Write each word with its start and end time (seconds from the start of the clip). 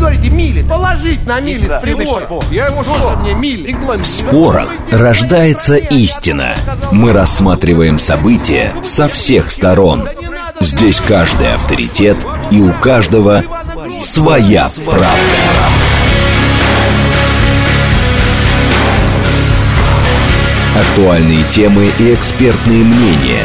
говорите 0.00 0.30
мили. 0.30 0.62
Положить 0.62 1.26
на 1.26 1.40
мили 1.40 1.68
с 1.68 1.80
прибора. 1.82 2.28
Я 2.50 2.66
ему 2.66 2.82
что? 2.82 3.16
мне 3.20 3.34
мили. 3.34 3.72
В 3.72 4.06
спорах 4.06 4.70
рождается 4.90 5.76
истина. 5.76 6.56
Мы 6.90 7.12
рассматриваем 7.12 7.98
события 7.98 8.72
со 8.82 9.08
всех 9.08 9.50
сторон. 9.50 10.08
Здесь 10.60 11.00
каждый 11.00 11.54
авторитет, 11.54 12.18
и 12.50 12.60
у 12.60 12.72
каждого 12.72 13.44
своя 14.00 14.68
правда. 14.84 15.16
Актуальные 20.76 21.44
темы 21.44 21.90
и 21.98 22.14
экспертные 22.14 22.84
мнения, 22.84 23.44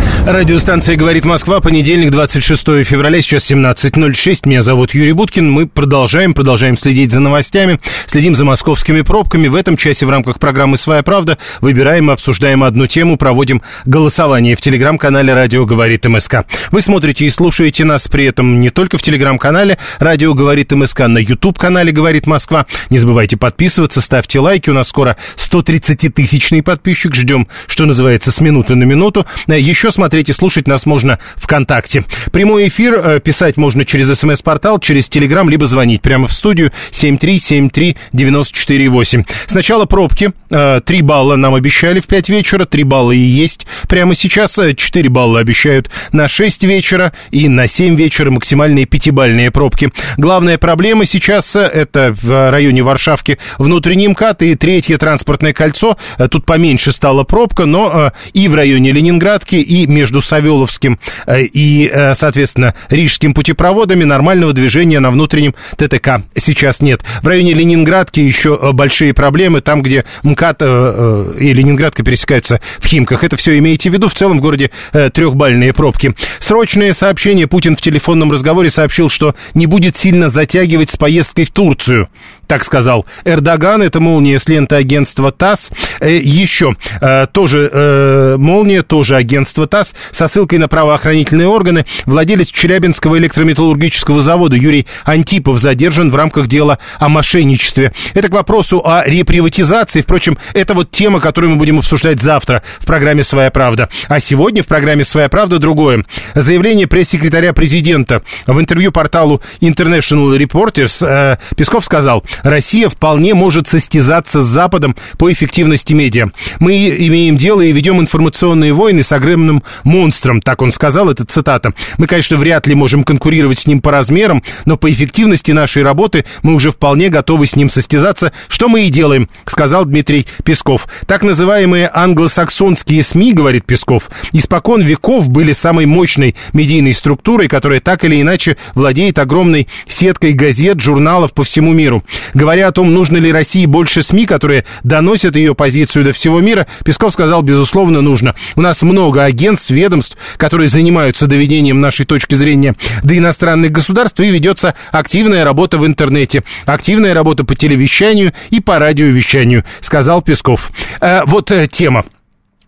Радиостанция 0.25 0.97
«Говорит 0.97 1.25
Москва», 1.25 1.61
понедельник, 1.61 2.11
26 2.11 2.85
февраля, 2.85 3.23
сейчас 3.23 3.49
17.06. 3.49 4.47
Меня 4.47 4.61
зовут 4.61 4.93
Юрий 4.93 5.13
Буткин. 5.13 5.49
Мы 5.49 5.65
продолжаем, 5.65 6.35
продолжаем 6.35 6.77
следить 6.77 7.09
за 7.09 7.19
новостями, 7.19 7.79
следим 8.05 8.35
за 8.35 8.45
московскими 8.45 9.01
пробками. 9.01 9.47
В 9.47 9.55
этом 9.55 9.77
часе 9.77 10.05
в 10.05 10.11
рамках 10.11 10.37
программы 10.37 10.77
«Своя 10.77 11.01
правда» 11.01 11.39
выбираем 11.59 12.11
и 12.11 12.13
обсуждаем 12.13 12.63
одну 12.63 12.85
тему, 12.85 13.17
проводим 13.17 13.63
голосование 13.85 14.55
в 14.55 14.61
телеграм-канале 14.61 15.33
«Радио 15.33 15.65
говорит 15.65 16.05
МСК». 16.05 16.45
Вы 16.69 16.81
смотрите 16.81 17.25
и 17.25 17.29
слушаете 17.31 17.83
нас 17.83 18.07
при 18.07 18.25
этом 18.25 18.59
не 18.59 18.69
только 18.69 18.99
в 18.99 19.01
телеграм-канале 19.01 19.79
«Радио 19.97 20.35
говорит 20.35 20.71
МСК», 20.71 21.07
на 21.07 21.17
YouTube-канале 21.17 21.91
«Говорит 21.91 22.27
Москва». 22.27 22.67
Не 22.91 22.99
забывайте 22.99 23.37
подписываться, 23.37 24.01
ставьте 24.01 24.39
лайки. 24.39 24.69
У 24.69 24.73
нас 24.73 24.87
скоро 24.87 25.17
130-тысячный 25.37 26.61
подписчик. 26.61 27.15
Ждем, 27.15 27.47
что 27.65 27.85
называется, 27.85 28.31
с 28.31 28.39
минуты 28.39 28.75
на 28.75 28.83
минуту. 28.83 29.25
Еще 29.47 29.91
смотрите 29.91 30.00
смотреть 30.01 30.29
и 30.29 30.33
слушать 30.33 30.67
нас 30.67 30.87
можно 30.87 31.19
ВКонтакте. 31.35 32.05
Прямой 32.31 32.69
эфир 32.69 32.95
э, 32.95 33.19
писать 33.19 33.55
можно 33.55 33.85
через 33.85 34.11
смс-портал, 34.17 34.79
через 34.79 35.07
Телеграм, 35.07 35.47
либо 35.47 35.67
звонить 35.67 36.01
прямо 36.01 36.25
в 36.25 36.33
студию 36.33 36.71
7373948. 36.89 39.27
Сначала 39.45 39.85
пробки. 39.85 40.31
Э, 40.49 40.81
три 40.83 41.03
балла 41.03 41.35
нам 41.35 41.53
обещали 41.53 41.99
в 41.99 42.07
5 42.07 42.29
вечера, 42.29 42.65
три 42.65 42.83
балла 42.83 43.11
и 43.11 43.19
есть 43.19 43.67
прямо 43.87 44.15
сейчас. 44.15 44.55
4 44.55 45.05
э, 45.05 45.09
балла 45.11 45.39
обещают 45.39 45.91
на 46.11 46.27
6 46.27 46.63
вечера 46.63 47.13
и 47.29 47.47
на 47.47 47.67
7 47.67 47.95
вечера 47.95 48.31
максимальные 48.31 48.87
пятибальные 48.87 49.51
пробки. 49.51 49.91
Главная 50.17 50.57
проблема 50.57 51.05
сейчас 51.05 51.55
это 51.55 52.17
в 52.19 52.49
районе 52.49 52.81
Варшавки 52.81 53.37
внутренний 53.59 54.07
МКАД 54.07 54.41
и 54.41 54.55
третье 54.55 54.97
транспортное 54.97 55.53
кольцо. 55.53 55.95
Тут 56.31 56.47
поменьше 56.47 56.91
стала 56.91 57.23
пробка, 57.23 57.65
но 57.65 58.11
и 58.33 58.47
в 58.47 58.55
районе 58.55 58.91
Ленинградки, 58.91 59.57
и 59.57 59.80
между 59.89 60.21
Савеловским 60.21 60.99
э, 61.25 61.43
и, 61.43 61.89
э, 61.91 62.15
соответственно, 62.15 62.75
Рижским 62.89 63.33
путепроводами 63.33 64.03
нормального 64.03 64.53
движения 64.53 64.99
на 64.99 65.11
внутреннем 65.11 65.55
ТТК 65.77 66.23
сейчас 66.35 66.81
нет. 66.81 67.01
В 67.21 67.27
районе 67.27 67.53
Ленинградки 67.53 68.19
еще 68.19 68.57
э, 68.61 68.71
большие 68.71 69.13
проблемы, 69.13 69.61
там, 69.61 69.81
где 69.81 70.05
МКАД 70.23 70.61
и 70.61 71.53
Ленинградка 71.53 72.03
пересекаются 72.03 72.61
в 72.79 72.85
Химках. 72.85 73.23
Это 73.23 73.37
все 73.37 73.57
имейте 73.57 73.89
в 73.89 73.93
виду. 73.93 74.07
В 74.07 74.13
целом 74.13 74.39
в 74.39 74.41
городе 74.41 74.71
трехбальные 74.91 75.73
пробки. 75.73 76.15
Срочное 76.39 76.93
сообщение. 76.93 77.47
Путин 77.47 77.75
в 77.75 77.81
телефонном 77.81 78.31
разговоре 78.31 78.69
сообщил, 78.69 79.09
что 79.09 79.35
не 79.53 79.65
будет 79.65 79.97
сильно 79.97 80.29
затягивать 80.29 80.89
с 80.89 80.97
поездкой 80.97 81.45
в 81.45 81.51
Турцию 81.51 82.09
так 82.51 82.65
сказал 82.65 83.05
Эрдоган. 83.23 83.81
Это 83.81 84.01
молния 84.01 84.37
с 84.37 84.45
ленты 84.49 84.75
агентства 84.75 85.31
ТАСС. 85.31 85.71
Э, 86.01 86.17
еще 86.17 86.75
э, 86.99 87.25
тоже 87.31 87.69
э, 87.71 88.35
молния, 88.37 88.81
тоже 88.81 89.15
агентство 89.15 89.67
ТАСС 89.67 89.95
со 90.11 90.27
ссылкой 90.27 90.59
на 90.59 90.67
правоохранительные 90.67 91.47
органы. 91.47 91.85
Владелец 92.05 92.51
Челябинского 92.51 93.17
электрометаллургического 93.19 94.19
завода 94.19 94.57
Юрий 94.57 94.85
Антипов 95.05 95.59
задержан 95.59 96.11
в 96.11 96.15
рамках 96.17 96.47
дела 96.47 96.79
о 96.99 97.07
мошенничестве. 97.07 97.93
Это 98.13 98.27
к 98.27 98.31
вопросу 98.31 98.81
о 98.85 99.05
реприватизации. 99.05 100.01
Впрочем, 100.01 100.37
это 100.53 100.73
вот 100.73 100.91
тема, 100.91 101.21
которую 101.21 101.51
мы 101.51 101.55
будем 101.55 101.79
обсуждать 101.79 102.19
завтра 102.19 102.63
в 102.79 102.85
программе 102.85 103.23
«Своя 103.23 103.49
правда». 103.49 103.87
А 104.09 104.19
сегодня 104.19 104.61
в 104.61 104.67
программе 104.67 105.05
«Своя 105.05 105.29
правда» 105.29 105.57
другое. 105.57 106.03
Заявление 106.35 106.87
пресс-секретаря 106.87 107.53
президента 107.53 108.23
в 108.45 108.59
интервью 108.59 108.91
порталу 108.91 109.41
International 109.61 110.37
Reporters 110.37 111.37
Песков 111.55 111.85
сказал, 111.85 112.25
Россия 112.43 112.89
вполне 112.89 113.33
может 113.33 113.67
состязаться 113.67 114.41
с 114.41 114.45
Западом 114.45 114.95
по 115.17 115.31
эффективности 115.31 115.93
медиа. 115.93 116.27
Мы 116.59 116.89
имеем 116.89 117.37
дело 117.37 117.61
и 117.61 117.71
ведем 117.71 117.99
информационные 117.99 118.73
войны 118.73 119.03
с 119.03 119.11
огромным 119.11 119.63
монстром, 119.83 120.41
так 120.41 120.61
он 120.61 120.71
сказал, 120.71 121.09
это 121.09 121.25
цитата. 121.25 121.73
Мы, 121.97 122.07
конечно, 122.07 122.37
вряд 122.37 122.67
ли 122.67 122.75
можем 122.75 123.03
конкурировать 123.03 123.59
с 123.59 123.67
ним 123.67 123.81
по 123.81 123.91
размерам, 123.91 124.43
но 124.65 124.77
по 124.77 124.91
эффективности 124.91 125.51
нашей 125.51 125.83
работы 125.83 126.25
мы 126.43 126.53
уже 126.53 126.71
вполне 126.71 127.09
готовы 127.09 127.47
с 127.47 127.55
ним 127.55 127.69
состязаться, 127.69 128.31
что 128.47 128.67
мы 128.67 128.85
и 128.85 128.89
делаем, 128.89 129.29
сказал 129.45 129.85
Дмитрий 129.85 130.27
Песков. 130.43 130.87
Так 131.07 131.23
называемые 131.23 131.89
англосаксонские 131.93 133.03
СМИ, 133.03 133.33
говорит 133.33 133.65
Песков, 133.65 134.09
испокон 134.31 134.81
веков 134.81 135.29
были 135.29 135.53
самой 135.53 135.85
мощной 135.85 136.35
медийной 136.53 136.93
структурой, 136.93 137.47
которая 137.47 137.79
так 137.79 138.03
или 138.03 138.21
иначе 138.21 138.57
владеет 138.75 139.19
огромной 139.19 139.67
сеткой 139.87 140.33
газет, 140.33 140.79
журналов 140.79 141.33
по 141.33 141.43
всему 141.43 141.73
миру. 141.73 142.03
Говоря 142.33 142.67
о 142.67 142.71
том, 142.71 142.93
нужно 142.93 143.17
ли 143.17 143.31
России 143.31 143.65
больше 143.65 144.01
СМИ, 144.01 144.25
которые 144.25 144.65
доносят 144.83 145.35
ее 145.35 145.55
позицию 145.55 146.05
до 146.05 146.13
всего 146.13 146.39
мира, 146.39 146.67
Песков 146.83 147.13
сказал, 147.13 147.41
безусловно, 147.41 148.01
нужно. 148.01 148.35
У 148.55 148.61
нас 148.61 148.81
много 148.81 149.23
агентств, 149.23 149.69
ведомств, 149.69 150.17
которые 150.37 150.67
занимаются 150.67 151.27
доведением 151.27 151.81
нашей 151.81 152.05
точки 152.05 152.35
зрения 152.35 152.75
до 153.03 153.17
иностранных 153.17 153.71
государств, 153.71 154.19
и 154.19 154.29
ведется 154.29 154.75
активная 154.91 155.43
работа 155.43 155.77
в 155.77 155.85
интернете, 155.85 156.43
активная 156.65 157.13
работа 157.13 157.43
по 157.43 157.55
телевещанию 157.55 158.33
и 158.49 158.59
по 158.59 158.79
радиовещанию, 158.79 159.63
сказал 159.81 160.21
Песков. 160.21 160.71
Э, 160.99 161.21
вот 161.25 161.51
э, 161.51 161.67
тема. 161.67 162.05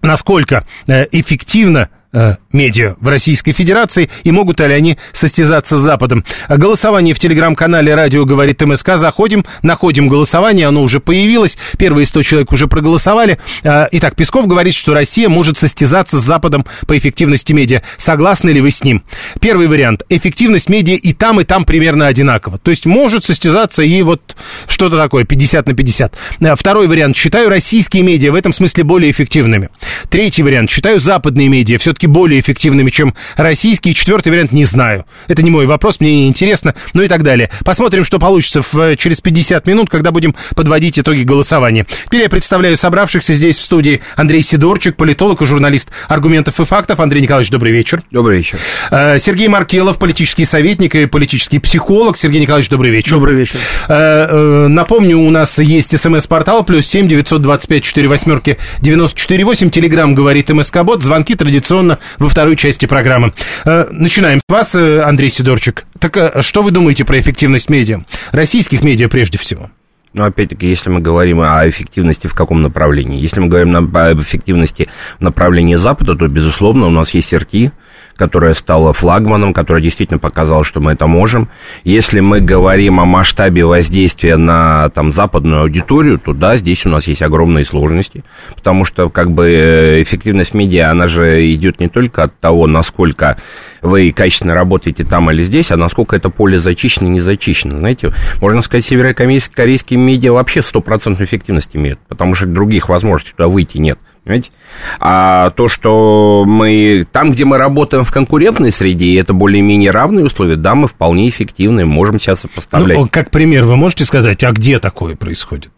Насколько 0.01 0.67
э, 0.85 1.05
эффективно 1.11 1.89
Э, 2.15 2.35
медиа 2.51 2.95
в 2.99 3.07
Российской 3.07 3.53
Федерации 3.53 4.07
и 4.23 4.29
могут 4.29 4.59
ли 4.59 4.71
они 4.71 4.99
состязаться 5.13 5.77
с 5.77 5.79
Западом. 5.79 6.23
Голосование 6.47 7.15
в 7.15 7.19
телеграм-канале 7.19 7.95
«Радио 7.95 8.23
говорит 8.25 8.61
МСК». 8.61 8.97
Заходим, 8.97 9.43
находим 9.63 10.07
голосование, 10.07 10.67
оно 10.67 10.83
уже 10.83 10.99
появилось. 10.99 11.57
Первые 11.79 12.05
100 12.05 12.21
человек 12.21 12.51
уже 12.51 12.67
проголосовали. 12.67 13.39
Э, 13.63 13.87
итак, 13.91 14.15
Песков 14.15 14.45
говорит, 14.45 14.75
что 14.75 14.93
Россия 14.93 15.27
может 15.27 15.57
состязаться 15.57 16.19
с 16.19 16.23
Западом 16.23 16.67
по 16.85 16.95
эффективности 16.95 17.51
медиа. 17.51 17.81
Согласны 17.97 18.51
ли 18.51 18.61
вы 18.61 18.69
с 18.69 18.83
ним? 18.83 19.01
Первый 19.41 19.65
вариант. 19.65 20.03
Эффективность 20.09 20.69
медиа 20.69 20.93
и 20.93 21.13
там, 21.13 21.41
и 21.41 21.45
там 21.45 21.65
примерно 21.65 22.05
одинакова. 22.05 22.59
То 22.59 22.69
есть 22.69 22.85
может 22.85 23.25
состязаться 23.25 23.81
и 23.81 24.03
вот 24.03 24.35
что-то 24.67 24.99
такое, 24.99 25.23
50 25.23 25.65
на 25.65 25.73
50. 25.73 26.13
Э, 26.41 26.55
второй 26.55 26.85
вариант. 26.85 27.17
Считаю 27.17 27.49
российские 27.49 28.03
медиа 28.03 28.31
в 28.31 28.35
этом 28.35 28.53
смысле 28.53 28.83
более 28.83 29.09
эффективными. 29.09 29.69
Третий 30.11 30.43
вариант. 30.43 30.69
Считаю 30.69 30.99
западные 30.99 31.49
медиа 31.49 31.79
все-таки 31.79 32.02
все-таки 32.03 32.07
более 32.07 32.39
эффективными, 32.41 32.89
чем 32.89 33.13
российские. 33.37 33.93
Четвертый 33.93 34.29
вариант 34.29 34.51
не 34.51 34.65
знаю. 34.65 35.05
Это 35.27 35.41
не 35.41 35.49
мой 35.49 35.65
вопрос, 35.65 35.99
мне 35.99 36.15
не 36.15 36.27
интересно, 36.27 36.75
ну 36.93 37.01
и 37.01 37.07
так 37.07 37.23
далее. 37.23 37.49
Посмотрим, 37.63 38.03
что 38.03 38.19
получится 38.19 38.61
в, 38.61 38.95
через 38.97 39.21
50 39.21 39.65
минут, 39.67 39.89
когда 39.89 40.11
будем 40.11 40.35
подводить 40.55 40.99
итоги 40.99 41.23
голосования. 41.23 41.85
Теперь 42.05 42.23
я 42.23 42.29
представляю 42.29 42.77
собравшихся 42.77 43.33
здесь 43.33 43.57
в 43.57 43.63
студии 43.63 44.01
Андрей 44.15 44.41
Сидорчик, 44.41 44.95
политолог 44.95 45.41
и 45.41 45.45
журналист 45.45 45.91
аргументов 46.07 46.59
и 46.59 46.65
фактов. 46.65 46.99
Андрей 46.99 47.21
Николаевич, 47.21 47.51
добрый 47.51 47.71
вечер. 47.71 48.03
Добрый 48.11 48.37
вечер. 48.37 48.59
Э, 48.91 49.17
Сергей 49.19 49.47
Маркелов, 49.47 49.97
политический 49.97 50.45
советник 50.45 50.95
и 50.95 51.05
политический 51.05 51.59
психолог. 51.59 52.17
Сергей 52.17 52.41
Николаевич, 52.41 52.69
добрый 52.69 52.91
вечер. 52.91 53.11
Добрый 53.13 53.35
вечер. 53.35 53.57
Э, 53.87 54.27
э, 54.29 54.67
напомню, 54.67 55.19
у 55.19 55.29
нас 55.29 55.59
есть 55.59 55.97
смс-портал 55.97 56.63
плюс 56.63 56.85
семь 56.85 57.07
девятьсот 57.07 57.41
двадцать 57.41 57.69
пять 57.69 57.83
четыре 57.83 58.07
восьмерки 58.07 58.57
девяносто 58.81 59.19
четыре 59.19 59.45
восемь. 59.45 59.69
Телеграмм 59.69 60.15
говорит 60.15 60.49
МСК 60.49 60.83
Бот. 60.83 61.01
Звонки 61.01 61.35
традиционно 61.35 61.92
во 62.19 62.29
второй 62.29 62.55
части 62.55 62.85
программы. 62.85 63.33
Э, 63.65 63.87
начинаем 63.91 64.39
с 64.39 64.51
вас, 64.51 64.75
э, 64.75 65.01
Андрей 65.01 65.29
Сидорчик. 65.29 65.85
Так 65.99 66.17
э, 66.17 66.41
что 66.41 66.61
вы 66.61 66.71
думаете 66.71 67.05
про 67.05 67.19
эффективность 67.19 67.69
медиа? 67.69 68.01
Российских 68.31 68.83
медиа 68.83 69.09
прежде 69.09 69.37
всего. 69.37 69.69
Но 70.13 70.25
опять-таки, 70.25 70.67
если 70.67 70.91
мы 70.91 71.01
говорим 71.01 71.41
о 71.41 71.67
эффективности 71.67 72.27
в 72.27 72.35
каком 72.35 72.61
направлении? 72.61 73.19
Если 73.19 73.39
мы 73.39 73.47
говорим 73.47 73.75
об 73.75 74.21
эффективности 74.21 74.87
в 75.17 75.21
направлении 75.21 75.75
Запада, 75.75 76.15
то, 76.15 76.27
безусловно, 76.27 76.85
у 76.85 76.91
нас 76.91 77.15
есть 77.15 77.33
РТ, 77.33 77.73
которая 78.15 78.53
стала 78.53 78.93
флагманом, 78.93 79.53
которая 79.53 79.81
действительно 79.81 80.19
показала, 80.19 80.63
что 80.63 80.79
мы 80.79 80.93
это 80.93 81.07
можем. 81.07 81.49
Если 81.83 82.19
мы 82.19 82.39
говорим 82.41 82.99
о 82.99 83.05
масштабе 83.05 83.65
воздействия 83.65 84.37
на 84.37 84.89
там, 84.89 85.11
западную 85.11 85.61
аудиторию, 85.61 86.19
то 86.19 86.33
да, 86.33 86.57
здесь 86.57 86.85
у 86.85 86.89
нас 86.89 87.07
есть 87.07 87.21
огромные 87.21 87.65
сложности, 87.65 88.23
потому 88.55 88.85
что 88.85 89.09
как 89.09 89.31
бы 89.31 89.99
эффективность 90.01 90.53
медиа, 90.53 90.91
она 90.91 91.07
же 91.07 91.51
идет 91.51 91.79
не 91.79 91.89
только 91.89 92.23
от 92.23 92.39
того, 92.39 92.67
насколько 92.67 93.37
вы 93.81 94.11
качественно 94.11 94.53
работаете 94.53 95.03
там 95.03 95.29
или 95.31 95.43
здесь, 95.43 95.71
а 95.71 95.77
насколько 95.77 96.15
это 96.15 96.29
поле 96.29 96.59
зачищено 96.59 97.09
не 97.09 97.19
зачищено. 97.19 97.77
Знаете, 97.77 98.13
можно 98.41 98.61
сказать, 98.61 98.85
северокорейские 98.85 99.99
медиа 99.99 100.33
вообще 100.33 100.61
стопроцентной 100.61 101.25
эффективности 101.25 101.77
имеют, 101.77 101.99
потому 102.07 102.35
что 102.35 102.45
других 102.45 102.89
возможностей 102.89 103.33
туда 103.35 103.47
выйти 103.47 103.77
нет. 103.77 103.99
Понимаете? 104.23 104.51
А 104.99 105.49
то, 105.51 105.67
что 105.67 106.45
мы 106.47 107.05
там, 107.11 107.31
где 107.31 107.43
мы 107.43 107.57
работаем 107.57 108.05
в 108.05 108.11
конкурентной 108.11 108.71
среде, 108.71 109.07
и 109.07 109.15
это 109.15 109.33
более-менее 109.33 109.91
равные 109.91 110.25
условия, 110.25 110.55
да, 110.55 110.75
мы 110.75 110.87
вполне 110.87 111.27
эффективны, 111.27 111.85
можем 111.85 112.19
сейчас 112.19 112.41
сопоставлять. 112.41 112.97
Ну, 112.97 113.07
как 113.11 113.31
пример, 113.31 113.65
вы 113.65 113.75
можете 113.75 114.05
сказать, 114.05 114.43
а 114.43 114.51
где 114.51 114.79
такое 114.79 115.15
происходит? 115.15 115.71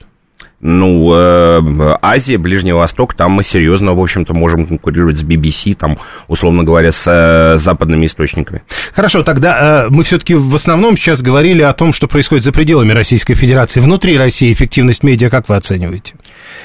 Ну, 0.68 1.14
э, 1.14 1.96
Азия, 2.02 2.40
Ближний 2.40 2.72
Восток, 2.72 3.14
там 3.14 3.34
мы 3.34 3.44
серьезно, 3.44 3.94
в 3.94 4.02
общем-то, 4.02 4.34
можем 4.34 4.66
конкурировать 4.66 5.16
с 5.16 5.24
BBC, 5.24 5.76
там, 5.76 6.00
условно 6.28 6.64
говоря, 6.64 6.92
с 6.92 7.04
э, 7.06 7.58
западными 7.58 8.08
источниками. 8.08 8.64
Хорошо, 8.92 9.22
тогда 9.22 9.86
э, 9.86 9.90
мы 9.90 10.02
все-таки 10.02 10.34
в 10.34 10.56
основном 10.56 10.98
сейчас 10.98 11.22
говорили 11.22 11.62
о 11.62 11.72
том, 11.74 11.94
что 11.94 12.08
происходит 12.08 12.44
за 12.44 12.52
пределами 12.52 12.94
Российской 12.94 13.36
Федерации. 13.36 13.80
Внутри 13.80 14.18
России 14.18 14.52
эффективность 14.52 15.04
медиа 15.04 15.30
как 15.30 15.50
вы 15.50 15.56
оцениваете? 15.56 16.16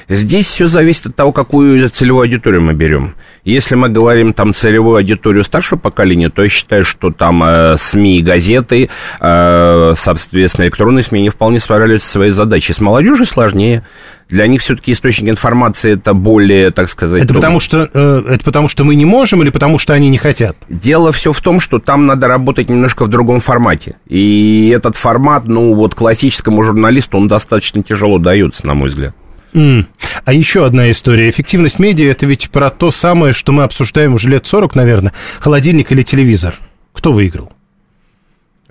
Здесь 0.09 0.47
все 0.47 0.65
зависит 0.65 1.05
от 1.05 1.15
того, 1.15 1.31
какую 1.31 1.87
целевую 1.91 2.23
аудиторию 2.23 2.63
мы 2.63 2.73
берем. 2.73 3.13
Если 3.43 3.75
мы 3.75 3.89
говорим 3.89 4.33
там 4.33 4.55
целевую 4.55 4.97
аудиторию 4.97 5.43
старшего 5.43 5.77
поколения, 5.77 6.29
то 6.29 6.41
я 6.41 6.49
считаю, 6.49 6.85
что 6.85 7.11
там 7.11 7.43
э, 7.43 7.75
СМИ 7.77 8.17
и 8.17 8.23
газеты, 8.23 8.89
э, 9.19 9.93
соответственно, 9.95 10.65
электронные 10.65 11.03
СМИ 11.03 11.21
не 11.21 11.29
вполне 11.29 11.59
справляются 11.59 12.07
со 12.07 12.13
своей 12.13 12.31
задачей. 12.31 12.73
С 12.73 12.81
молодежью 12.81 13.25
сложнее. 13.25 13.83
Для 14.29 14.47
них 14.47 14.61
все-таки 14.61 14.93
источник 14.93 15.29
информации 15.29 15.93
это 15.93 16.13
более, 16.13 16.71
так 16.71 16.89
сказать... 16.89 17.23
Это, 17.23 17.33
потому 17.33 17.59
что, 17.59 17.89
э, 17.93 18.23
это 18.29 18.43
потому 18.45 18.69
что 18.69 18.85
мы 18.85 18.95
не 18.95 19.05
можем 19.05 19.41
или 19.41 19.49
потому 19.49 19.77
что 19.77 19.93
они 19.93 20.09
не 20.09 20.17
хотят? 20.17 20.55
Дело 20.69 21.11
все 21.11 21.33
в 21.33 21.41
том, 21.41 21.59
что 21.59 21.79
там 21.79 22.05
надо 22.05 22.27
работать 22.27 22.69
немножко 22.69 23.03
в 23.03 23.09
другом 23.09 23.41
формате. 23.41 23.97
И 24.07 24.71
этот 24.73 24.95
формат, 24.95 25.45
ну 25.45 25.73
вот 25.73 25.95
классическому 25.95 26.63
журналисту, 26.63 27.17
он 27.17 27.27
достаточно 27.27 27.83
тяжело 27.83 28.19
дается, 28.19 28.65
на 28.65 28.73
мой 28.73 28.87
взгляд. 28.87 29.13
Mm. 29.53 29.85
А 30.23 30.33
еще 30.33 30.65
одна 30.65 30.89
история. 30.91 31.29
Эффективность 31.29 31.77
медиа– 31.77 32.11
это 32.11 32.25
ведь 32.25 32.49
про 32.51 32.69
то 32.69 32.89
самое, 32.89 33.33
что 33.33 33.51
мы 33.51 33.63
обсуждаем 33.63 34.13
уже 34.13 34.29
лет 34.29 34.45
40, 34.45 34.75
наверное. 34.75 35.13
Холодильник 35.39 35.91
или 35.91 36.03
телевизор. 36.03 36.55
Кто 36.93 37.11
выиграл? 37.11 37.51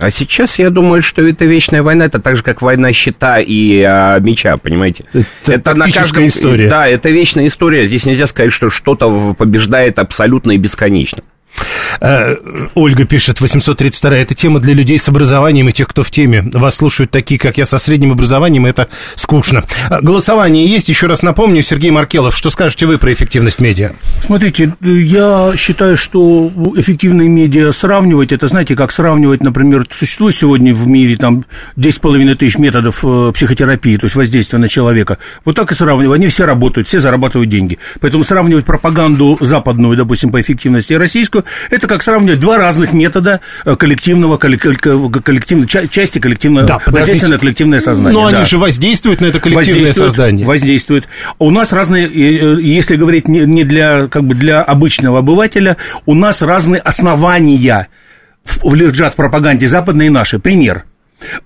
А 0.01 0.11
сейчас 0.11 0.59
я 0.59 0.71
думаю, 0.71 1.03
что 1.03 1.21
это 1.21 1.45
вечная 1.45 1.83
война, 1.83 2.07
это 2.07 2.21
так 2.21 2.35
же, 2.35 2.43
как 2.43 2.63
война 2.63 2.91
щита 2.91 3.39
и 3.39 3.83
а, 3.83 4.19
меча, 4.19 4.57
понимаете? 4.57 5.05
Это, 5.13 5.53
это 5.53 5.75
на 5.75 5.93
каждом 5.93 6.27
история. 6.27 6.71
Да, 6.71 6.89
это 6.89 7.11
вечная 7.11 7.47
история. 7.47 7.87
Здесь 7.87 8.07
нельзя 8.07 8.27
сказать, 8.27 8.51
что 8.51 8.71
что-то 8.71 9.35
побеждает 9.35 9.99
абсолютно 9.99 10.53
и 10.53 10.57
бесконечно. 10.57 11.23
Э, 12.01 12.37
Ольга 12.75 13.05
пишет, 13.05 13.41
832 13.41 14.11
это 14.17 14.35
тема 14.35 14.61
для 14.61 14.75
людей 14.75 14.99
с 14.99 15.09
образованием 15.09 15.69
и 15.69 15.73
тех, 15.73 15.89
кто 15.89 16.03
в 16.03 16.11
теме. 16.11 16.43
Вас 16.53 16.77
слушают 16.77 17.11
такие, 17.11 17.39
как 17.39 17.59
я, 17.59 17.67
со 17.67 17.79
средним 17.79 18.13
образованием, 18.13 18.67
это 18.67 18.89
скучно. 19.17 19.65
Э, 19.91 20.01
голосование 20.01 20.67
есть, 20.67 20.89
еще 20.89 21.07
раз 21.07 21.23
напомню, 21.23 21.63
Сергей 21.63 21.91
Маркелов, 21.91 22.37
что 22.37 22.51
скажете 22.51 22.87
вы 22.87 22.99
про 22.99 23.13
эффективность 23.13 23.61
медиа? 23.61 23.93
Смотрите, 24.25 24.75
я 24.81 25.53
считаю, 25.57 25.97
что 25.97 26.51
эффективные 26.77 27.29
медиа 27.29 27.73
сравнивать, 27.73 28.33
это 28.33 28.49
знаете, 28.49 28.77
как 28.77 28.93
сравнивать, 28.93 29.43
например, 29.43 29.87
существует 29.93 30.37
сегодня 30.37 30.75
в 30.75 30.87
мире 30.87 31.17
там 31.17 31.45
10,5 31.77 32.35
тысяч 32.37 32.59
методов 32.59 33.01
э, 33.03 33.33
психотерапии, 33.35 33.97
то 33.97 34.07
есть 34.07 34.17
воздействия 34.17 34.59
на 34.59 34.69
человека. 34.69 35.19
Вот 35.45 35.57
так 35.57 35.73
и 35.73 35.75
сравнивать, 35.75 36.19
они 36.19 36.29
все 36.29 36.45
работают, 36.45 36.89
все 36.89 37.01
зарабатывают 37.01 37.51
деньги. 37.51 37.79
Поэтому 38.01 38.25
сравнивать 38.25 38.65
пропаганду 38.65 39.39
западную, 39.41 39.97
допустим, 39.97 40.31
по 40.31 40.41
эффективности 40.41 40.93
и 40.93 40.97
российскую, 40.97 41.45
это 41.71 41.87
как 41.87 42.03
сравнивать 42.03 42.41
два 42.41 42.59
разных 42.59 42.93
метода 42.93 43.41
э, 43.65 43.77
коллективного, 43.77 44.37
коллективного 44.37 45.69
части 45.69 46.19
коллективного 46.19 46.67
да, 46.67 46.81
воздействия 46.87 47.29
на 47.29 47.39
коллективное 47.39 47.81
сознание. 47.81 48.21
Но 48.21 48.31
да. 48.31 48.39
они 48.39 48.47
же 48.47 48.59
воздействуют 48.59 49.21
на 49.21 49.27
это 49.27 49.41
коллективное 49.41 49.83
воздействуют, 49.83 50.13
сознание. 50.13 50.47
Воздействуют. 50.47 51.09
У 51.39 51.51
нас 51.51 51.73
разные, 51.73 52.07
э, 52.07 52.61
если 52.61 52.97
говорить 52.97 53.29
не 53.29 53.65
для, 53.65 54.09
как 54.09 54.25
бы 54.25 54.35
для 54.35 54.63
обычного 54.63 55.21
обывателя, 55.21 55.77
у 56.07 56.15
нас 56.15 56.43
разные 56.43 56.81
основания 56.81 57.89
лежат 58.65 59.15
в 59.15 59.17
пропаганде 59.17 59.67
западной 59.67 60.07
и 60.07 60.11
нашей. 60.11 60.39
Пример– 60.39 60.85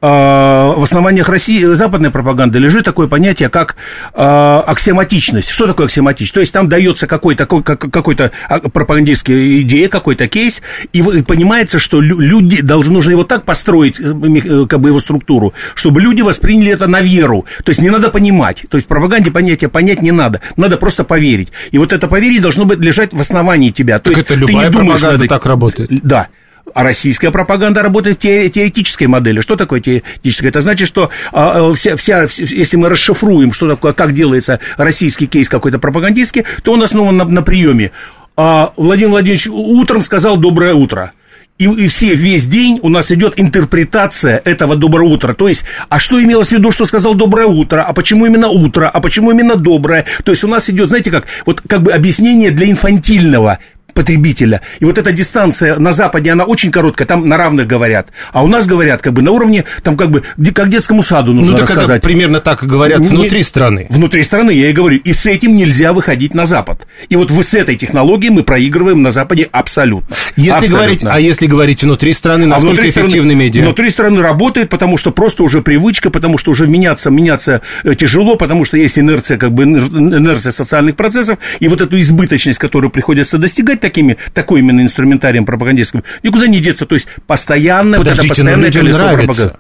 в 0.00 0.82
основаниях 0.82 1.29
России, 1.29 1.65
западной 1.65 2.11
пропаганды 2.11 2.59
лежит 2.59 2.85
такое 2.85 3.06
понятие, 3.06 3.49
как 3.49 3.76
а, 4.12 4.62
аксиоматичность. 4.67 5.50
Что 5.50 5.67
такое 5.67 5.87
аксиоматичность? 5.87 6.35
То 6.35 6.41
есть 6.41 6.53
там 6.53 6.69
дается 6.69 7.06
какой-то, 7.06 7.47
какой-то 7.47 8.31
а, 8.49 8.61
пропагандистская 8.61 9.61
идея, 9.61 9.88
какой-то 9.88 10.29
кейс, 10.29 10.62
и 10.93 11.03
понимается, 11.03 11.79
что 11.79 12.00
люди 12.00 12.62
должны 12.62 12.94
нужно 12.94 13.11
его 13.11 13.25
так 13.25 13.44
построить, 13.44 14.00
э, 14.00 14.05
э, 14.05 14.67
как 14.67 14.81
бы 14.81 14.88
его 14.88 15.00
структуру, 15.00 15.53
чтобы 15.75 16.00
люди 16.00 16.23
восприняли 16.23 16.73
это 16.73 16.87
на 16.87 17.03
веру. 17.03 17.44
То 17.65 17.71
есть 17.71 17.82
не 17.82 17.91
надо 17.91 18.09
понимать. 18.09 18.65
То 18.71 18.79
есть 18.79 18.87
в 18.87 18.88
пропаганде 18.88 19.31
понятие 19.31 19.69
понять 19.69 20.00
не 20.00 20.12
надо. 20.12 20.41
Надо 20.56 20.79
просто 20.79 21.05
поверить. 21.05 21.49
И 21.73 21.79
вот 21.79 21.93
это 21.93 22.09
поверить 22.09 22.41
должно 22.41 22.65
быть 22.65 22.79
лежать 22.79 23.12
в 23.12 23.21
основании 23.21 23.71
тебя. 23.71 23.99
То 23.99 24.11
так 24.11 24.17
есть 24.17 24.31
это 24.31 24.35
любая 24.35 24.56
ты 24.56 24.65
не 24.67 24.71
думаешь, 24.71 25.00
пропаганда 25.00 25.25
надо... 25.25 25.29
так 25.29 25.47
работает. 25.47 25.91
Да. 26.03 26.29
А 26.72 26.82
российская 26.82 27.31
пропаганда 27.31 27.82
работает 27.82 28.16
в 28.16 28.20
те, 28.20 28.49
теоретической 28.49 29.06
модели. 29.06 29.40
Что 29.40 29.56
такое 29.56 29.81
теоретическая? 29.81 30.49
Это 30.49 30.61
значит, 30.62 30.88
что 30.88 31.11
а, 31.31 31.69
а 31.69 31.75
вся, 31.75 31.96
вся, 31.96 32.26
если 32.38 32.76
мы 32.76 32.88
расшифруем, 32.88 33.52
что 33.52 33.69
такое, 33.69 33.93
как 33.93 34.14
делается 34.14 34.61
российский 34.76 35.26
кейс 35.26 35.49
какой-то 35.49 35.78
пропагандистский, 35.78 36.44
то 36.62 36.72
он 36.72 36.82
основан 36.82 37.16
на, 37.16 37.25
на 37.25 37.43
приеме. 37.43 37.90
А 38.37 38.72
Владимир 38.76 39.11
Владимирович 39.11 39.46
утром 39.46 40.02
сказал 40.02 40.37
«доброе 40.37 40.75
утро». 40.75 41.12
И, 41.56 41.66
и 41.66 41.87
все, 41.87 42.16
весь 42.16 42.46
день 42.49 42.81
у 42.82 42.88
нас 42.88 43.12
идет 43.12 43.34
интерпретация 43.37 44.43
этого 44.44 44.75
доброго 44.75 45.11
утра. 45.11 45.34
То 45.34 45.46
есть, 45.46 45.64
а 45.88 46.00
что 46.00 46.20
имелось 46.20 46.49
в 46.49 46.52
виду, 46.52 46.72
что 46.72 46.84
сказал 46.84 47.14
доброе 47.14 47.46
утро, 47.46 47.82
а 47.82 47.93
почему 47.93 48.26
именно 48.26 48.49
утро, 48.49 48.90
а 48.93 49.00
почему 49.00 49.31
именно 49.31 49.55
доброе? 49.55 50.05
То 50.25 50.32
есть 50.32 50.43
у 50.43 50.49
нас 50.49 50.69
идет, 50.69 50.88
знаете 50.88 51.12
как, 51.12 51.26
вот 51.46 51.61
как 51.61 51.82
бы 51.82 51.93
объяснение 51.93 52.50
для 52.50 52.69
инфантильного 52.69 53.61
потребителя. 53.94 54.61
И 54.81 54.85
вот 54.85 54.99
эта 54.99 55.12
дистанция 55.12 55.79
на 55.79 55.93
Западе, 55.93 56.32
она 56.32 56.44
очень 56.44 56.70
короткая, 56.70 57.06
там 57.06 57.29
на 57.29 57.37
равных 57.37 57.67
говорят. 57.67 58.08
А 58.32 58.43
у 58.43 58.49
нас 58.49 58.67
говорят 58.67 59.00
как 59.00 59.12
бы 59.12 59.23
на 59.23 59.31
уровне, 59.31 59.64
там 59.82 59.96
как 59.96 60.11
бы, 60.11 60.23
как 60.55 60.69
детскому 60.69 61.02
саду 61.02 61.32
нужно 61.32 61.56
ну, 61.56 61.62
рассказать. 61.62 61.99
Это 61.99 62.06
примерно 62.06 62.41
так 62.41 62.64
говорят 62.64 63.00
Не, 63.00 63.08
внутри 63.08 63.43
страны. 63.43 63.87
Внутри 63.88 64.23
страны, 64.23 64.50
я 64.50 64.70
и 64.70 64.73
говорю. 64.73 64.99
И 64.99 65.12
с 65.12 65.25
этим 65.26 65.55
нельзя 65.55 65.93
выходить 65.93 66.35
на 66.35 66.44
Запад. 66.44 66.87
И 67.08 67.17
вот 67.17 67.31
с 67.31 67.55
этой 67.55 67.76
технологией 67.76 68.32
мы 68.32 68.43
проигрываем 68.43 69.02
на 69.02 69.12
Западе 69.12 69.49
абсолютно. 69.52 70.17
Если 70.37 70.50
абсолютно. 70.50 70.79
Говорить, 70.79 71.02
а 71.05 71.20
если 71.20 71.47
говорить 71.47 71.82
внутри 71.82 72.12
страны, 72.12 72.47
насколько 72.47 72.70
а 72.70 72.73
внутри 72.73 72.90
эффективны 72.90 73.31
страны, 73.31 73.35
медиа? 73.35 73.62
Внутри 73.62 73.90
страны 73.90 74.23
работает, 74.23 74.69
потому 74.70 74.97
что 74.97 75.12
просто 75.12 75.43
уже 75.43 75.62
привычка, 75.62 76.11
потому 76.11 76.38
что 76.38 76.50
уже 76.50 76.67
меняться, 76.67 77.11
меняться 77.11 77.62
э, 77.85 77.94
тяжело, 77.94 78.37
потому 78.37 78.64
что 78.64 78.76
есть 78.76 78.99
инерция, 78.99 79.37
как 79.37 79.52
бы 79.52 79.64
инерция 79.64 80.52
социальных 80.52 80.97
процессов, 80.97 81.38
и 81.61 81.68
вот 81.68 81.80
эту 81.80 81.99
избыточность, 82.00 82.59
которую 82.59 82.90
приходится 82.90 83.38
достигать 83.38 83.80
такими, 83.85 84.17
такой 84.33 84.61
именно 84.61 84.81
инструментарием 84.81 85.45
пропагандистским, 85.45 86.03
никуда 86.23 86.47
не 86.47 86.61
деться. 86.61 86.87
То 86.87 86.95
есть 86.95 87.07
постоянно, 87.26 87.99
Подождите, 87.99 88.29
вот 88.29 88.38
это 88.38 88.38
постоянное 88.41 88.73
колесо 88.73 89.14
пропаганды. 89.14 89.59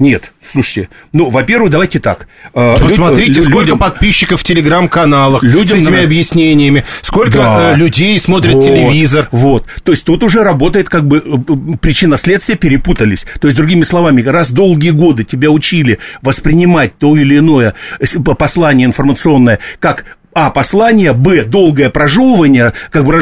Нет, 0.00 0.32
слушайте, 0.50 0.88
ну, 1.12 1.30
во-первых, 1.30 1.70
давайте 1.70 2.00
так. 2.00 2.26
Э, 2.52 2.76
Посмотрите, 2.80 3.34
Люд, 3.34 3.44
сколько 3.44 3.60
людям, 3.60 3.78
подписчиков 3.78 4.40
в 4.40 4.42
телеграм-каналах 4.42 5.44
людям 5.44 5.78
с 5.78 5.82
этими 5.82 5.98
на... 5.98 6.02
объяснениями, 6.02 6.84
сколько 7.00 7.38
да. 7.38 7.72
Э, 7.74 7.76
людей 7.76 8.18
смотрят 8.18 8.54
вот, 8.54 8.64
телевизор. 8.64 9.28
Вот, 9.30 9.66
то 9.84 9.92
есть 9.92 10.04
тут 10.04 10.24
уже 10.24 10.42
работает 10.42 10.88
как 10.88 11.06
бы 11.06 11.18
э, 11.18 11.76
причина-следствие 11.76 12.58
перепутались. 12.58 13.24
То 13.40 13.46
есть, 13.46 13.56
другими 13.56 13.82
словами, 13.82 14.20
раз 14.22 14.50
долгие 14.50 14.90
годы 14.90 15.22
тебя 15.22 15.50
учили 15.50 16.00
воспринимать 16.22 16.98
то 16.98 17.16
или 17.16 17.38
иное 17.38 17.74
послание 18.36 18.86
информационное 18.86 19.60
как 19.78 20.04
а, 20.34 20.50
послание, 20.50 21.12
б, 21.12 21.44
долгое 21.44 21.90
прожевывание, 21.90 22.72
как 22.90 23.04
бы 23.04 23.14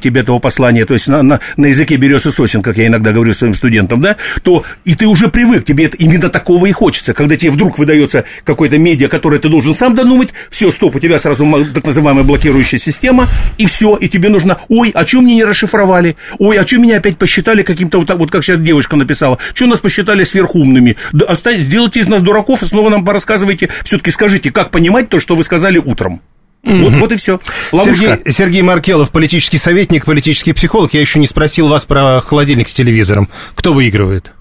тебе 0.00 0.20
этого 0.20 0.38
послания, 0.38 0.84
то 0.84 0.94
есть 0.94 1.08
на, 1.08 1.22
на, 1.22 1.40
на 1.56 1.66
языке 1.66 1.96
берез 1.96 2.26
и 2.26 2.30
сосен, 2.30 2.62
как 2.62 2.76
я 2.76 2.86
иногда 2.86 3.12
говорю 3.12 3.34
своим 3.34 3.54
студентам, 3.54 4.00
да, 4.00 4.16
то 4.42 4.64
и 4.84 4.94
ты 4.94 5.06
уже 5.06 5.28
привык, 5.28 5.64
тебе 5.64 5.86
это, 5.86 5.96
именно 5.96 6.28
такого 6.28 6.66
и 6.66 6.72
хочется, 6.72 7.12
когда 7.14 7.36
тебе 7.36 7.50
вдруг 7.50 7.78
выдается 7.78 8.24
какой-то 8.44 8.78
медиа, 8.78 9.08
который 9.08 9.38
ты 9.38 9.48
должен 9.48 9.74
сам 9.74 9.94
додумать, 9.94 10.30
все, 10.50 10.70
стоп, 10.70 10.96
у 10.96 11.00
тебя 11.00 11.18
сразу 11.18 11.46
так 11.74 11.84
называемая 11.84 12.24
блокирующая 12.24 12.78
система, 12.78 13.28
и 13.58 13.66
все, 13.66 13.96
и 13.96 14.08
тебе 14.08 14.28
нужно, 14.28 14.58
ой, 14.68 14.90
а 14.94 15.06
что 15.06 15.20
мне 15.20 15.34
не 15.36 15.44
расшифровали, 15.44 16.16
ой, 16.38 16.58
а 16.58 16.66
что 16.66 16.78
меня 16.78 16.98
опять 16.98 17.18
посчитали 17.18 17.62
каким-то, 17.62 17.98
вот, 17.98 18.08
так, 18.08 18.18
вот 18.18 18.30
как 18.30 18.44
сейчас 18.44 18.58
девушка 18.58 18.96
написала, 18.96 19.38
что 19.54 19.66
нас 19.66 19.80
посчитали 19.80 20.24
сверхумными, 20.24 20.96
да, 21.12 21.26
оставь, 21.26 21.60
сделайте 21.60 22.00
из 22.00 22.08
нас 22.08 22.22
дураков 22.22 22.62
и 22.62 22.66
снова 22.66 22.90
нам 22.90 23.04
порассказывайте, 23.04 23.70
все-таки 23.84 24.10
скажите, 24.10 24.50
как 24.50 24.70
понимать 24.70 25.08
то, 25.08 25.20
что 25.20 25.34
вы 25.34 25.42
сказали 25.42 25.78
утром. 25.78 26.20
Вот, 26.62 26.92
вот 26.94 27.12
и 27.12 27.16
все. 27.16 27.40
Ловушка. 27.72 27.94
Сергей, 27.94 28.32
Сергей 28.32 28.62
Маркелов, 28.62 29.10
политический 29.10 29.58
советник, 29.58 30.04
политический 30.04 30.52
психолог. 30.52 30.92
Я 30.92 31.00
еще 31.00 31.18
не 31.18 31.26
спросил 31.26 31.68
вас 31.68 31.84
про 31.84 32.20
холодильник 32.20 32.68
с 32.68 32.74
телевизором. 32.74 33.28
Кто 33.54 33.72
выигрывает? 33.72 34.32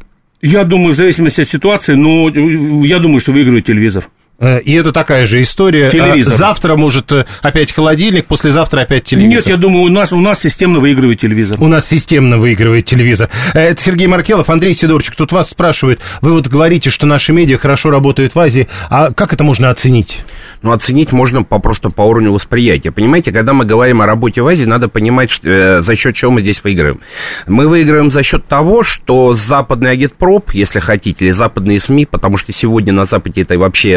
Я 0.41 0.63
думаю, 0.63 0.93
в 0.93 0.97
зависимости 0.97 1.41
от 1.41 1.49
ситуации, 1.49 1.95
но 1.95 2.29
я 2.85 2.99
думаю, 2.99 3.19
что 3.19 3.31
выигрывает 3.31 3.65
телевизор. 3.65 4.09
Э, 4.39 4.59
И 4.61 4.73
это 4.73 4.91
такая 4.91 5.25
же 5.25 5.41
история. 5.41 5.89
Телевизор. 5.89 6.33
Э, 6.33 6.37
Завтра 6.37 6.75
может 6.75 7.11
э, 7.11 7.25
опять 7.41 7.73
холодильник, 7.73 8.25
послезавтра 8.25 8.81
опять 8.81 9.03
телевизор. 9.03 9.35
Нет, 9.35 9.47
я 9.47 9.57
думаю, 9.57 9.83
у 9.83 9.89
нас, 9.89 10.13
у 10.13 10.19
нас 10.19 10.39
системно 10.39 10.79
выигрывает 10.79 11.19
телевизор. 11.19 11.57
У 11.59 11.67
нас 11.67 11.87
системно 11.87 12.37
выигрывает 12.37 12.85
телевизор. 12.85 13.29
Это 13.53 13.81
Сергей 13.81 14.07
Маркелов, 14.07 14.49
Андрей 14.49 14.73
Сидорчик. 14.73 15.15
Тут 15.15 15.31
вас 15.31 15.49
спрашивают, 15.49 15.99
вы 16.21 16.31
вот 16.33 16.47
говорите, 16.47 16.89
что 16.89 17.05
наши 17.05 17.33
медиа 17.33 17.57
хорошо 17.57 17.89
работают 17.89 18.35
в 18.35 18.39
Азии, 18.39 18.67
а 18.89 19.11
как 19.11 19.33
это 19.33 19.43
можно 19.43 19.69
оценить? 19.69 20.19
Ну, 20.61 20.71
оценить 20.71 21.11
можно 21.11 21.43
по, 21.43 21.59
просто 21.59 21.89
по 21.89 22.01
уровню 22.03 22.31
восприятия. 22.31 22.91
Понимаете, 22.91 23.31
когда 23.31 23.53
мы 23.53 23.65
говорим 23.65 24.01
о 24.01 24.05
работе 24.05 24.41
в 24.41 24.47
Азии, 24.47 24.65
надо 24.65 24.87
понимать, 24.87 25.31
что, 25.31 25.49
э, 25.49 25.81
за 25.81 25.95
счет 25.95 26.15
чего 26.15 26.31
мы 26.31 26.41
здесь 26.41 26.63
выигрываем. 26.63 27.01
Мы 27.47 27.67
выигрываем 27.67 28.11
за 28.11 28.23
счет 28.23 28.45
того, 28.45 28.83
что 28.83 29.33
западный 29.33 29.91
агитпроп, 29.91 30.51
если 30.53 30.79
хотите, 30.79 31.25
или 31.25 31.31
западные 31.31 31.79
СМИ, 31.79 32.05
потому 32.05 32.37
что 32.37 32.51
сегодня 32.53 32.93
на 32.93 33.05
Западе 33.05 33.41
это 33.41 33.57
вообще 33.57 33.89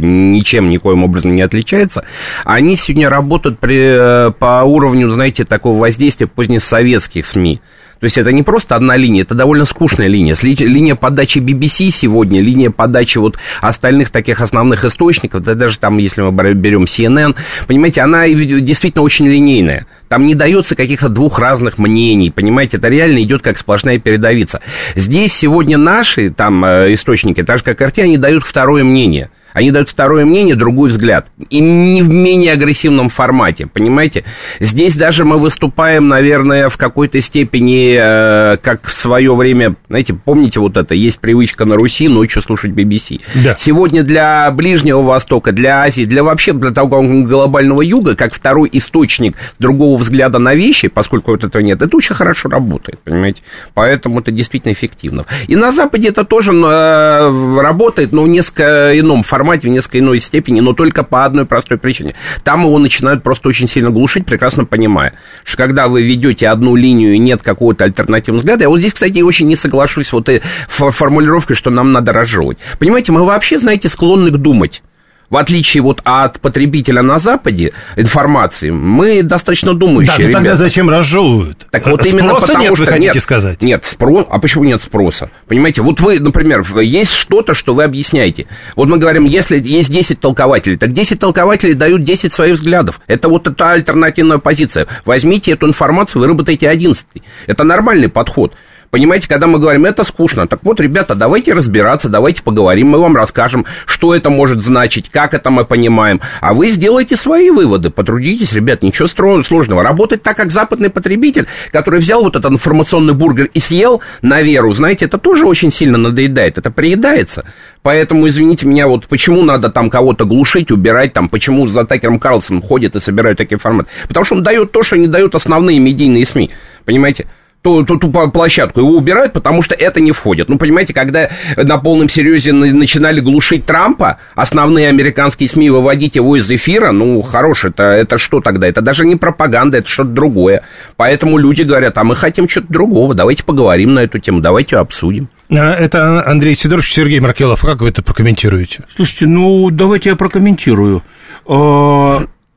ничем, 0.00 0.68
никоим 0.68 1.04
образом 1.04 1.34
не 1.34 1.42
отличается, 1.42 2.04
они 2.44 2.76
сегодня 2.76 3.08
работают 3.08 3.58
при, 3.58 4.28
э, 4.28 4.30
по 4.32 4.62
уровню, 4.64 5.10
знаете, 5.10 5.44
такого 5.44 5.78
воздействия 5.78 6.26
позднесоветских 6.26 7.26
СМИ. 7.26 7.60
То 8.00 8.04
есть 8.04 8.16
это 8.16 8.32
не 8.32 8.42
просто 8.42 8.76
одна 8.76 8.96
линия, 8.96 9.22
это 9.22 9.34
довольно 9.34 9.66
скучная 9.66 10.08
линия. 10.08 10.34
Линия 10.40 10.94
подачи 10.94 11.38
BBC 11.38 11.90
сегодня, 11.90 12.40
линия 12.40 12.70
подачи 12.70 13.18
вот 13.18 13.38
остальных 13.60 14.10
таких 14.10 14.40
основных 14.40 14.86
источников, 14.86 15.42
да 15.42 15.54
даже 15.54 15.78
там, 15.78 15.98
если 15.98 16.22
мы 16.22 16.30
бер- 16.30 16.54
берем 16.54 16.84
CNN, 16.84 17.36
понимаете, 17.66 18.00
она 18.00 18.24
и 18.24 18.34
действительно 18.62 19.02
очень 19.02 19.28
линейная. 19.28 19.86
Там 20.08 20.26
не 20.26 20.34
дается 20.34 20.74
каких-то 20.74 21.10
двух 21.10 21.38
разных 21.38 21.76
мнений, 21.76 22.30
понимаете, 22.30 22.78
это 22.78 22.88
реально 22.88 23.22
идет 23.22 23.42
как 23.42 23.58
сплошная 23.58 23.98
передовица. 23.98 24.60
Здесь 24.94 25.34
сегодня 25.34 25.76
наши 25.76 26.30
там 26.30 26.64
э, 26.64 26.94
источники, 26.94 27.42
так 27.42 27.58
же 27.58 27.64
как 27.64 27.82
RT, 27.82 28.02
они 28.02 28.16
дают 28.16 28.44
второе 28.44 28.82
мнение. 28.82 29.28
Они 29.52 29.70
дают 29.70 29.88
второе 29.88 30.24
мнение, 30.24 30.54
другой 30.54 30.90
взгляд. 30.90 31.26
И 31.48 31.60
не 31.60 32.02
в 32.02 32.08
менее 32.08 32.52
агрессивном 32.52 33.08
формате, 33.08 33.66
понимаете? 33.66 34.24
Здесь 34.58 34.96
даже 34.96 35.24
мы 35.24 35.38
выступаем, 35.38 36.08
наверное, 36.08 36.68
в 36.68 36.76
какой-то 36.76 37.20
степени, 37.20 37.96
э, 37.98 38.56
как 38.58 38.86
в 38.88 38.92
свое 38.92 39.34
время, 39.34 39.76
знаете, 39.88 40.14
помните 40.14 40.60
вот 40.60 40.76
это, 40.76 40.94
есть 40.94 41.18
привычка 41.20 41.64
на 41.64 41.76
Руси 41.76 42.08
ночью 42.08 42.42
слушать 42.42 42.72
BBC. 42.72 43.20
Да. 43.34 43.56
Сегодня 43.58 44.02
для 44.02 44.50
Ближнего 44.50 45.02
Востока, 45.02 45.52
для 45.52 45.82
Азии, 45.82 46.04
для 46.04 46.22
вообще 46.22 46.52
для 46.52 46.70
того 46.70 47.02
глобального 47.02 47.82
юга, 47.82 48.16
как 48.16 48.34
второй 48.34 48.68
источник 48.72 49.36
другого 49.58 49.96
взгляда 49.98 50.38
на 50.38 50.54
вещи, 50.54 50.88
поскольку 50.88 51.32
вот 51.32 51.44
этого 51.44 51.62
нет, 51.62 51.82
это 51.82 51.96
очень 51.96 52.14
хорошо 52.14 52.48
работает, 52.48 52.98
понимаете? 53.00 53.42
Поэтому 53.74 54.20
это 54.20 54.30
действительно 54.30 54.72
эффективно. 54.72 55.24
И 55.48 55.56
на 55.56 55.72
Западе 55.72 56.08
это 56.08 56.24
тоже 56.24 56.52
э, 56.52 57.60
работает, 57.60 58.12
но 58.12 58.22
в 58.22 58.28
несколько 58.28 58.98
ином 58.98 59.22
формате, 59.22 59.39
в 59.62 59.68
несколько 59.68 59.98
иной 59.98 60.18
степени, 60.18 60.60
но 60.60 60.72
только 60.72 61.02
по 61.02 61.24
одной 61.24 61.44
простой 61.44 61.78
причине. 61.78 62.14
Там 62.44 62.62
его 62.62 62.78
начинают 62.78 63.22
просто 63.22 63.48
очень 63.48 63.68
сильно 63.68 63.90
глушить, 63.90 64.26
прекрасно 64.26 64.64
понимая, 64.64 65.14
что 65.44 65.56
когда 65.56 65.88
вы 65.88 66.02
ведете 66.02 66.48
одну 66.48 66.76
линию 66.76 67.14
и 67.14 67.18
нет 67.18 67.42
какого-то 67.42 67.84
альтернативного 67.84 68.40
взгляда, 68.40 68.62
я 68.64 68.68
вот 68.68 68.78
здесь, 68.78 68.94
кстати, 68.94 69.20
очень 69.20 69.46
не 69.46 69.56
соглашусь 69.56 70.12
вот 70.12 70.28
фо- 70.28 70.90
формулировкой, 70.90 71.56
что 71.56 71.70
нам 71.70 71.92
надо 71.92 72.12
разжевывать. 72.12 72.58
Понимаете, 72.78 73.12
мы 73.12 73.24
вообще, 73.24 73.58
знаете, 73.58 73.88
склонны 73.88 74.30
к 74.30 74.36
думать. 74.36 74.82
В 75.30 75.36
отличие 75.36 75.82
вот 75.82 76.00
от 76.04 76.40
потребителя 76.40 77.02
на 77.02 77.20
Западе 77.20 77.72
информации, 77.94 78.70
мы 78.70 79.22
достаточно 79.22 79.74
думающие 79.74 80.16
Да, 80.16 80.22
ну 80.24 80.32
тогда 80.32 80.40
ребята. 80.40 80.56
зачем 80.56 80.90
разжевывают? 80.90 81.68
Так 81.70 81.86
вот 81.86 82.04
именно 82.04 82.30
Спроса 82.30 82.46
потому 82.48 82.64
нет, 82.64 82.74
что 82.74 82.84
вы 82.84 82.90
хотите 82.90 83.12
нет, 83.14 83.22
сказать? 83.22 83.62
Нет, 83.62 83.84
спрос. 83.84 84.26
А 84.28 84.40
почему 84.40 84.64
нет 84.64 84.82
спроса? 84.82 85.30
Понимаете, 85.46 85.82
вот 85.82 86.00
вы, 86.00 86.18
например, 86.18 86.66
есть 86.80 87.12
что-то, 87.12 87.54
что 87.54 87.74
вы 87.74 87.84
объясняете. 87.84 88.46
Вот 88.74 88.88
мы 88.88 88.98
говорим, 88.98 89.24
если 89.24 89.60
есть 89.60 89.92
10 89.92 90.18
толкователей, 90.18 90.76
так 90.76 90.92
10 90.92 91.20
толкователей 91.20 91.74
дают 91.74 92.02
10 92.02 92.32
своих 92.32 92.54
взглядов. 92.54 93.00
Это 93.06 93.28
вот 93.28 93.46
эта 93.46 93.70
альтернативная 93.70 94.38
позиция. 94.38 94.88
Возьмите 95.04 95.52
эту 95.52 95.68
информацию, 95.68 96.20
выработайте 96.22 96.68
11. 96.68 97.06
Это 97.46 97.62
нормальный 97.62 98.08
подход. 98.08 98.54
Понимаете, 98.90 99.28
когда 99.28 99.46
мы 99.46 99.60
говорим, 99.60 99.86
это 99.86 100.02
скучно, 100.02 100.48
так 100.48 100.60
вот, 100.64 100.80
ребята, 100.80 101.14
давайте 101.14 101.52
разбираться, 101.52 102.08
давайте 102.08 102.42
поговорим, 102.42 102.88
мы 102.88 102.98
вам 102.98 103.14
расскажем, 103.14 103.64
что 103.86 104.16
это 104.16 104.30
может 104.30 104.62
значить, 104.62 105.10
как 105.10 105.32
это 105.32 105.50
мы 105.50 105.64
понимаем, 105.64 106.20
а 106.40 106.54
вы 106.54 106.70
сделайте 106.70 107.16
свои 107.16 107.50
выводы, 107.50 107.90
потрудитесь, 107.90 108.52
ребят, 108.52 108.82
ничего 108.82 109.06
сложного. 109.06 109.84
Работать 109.84 110.24
так, 110.24 110.36
как 110.36 110.50
западный 110.50 110.90
потребитель, 110.90 111.46
который 111.70 112.00
взял 112.00 112.22
вот 112.22 112.34
этот 112.34 112.50
информационный 112.50 113.14
бургер 113.14 113.48
и 113.54 113.60
съел 113.60 114.00
на 114.22 114.42
веру, 114.42 114.72
знаете, 114.72 115.04
это 115.04 115.18
тоже 115.18 115.46
очень 115.46 115.70
сильно 115.70 115.96
надоедает, 115.96 116.58
это 116.58 116.72
приедается. 116.72 117.44
Поэтому, 117.82 118.26
извините 118.26 118.66
меня, 118.66 118.88
вот 118.88 119.06
почему 119.06 119.44
надо 119.44 119.70
там 119.70 119.88
кого-то 119.88 120.24
глушить, 120.24 120.72
убирать, 120.72 121.12
там, 121.12 121.28
почему 121.28 121.68
за 121.68 121.84
Такером 121.84 122.18
Карлсоном 122.18 122.60
ходят 122.60 122.96
и 122.96 123.00
собирают 123.00 123.38
такие 123.38 123.58
форматы? 123.58 123.88
Потому 124.08 124.24
что 124.24 124.34
он 124.34 124.42
дает 124.42 124.72
то, 124.72 124.82
что 124.82 124.96
не 124.96 125.06
дают 125.06 125.36
основные 125.36 125.78
медийные 125.78 126.26
СМИ, 126.26 126.50
понимаете? 126.84 127.28
Ту, 127.62 127.84
ту, 127.84 127.98
ту 127.98 128.08
площадку. 128.10 128.80
Его 128.80 128.90
убирают, 128.96 129.32
потому 129.32 129.62
что 129.62 129.74
это 129.74 130.00
не 130.00 130.12
входит. 130.12 130.48
Ну, 130.48 130.58
понимаете, 130.58 130.94
когда 130.94 131.28
на 131.56 131.78
полном 131.78 132.08
серьезе 132.08 132.52
на- 132.52 132.72
начинали 132.72 133.20
глушить 133.20 133.66
Трампа, 133.66 134.18
основные 134.34 134.88
американские 134.88 135.48
СМИ 135.48 135.70
выводить 135.70 136.16
его 136.16 136.36
из 136.36 136.50
эфира, 136.50 136.92
ну, 136.92 137.20
хорош, 137.22 137.64
это, 137.64 137.82
это 137.84 138.18
что 138.18 138.40
тогда? 138.40 138.66
Это 138.66 138.80
даже 138.80 139.04
не 139.04 139.16
пропаганда, 139.16 139.78
это 139.78 139.88
что-то 139.88 140.10
другое. 140.10 140.62
Поэтому 140.96 141.38
люди 141.38 141.62
говорят, 141.62 141.96
а 141.98 142.04
мы 142.04 142.16
хотим 142.16 142.48
что-то 142.48 142.68
другого, 142.72 143.14
давайте 143.14 143.44
поговорим 143.44 143.94
на 143.94 144.00
эту 144.00 144.18
тему, 144.18 144.40
давайте 144.40 144.76
обсудим. 144.76 145.28
А, 145.50 145.74
Это 145.74 146.24
Андрей 146.26 146.54
Сидорович, 146.54 146.92
Сергей 146.94 147.20
Маркелов. 147.20 147.60
Как 147.62 147.80
вы 147.82 147.88
это 147.88 148.02
прокомментируете? 148.02 148.84
Слушайте, 148.94 149.26
ну, 149.26 149.68
давайте 149.70 150.10
я 150.10 150.16
прокомментирую. 150.16 151.02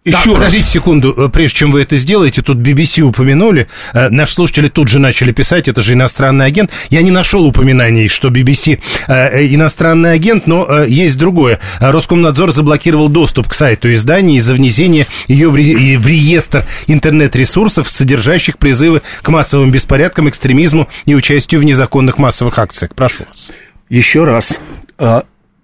А, 0.06 0.12
Так, 0.12 0.20
Еще 0.20 0.30
раз. 0.32 0.38
подождите 0.40 0.66
секунду, 0.66 1.14
э, 1.16 1.30
прежде 1.30 1.58
чем 1.60 1.72
вы 1.72 1.82
это 1.82 1.96
сделаете, 1.96 2.42
тут 2.42 2.58
BBC 2.58 3.04
упомянули, 3.04 3.70
э, 3.94 4.10
наши 4.10 4.34
слушатели 4.34 4.68
тут 4.68 4.90
же 4.90 5.00
начали 5.00 5.32
писать, 5.32 5.70
это 5.70 5.82
же 5.82 5.94
иностранный 5.94 6.46
агент. 6.46 6.72
Я 6.90 7.02
не 7.04 7.12
нашел 7.12 7.46
упоминаний, 7.46 8.10
что 8.10 8.28
BBC 8.28 8.80
э, 9.08 9.14
э, 9.14 9.48
иностранный 9.56 10.12
агент, 10.12 10.46
но 10.46 10.66
э, 10.68 10.88
есть 10.90 11.18
другое. 11.18 11.60
Роскомнадзор 11.80 12.52
заблокировал 12.52 13.08
доступ 13.08 13.48
к 13.48 13.54
сайту 13.54 13.94
издания 13.94 14.36
из-за 14.38 14.56
внесения 14.56 15.08
ее 15.30 15.50
в, 15.50 15.56
ре- 15.56 15.98
в 15.98 16.06
реестр 16.06 16.66
интернет-ресурсов, 16.88 17.90
содержащих 17.90 18.58
призывы 18.58 19.04
к 19.22 19.30
массовым 19.30 19.72
беспорядкам, 19.72 20.28
экстремизму 20.28 20.90
и 21.06 21.16
участию 21.16 21.62
в 21.62 21.64
незаконных 21.64 22.18
массовых 22.18 22.60
акциях. 22.60 22.94
Прошу 22.94 23.24
вас. 23.26 23.52
Еще 23.90 24.26
раз. 24.26 24.52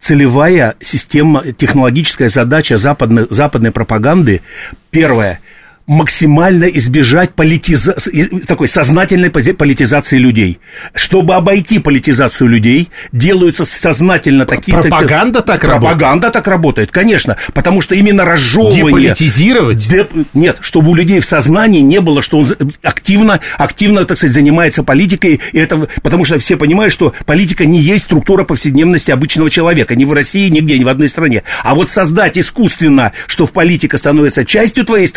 Целевая 0.01 0.75
система, 0.82 1.51
технологическая 1.51 2.29
задача 2.29 2.77
западной, 2.77 3.27
западной 3.29 3.72
пропаганды, 3.72 4.41
первое, 4.91 5.39
максимально 5.89 6.65
избежать 6.65 7.31
политиза... 7.31 7.98
такой 8.46 8.67
сознательной 8.67 9.31
политизации 9.31 10.19
людей. 10.19 10.60
Чтобы 10.93 11.34
обойти 11.34 11.79
политизацию 11.79 12.48
людей, 12.48 12.89
делаются 13.12 13.65
сознательно 13.65 14.46
такие... 14.46 14.77
пропаганда 14.77 15.41
так 15.41 15.63
работает? 15.63 15.81
Пропаганда 15.81 16.29
так 16.29 16.48
работает, 16.48 16.91
конечно, 16.91 17.38
потому 17.55 17.81
что 17.81 17.96
именно 17.96 18.24
разжевывание... 18.24 19.10
Деполитизировать? 19.10 19.89
Деп- 19.89 20.12
Нет, 20.36 20.58
чтобы 20.62 20.91
у 20.91 20.93
людей 20.96 21.19
в 21.22 21.25
сознании 21.25 21.81
не 21.81 22.00
было, 22.01 22.22
что 22.22 22.38
он 22.38 22.48
активно, 22.84 23.39
активно, 23.58 24.05
так 24.05 24.17
сказать, 24.17 24.36
занимается 24.36 24.84
политикой, 24.84 25.41
и 25.51 25.58
это, 25.58 25.88
потому 26.03 26.24
что 26.24 26.38
все 26.38 26.55
понимают, 26.55 26.93
что 26.93 27.15
политика 27.25 27.65
не 27.65 27.79
есть 27.79 28.03
структура 28.03 28.43
повседневности 28.43 29.10
обычного 29.10 29.50
человека, 29.50 29.96
ни 29.96 30.05
в 30.05 30.13
России, 30.13 30.50
нигде, 30.50 30.77
ни 30.77 30.84
в 30.84 30.88
одной 30.88 31.10
стране. 31.10 31.41
А 31.63 31.74
вот 31.74 31.89
создать 31.89 32.38
искусственно, 32.38 33.12
что 33.25 33.48
в 33.48 33.53
политика 33.53 33.98
становится 33.98 34.46
частью 34.46 34.86
твоей 34.86 35.08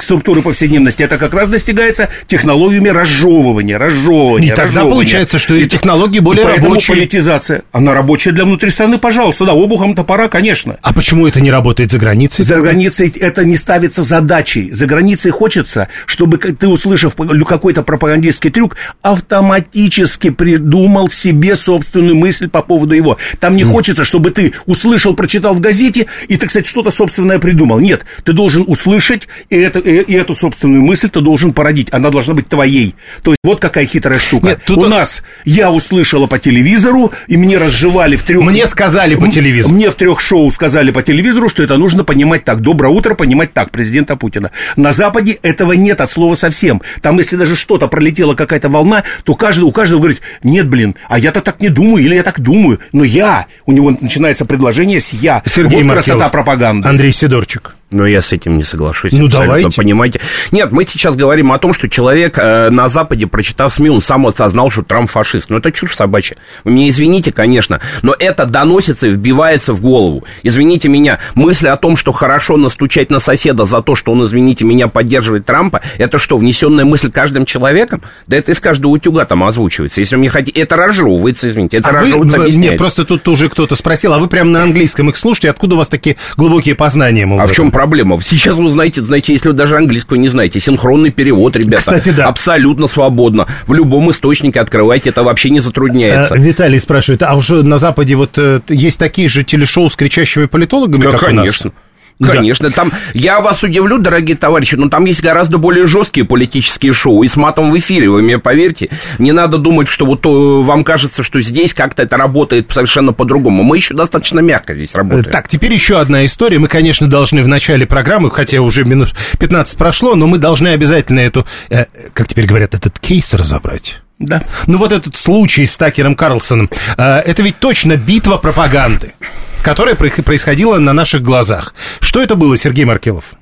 структуры 0.00 0.42
повседневности, 0.42 1.02
это 1.02 1.18
как 1.18 1.34
раз 1.34 1.48
достигается 1.48 2.08
технологиями 2.26 2.88
разжевывания, 2.88 3.78
разжевывания, 3.78 4.46
И 4.46 4.50
тогда 4.50 4.64
разжевывания. 4.64 4.92
получается, 4.92 5.38
что 5.38 5.54
и 5.54 5.68
технологии 5.68 6.20
более 6.20 6.42
и 6.42 6.46
поэтому 6.46 6.68
рабочие. 6.70 6.96
политизация, 6.96 7.62
она 7.72 7.94
рабочая 7.94 8.32
для 8.32 8.44
внутри 8.44 8.70
страны, 8.70 8.98
пожалуйста, 8.98 9.44
да, 9.46 9.52
обухом 9.52 9.94
топора, 9.94 10.28
конечно. 10.28 10.76
А 10.82 10.92
почему 10.92 11.26
это 11.26 11.40
не 11.40 11.50
работает 11.50 11.90
за 11.90 11.98
границей? 11.98 12.44
За 12.44 12.60
границей 12.60 13.08
это 13.08 13.44
не 13.44 13.56
ставится 13.56 14.02
задачей. 14.02 14.70
За 14.72 14.86
границей 14.86 15.30
хочется, 15.30 15.88
чтобы 16.06 16.38
ты, 16.38 16.66
услышав 16.68 17.14
какой-то 17.14 17.82
пропагандистский 17.82 18.50
трюк, 18.50 18.76
автоматически 19.02 20.30
придумал 20.30 21.10
себе 21.10 21.56
собственную 21.56 22.16
мысль 22.16 22.48
по 22.48 22.62
поводу 22.62 22.94
его. 22.94 23.18
Там 23.38 23.56
не 23.56 23.64
хочется, 23.64 24.04
чтобы 24.04 24.30
ты 24.30 24.54
услышал, 24.66 25.14
прочитал 25.14 25.54
в 25.54 25.60
газете 25.60 26.06
и, 26.28 26.36
так 26.36 26.50
сказать, 26.50 26.66
что-то 26.66 26.90
собственное 26.90 27.38
придумал. 27.38 27.78
Нет. 27.80 28.04
То 28.24 28.29
ты 28.30 28.34
должен 28.34 28.62
услышать, 28.68 29.26
и, 29.48 29.56
это, 29.56 29.80
и, 29.80 30.02
и 30.02 30.14
эту 30.14 30.36
собственную 30.36 30.82
мысль 30.82 31.10
ты 31.10 31.20
должен 31.20 31.52
породить. 31.52 31.92
Она 31.92 32.10
должна 32.10 32.32
быть 32.32 32.46
твоей. 32.46 32.94
То 33.24 33.32
есть 33.32 33.40
вот 33.42 33.58
какая 33.58 33.86
хитрая 33.86 34.20
штука. 34.20 34.46
Нет, 34.46 34.60
тут... 34.64 34.78
У 34.78 34.86
нас 34.86 35.24
я 35.44 35.72
услышала 35.72 36.28
по 36.28 36.38
телевизору, 36.38 37.10
и 37.26 37.36
мне 37.36 37.58
разжевали 37.58 38.14
в 38.14 38.22
трех... 38.22 38.40
Мне 38.42 38.68
сказали 38.68 39.16
по 39.16 39.26
телевизору. 39.26 39.74
Мне 39.74 39.90
в 39.90 39.96
трех 39.96 40.20
шоу 40.20 40.48
сказали 40.52 40.92
по 40.92 41.02
телевизору, 41.02 41.48
что 41.48 41.64
это 41.64 41.76
нужно 41.76 42.04
понимать 42.04 42.44
так. 42.44 42.60
Доброе 42.60 42.90
утро, 42.90 43.16
понимать 43.16 43.52
так, 43.52 43.72
президента 43.72 44.14
Путина. 44.14 44.52
На 44.76 44.92
Западе 44.92 45.32
этого 45.42 45.72
нет 45.72 46.00
от 46.00 46.12
слова 46.12 46.36
совсем. 46.36 46.82
Там, 47.02 47.18
если 47.18 47.34
даже 47.34 47.56
что-то 47.56 47.88
пролетела 47.88 48.34
какая-то 48.34 48.68
волна, 48.68 49.02
то 49.24 49.34
каждый, 49.34 49.62
у 49.62 49.72
каждого 49.72 49.98
говорит, 49.98 50.20
нет, 50.44 50.68
блин, 50.68 50.94
а 51.08 51.18
я-то 51.18 51.40
так 51.40 51.60
не 51.60 51.68
думаю, 51.68 52.04
или 52.04 52.14
я 52.14 52.22
так 52.22 52.38
думаю, 52.38 52.78
но 52.92 53.02
я. 53.02 53.46
У 53.66 53.72
него 53.72 53.90
начинается 54.00 54.44
предложение 54.44 55.00
с 55.00 55.12
я. 55.12 55.42
Сергей 55.46 55.82
вот 55.82 55.86
Маркелов, 55.86 56.04
красота 56.04 56.28
пропаганды. 56.28 56.88
Андрей 56.88 57.10
Сидорчик. 57.10 57.74
Но 57.90 58.06
я 58.06 58.22
с 58.22 58.32
этим 58.32 58.56
не 58.56 58.62
соглашусь. 58.62 59.12
Ну, 59.12 59.26
давайте. 59.26 59.76
Понимаете? 59.76 60.20
Нет, 60.52 60.70
мы 60.70 60.84
сейчас 60.86 61.16
говорим 61.16 61.52
о 61.52 61.58
том, 61.58 61.72
что 61.72 61.88
человек 61.88 62.38
э, 62.38 62.70
на 62.70 62.88
Западе, 62.88 63.26
прочитав 63.26 63.72
СМИ, 63.72 63.90
он 63.90 64.00
сам 64.00 64.26
осознал, 64.26 64.70
что 64.70 64.82
Трамп 64.82 65.10
фашист. 65.10 65.50
Ну, 65.50 65.58
это 65.58 65.72
чушь 65.72 65.96
собачья. 65.96 66.36
Вы 66.62 66.72
меня 66.72 66.88
извините, 66.88 67.32
конечно, 67.32 67.80
но 68.02 68.14
это 68.16 68.46
доносится 68.46 69.08
и 69.08 69.10
вбивается 69.10 69.72
в 69.72 69.80
голову. 69.80 70.24
Извините 70.44 70.88
меня, 70.88 71.18
мысль 71.34 71.66
о 71.66 71.76
том, 71.76 71.96
что 71.96 72.12
хорошо 72.12 72.56
настучать 72.56 73.10
на 73.10 73.18
соседа 73.18 73.64
за 73.64 73.82
то, 73.82 73.96
что 73.96 74.12
он, 74.12 74.24
извините 74.24 74.64
меня, 74.64 74.86
поддерживает 74.86 75.44
Трампа, 75.46 75.80
это 75.98 76.18
что, 76.18 76.38
внесенная 76.38 76.84
мысль 76.84 77.10
каждым 77.10 77.44
человеком? 77.44 78.02
Да 78.28 78.36
это 78.36 78.52
из 78.52 78.60
каждого 78.60 78.92
утюга 78.92 79.24
там 79.24 79.42
озвучивается. 79.42 80.00
Если 80.00 80.14
вы 80.14 80.22
не 80.22 80.28
хотите, 80.28 80.60
это 80.60 80.76
разжевывается, 80.76 81.48
извините, 81.48 81.78
это 81.78 81.88
а 81.88 81.92
разжевывается, 81.92 82.38
вы, 82.38 82.50
Нет, 82.52 82.78
просто 82.78 83.04
тут 83.04 83.26
уже 83.26 83.48
кто-то 83.48 83.74
спросил, 83.74 84.12
а 84.12 84.20
вы 84.20 84.28
прямо 84.28 84.50
на 84.50 84.62
английском 84.62 85.08
их 85.08 85.16
слушаете, 85.16 85.50
откуда 85.50 85.74
у 85.74 85.78
вас 85.78 85.88
такие 85.88 86.16
глубокие 86.36 86.76
познания? 86.76 87.26
Мол, 87.26 87.40
а 87.40 87.46
в 87.46 87.52
чем 87.52 87.72
проблема. 87.80 88.20
Сейчас 88.20 88.58
вы 88.58 88.68
знаете, 88.68 89.00
знаете, 89.00 89.32
если 89.32 89.48
вы 89.48 89.54
даже 89.54 89.78
английского 89.78 90.16
не 90.16 90.28
знаете, 90.28 90.60
синхронный 90.60 91.10
перевод, 91.10 91.56
ребята. 91.56 91.78
Кстати, 91.78 92.10
да. 92.10 92.26
Абсолютно 92.26 92.86
свободно. 92.86 93.46
В 93.66 93.72
любом 93.72 94.10
источнике 94.10 94.60
открывайте, 94.60 95.08
это 95.08 95.22
вообще 95.22 95.48
не 95.48 95.60
затрудняется. 95.60 96.34
А, 96.34 96.38
Виталий 96.38 96.78
спрашивает, 96.78 97.22
а 97.22 97.34
уже 97.34 97.62
на 97.62 97.78
Западе 97.78 98.16
вот 98.16 98.36
э, 98.36 98.60
есть 98.68 98.98
такие 98.98 99.28
же 99.28 99.44
телешоу 99.44 99.88
с 99.88 99.96
кричащими 99.96 100.44
политологами, 100.44 101.04
да, 101.04 101.12
как 101.12 101.20
конечно. 101.20 101.70
у 101.70 101.72
нас? 101.72 101.89
Конечно, 102.20 102.68
да. 102.68 102.74
там, 102.74 102.92
я 103.14 103.40
вас 103.40 103.62
удивлю, 103.62 103.98
дорогие 103.98 104.36
товарищи, 104.36 104.74
но 104.74 104.88
там 104.88 105.06
есть 105.06 105.22
гораздо 105.22 105.58
более 105.58 105.86
жесткие 105.86 106.26
политические 106.26 106.92
шоу, 106.92 107.22
и 107.22 107.28
с 107.28 107.36
матом 107.36 107.70
в 107.70 107.78
эфире, 107.78 108.10
вы 108.10 108.22
мне 108.22 108.38
поверьте. 108.38 108.90
Не 109.18 109.32
надо 109.32 109.58
думать, 109.58 109.88
что 109.88 110.04
вот 110.04 110.20
то, 110.20 110.60
э, 110.60 110.64
вам 110.64 110.84
кажется, 110.84 111.22
что 111.22 111.40
здесь 111.40 111.72
как-то 111.72 112.02
это 112.02 112.16
работает 112.16 112.70
совершенно 112.72 113.12
по-другому. 113.12 113.62
Мы 113.62 113.78
еще 113.78 113.94
достаточно 113.94 114.40
мягко 114.40 114.74
здесь 114.74 114.94
работаем. 114.94 115.24
Так, 115.24 115.48
теперь 115.48 115.72
еще 115.72 115.98
одна 115.98 116.24
история. 116.24 116.58
Мы, 116.58 116.68
конечно, 116.68 117.08
должны 117.08 117.42
в 117.42 117.48
начале 117.48 117.86
программы, 117.86 118.30
хотя 118.30 118.60
уже 118.60 118.84
минут 118.84 119.14
15 119.38 119.78
прошло, 119.78 120.14
но 120.14 120.26
мы 120.26 120.38
должны 120.38 120.68
обязательно 120.68 121.20
эту, 121.20 121.46
э, 121.70 121.86
как 122.12 122.28
теперь 122.28 122.46
говорят, 122.46 122.74
этот 122.74 122.98
кейс 122.98 123.32
разобрать. 123.32 124.00
Да. 124.18 124.42
Ну 124.66 124.76
вот 124.76 124.92
этот 124.92 125.16
случай 125.16 125.64
с 125.64 125.78
Такером 125.78 126.14
Карлсоном, 126.14 126.68
э, 126.98 127.02
это 127.02 127.42
ведь 127.42 127.58
точно 127.58 127.96
битва 127.96 128.36
пропаганды 128.36 129.14
которая 129.62 129.94
происходила 129.94 130.78
на 130.78 130.92
наших 130.92 131.22
глазах. 131.22 131.74
Что 132.00 132.22
это 132.22 132.34
было, 132.34 132.56
Сергей 132.56 132.84
Маркелов? 132.84 133.34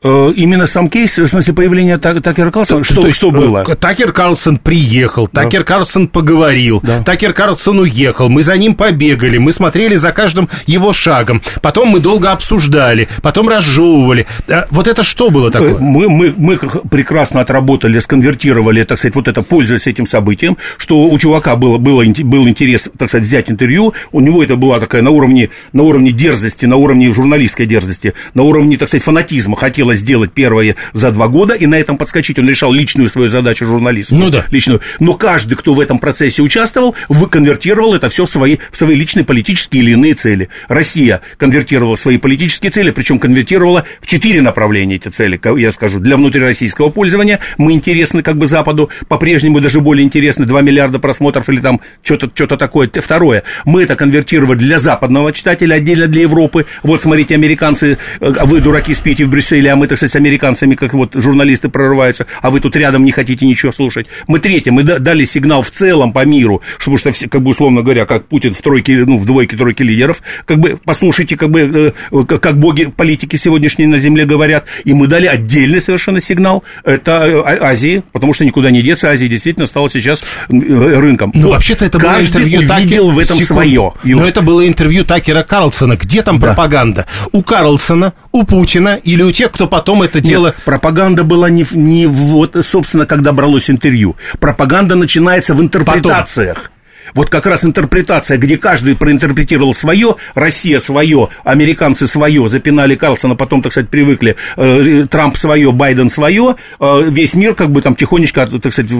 Э, 0.00 0.32
именно 0.36 0.66
сам 0.68 0.88
кейс, 0.88 1.18
в 1.18 1.26
смысле 1.26 1.54
появления 1.54 1.98
Такера 1.98 2.52
Карлсона, 2.52 2.84
что, 2.84 3.12
что 3.12 3.30
было? 3.32 3.64
Э, 3.66 3.74
Такер 3.74 4.12
Карлсон 4.12 4.58
приехал, 4.58 5.26
Такер 5.26 5.62
да. 5.62 5.66
Карлсон 5.66 6.06
поговорил, 6.06 6.80
да. 6.84 7.02
Такер 7.02 7.32
Карлсон 7.32 7.80
уехал, 7.80 8.28
мы 8.28 8.44
за 8.44 8.56
ним 8.56 8.76
побегали, 8.76 9.38
мы 9.38 9.50
смотрели 9.50 9.96
за 9.96 10.12
каждым 10.12 10.48
его 10.66 10.92
шагом, 10.92 11.42
потом 11.62 11.88
мы 11.88 11.98
долго 11.98 12.30
обсуждали, 12.30 13.08
потом 13.22 13.48
разжевывали. 13.48 14.28
Э, 14.46 14.66
вот 14.70 14.86
это 14.86 15.02
что 15.02 15.30
было 15.30 15.50
такое? 15.50 15.76
Мы, 15.78 16.08
мы, 16.08 16.32
мы 16.36 16.58
прекрасно 16.58 17.40
отработали, 17.40 17.98
сконвертировали, 17.98 18.84
так 18.84 18.98
сказать, 18.98 19.16
вот 19.16 19.26
это, 19.26 19.42
пользуясь 19.42 19.88
этим 19.88 20.06
событием, 20.06 20.58
что 20.76 21.08
у 21.08 21.18
чувака 21.18 21.56
было, 21.56 21.78
было, 21.78 22.04
был 22.04 22.46
интерес, 22.46 22.88
так 22.96 23.08
сказать, 23.08 23.26
взять 23.26 23.50
интервью, 23.50 23.94
у 24.12 24.20
него 24.20 24.44
это 24.44 24.54
была 24.54 24.78
такая 24.78 25.02
на 25.02 25.10
уровне, 25.10 25.50
на 25.72 25.82
уровне 25.82 26.12
дерзости, 26.12 26.66
на 26.66 26.76
уровне 26.76 27.12
журналистской 27.12 27.66
дерзости, 27.66 28.14
на 28.34 28.44
уровне, 28.44 28.76
так 28.76 28.86
сказать, 28.86 29.02
фанатизма, 29.02 29.56
хотел 29.56 29.87
хотелось 29.88 29.98
сделать 29.98 30.32
первое 30.32 30.76
за 30.92 31.10
два 31.10 31.28
года, 31.28 31.54
и 31.54 31.66
на 31.66 31.76
этом 31.76 31.96
подскочить. 31.96 32.38
Он 32.38 32.48
решал 32.48 32.72
личную 32.72 33.08
свою 33.08 33.28
задачу 33.28 33.66
журналиста. 33.66 34.14
Ну 34.14 34.30
да. 34.30 34.44
Личную. 34.50 34.80
Но 35.00 35.14
каждый, 35.14 35.56
кто 35.56 35.74
в 35.74 35.80
этом 35.80 35.98
процессе 35.98 36.42
участвовал, 36.42 36.94
выконвертировал 37.08 37.94
это 37.94 38.08
все 38.08 38.24
в 38.24 38.30
свои, 38.30 38.58
в 38.70 38.76
свои 38.76 38.96
личные 38.96 39.24
политические 39.24 39.82
или 39.82 39.92
иные 39.92 40.14
цели. 40.14 40.48
Россия 40.68 41.20
конвертировала 41.36 41.96
свои 41.96 42.18
политические 42.18 42.70
цели, 42.70 42.90
причем 42.90 43.18
конвертировала 43.18 43.84
в 44.00 44.06
четыре 44.06 44.42
направления 44.42 44.96
эти 44.96 45.08
цели, 45.08 45.40
я 45.58 45.72
скажу. 45.72 46.00
Для 46.00 46.16
внутрироссийского 46.16 46.90
пользования 46.90 47.40
мы 47.56 47.72
интересны 47.72 48.22
как 48.22 48.36
бы 48.36 48.46
Западу, 48.46 48.90
по-прежнему 49.08 49.60
даже 49.60 49.80
более 49.80 50.04
интересны, 50.04 50.46
2 50.46 50.62
миллиарда 50.62 50.98
просмотров 50.98 51.48
или 51.48 51.60
там 51.60 51.80
что-то 52.02 52.30
что 52.34 52.56
такое. 52.56 52.90
Второе, 52.94 53.42
мы 53.64 53.82
это 53.82 53.96
конвертировали 53.96 54.58
для 54.58 54.78
западного 54.78 55.32
читателя, 55.32 55.74
отдельно 55.74 56.06
для 56.06 56.22
Европы. 56.22 56.66
Вот, 56.82 57.02
смотрите, 57.02 57.34
американцы, 57.34 57.98
э, 58.20 58.30
вы, 58.44 58.60
дураки, 58.60 58.94
спите 58.94 59.24
в 59.24 59.30
Брюсселе, 59.30 59.72
а 59.72 59.76
мы, 59.78 59.86
так 59.86 59.98
сказать, 59.98 60.12
с 60.12 60.16
американцами, 60.16 60.74
как 60.74 60.94
вот 60.94 61.14
журналисты 61.14 61.68
прорываются, 61.68 62.26
а 62.42 62.50
вы 62.50 62.60
тут 62.60 62.76
рядом 62.76 63.04
не 63.04 63.12
хотите 63.12 63.46
ничего 63.46 63.72
слушать. 63.72 64.06
Мы 64.26 64.38
третье, 64.38 64.70
мы 64.72 64.82
дали 64.82 65.24
сигнал 65.24 65.62
в 65.62 65.70
целом 65.70 66.12
по 66.12 66.24
миру, 66.24 66.62
чтобы 66.78 66.98
что 66.98 67.12
все, 67.12 67.28
как 67.28 67.42
бы 67.42 67.50
условно 67.50 67.82
говоря, 67.82 68.06
как 68.06 68.26
Путин 68.26 68.52
в 68.54 68.60
тройке, 68.60 68.96
ну, 69.06 69.18
в 69.18 69.24
двойке 69.24 69.56
тройке 69.56 69.84
лидеров, 69.84 70.22
как 70.44 70.58
бы 70.58 70.78
послушайте, 70.84 71.36
как 71.36 71.50
бы, 71.50 71.94
э, 72.10 72.24
как 72.24 72.58
боги 72.58 72.84
политики 72.84 73.36
сегодняшние 73.36 73.88
на 73.88 73.98
земле 73.98 74.24
говорят, 74.24 74.66
и 74.84 74.92
мы 74.92 75.06
дали 75.06 75.26
отдельный 75.26 75.80
совершенно 75.80 76.20
сигнал, 76.20 76.64
это 76.84 77.12
э, 77.26 77.40
а, 77.40 77.68
Азии, 77.70 78.02
потому 78.12 78.34
что 78.34 78.44
никуда 78.44 78.70
не 78.70 78.82
деться, 78.82 79.10
Азия 79.10 79.28
действительно 79.28 79.66
стала 79.66 79.88
сейчас 79.88 80.22
э, 80.48 80.54
рынком. 80.54 81.32
Ну, 81.34 81.48
вот. 81.48 81.52
вообще-то 81.52 81.84
это 81.84 81.98
было 81.98 82.20
интервью 82.20 82.60
увидел 82.60 82.76
Такер... 82.76 83.02
в 83.02 83.18
этом 83.18 83.38
Секунд. 83.38 83.46
свое. 83.46 83.92
Но 84.04 84.26
это 84.26 84.42
было 84.42 84.66
интервью 84.66 85.04
Такера 85.04 85.42
Карлсона. 85.42 85.96
Где 85.96 86.22
там 86.22 86.38
да. 86.38 86.48
пропаганда? 86.48 87.06
У 87.32 87.42
Карлсона, 87.42 88.12
у 88.32 88.44
Путина 88.44 88.96
или 88.96 89.22
у 89.22 89.32
тех, 89.32 89.52
кто 89.52 89.67
потом 89.68 90.02
это 90.02 90.20
дело... 90.20 90.48
Нет, 90.48 90.56
пропаганда 90.64 91.24
была 91.24 91.50
не, 91.50 91.66
не 91.72 92.06
вот, 92.06 92.56
собственно, 92.62 93.06
когда 93.06 93.32
бралось 93.32 93.70
интервью. 93.70 94.16
Пропаганда 94.40 94.94
начинается 94.94 95.54
в 95.54 95.60
интерпретациях. 95.60 96.56
Потом. 96.56 96.77
Вот 97.14 97.30
как 97.30 97.46
раз 97.46 97.64
интерпретация, 97.64 98.38
где 98.38 98.56
каждый 98.56 98.96
проинтерпретировал 98.96 99.74
свое, 99.74 100.16
Россия 100.34 100.78
свое, 100.78 101.28
американцы 101.44 102.06
свое, 102.06 102.48
запинали 102.48 102.94
Карлсона, 102.94 103.34
потом, 103.34 103.62
так 103.62 103.72
сказать, 103.72 103.90
привыкли, 103.90 104.36
э, 104.56 105.06
Трамп 105.10 105.36
свое, 105.36 105.72
Байден 105.72 106.10
свое, 106.10 106.56
э, 106.80 107.02
весь 107.08 107.34
мир 107.34 107.54
как 107.54 107.70
бы 107.70 107.82
там 107.82 107.94
тихонечко, 107.94 108.46
так 108.46 108.72
сказать, 108.72 108.90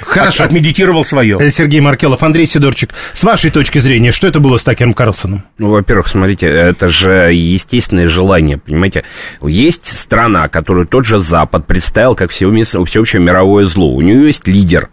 Хорошо. 0.00 0.44
От, 0.44 0.50
отмедитировал 0.50 1.04
свое. 1.04 1.38
Э, 1.40 1.50
Сергей 1.50 1.80
Маркелов, 1.80 2.22
Андрей 2.22 2.46
Сидорчик, 2.46 2.94
с 3.12 3.22
вашей 3.22 3.50
точки 3.50 3.78
зрения, 3.78 4.12
что 4.12 4.26
это 4.26 4.40
было 4.40 4.56
с 4.56 4.64
Такером 4.64 4.94
Карлсоном? 4.94 5.44
Ну, 5.58 5.70
во-первых, 5.70 6.08
смотрите, 6.08 6.46
это 6.46 6.88
же 6.88 7.32
естественное 7.32 8.08
желание, 8.08 8.58
понимаете, 8.58 9.04
есть 9.42 9.86
страна, 9.98 10.48
которую 10.48 10.86
тот 10.86 11.06
же 11.06 11.18
Запад 11.18 11.66
представил 11.66 12.14
как 12.14 12.30
всеобщее 12.30 13.20
мировое 13.20 13.64
зло, 13.64 13.94
у 13.94 14.00
нее 14.00 14.26
есть 14.26 14.46
лидер, 14.46 14.90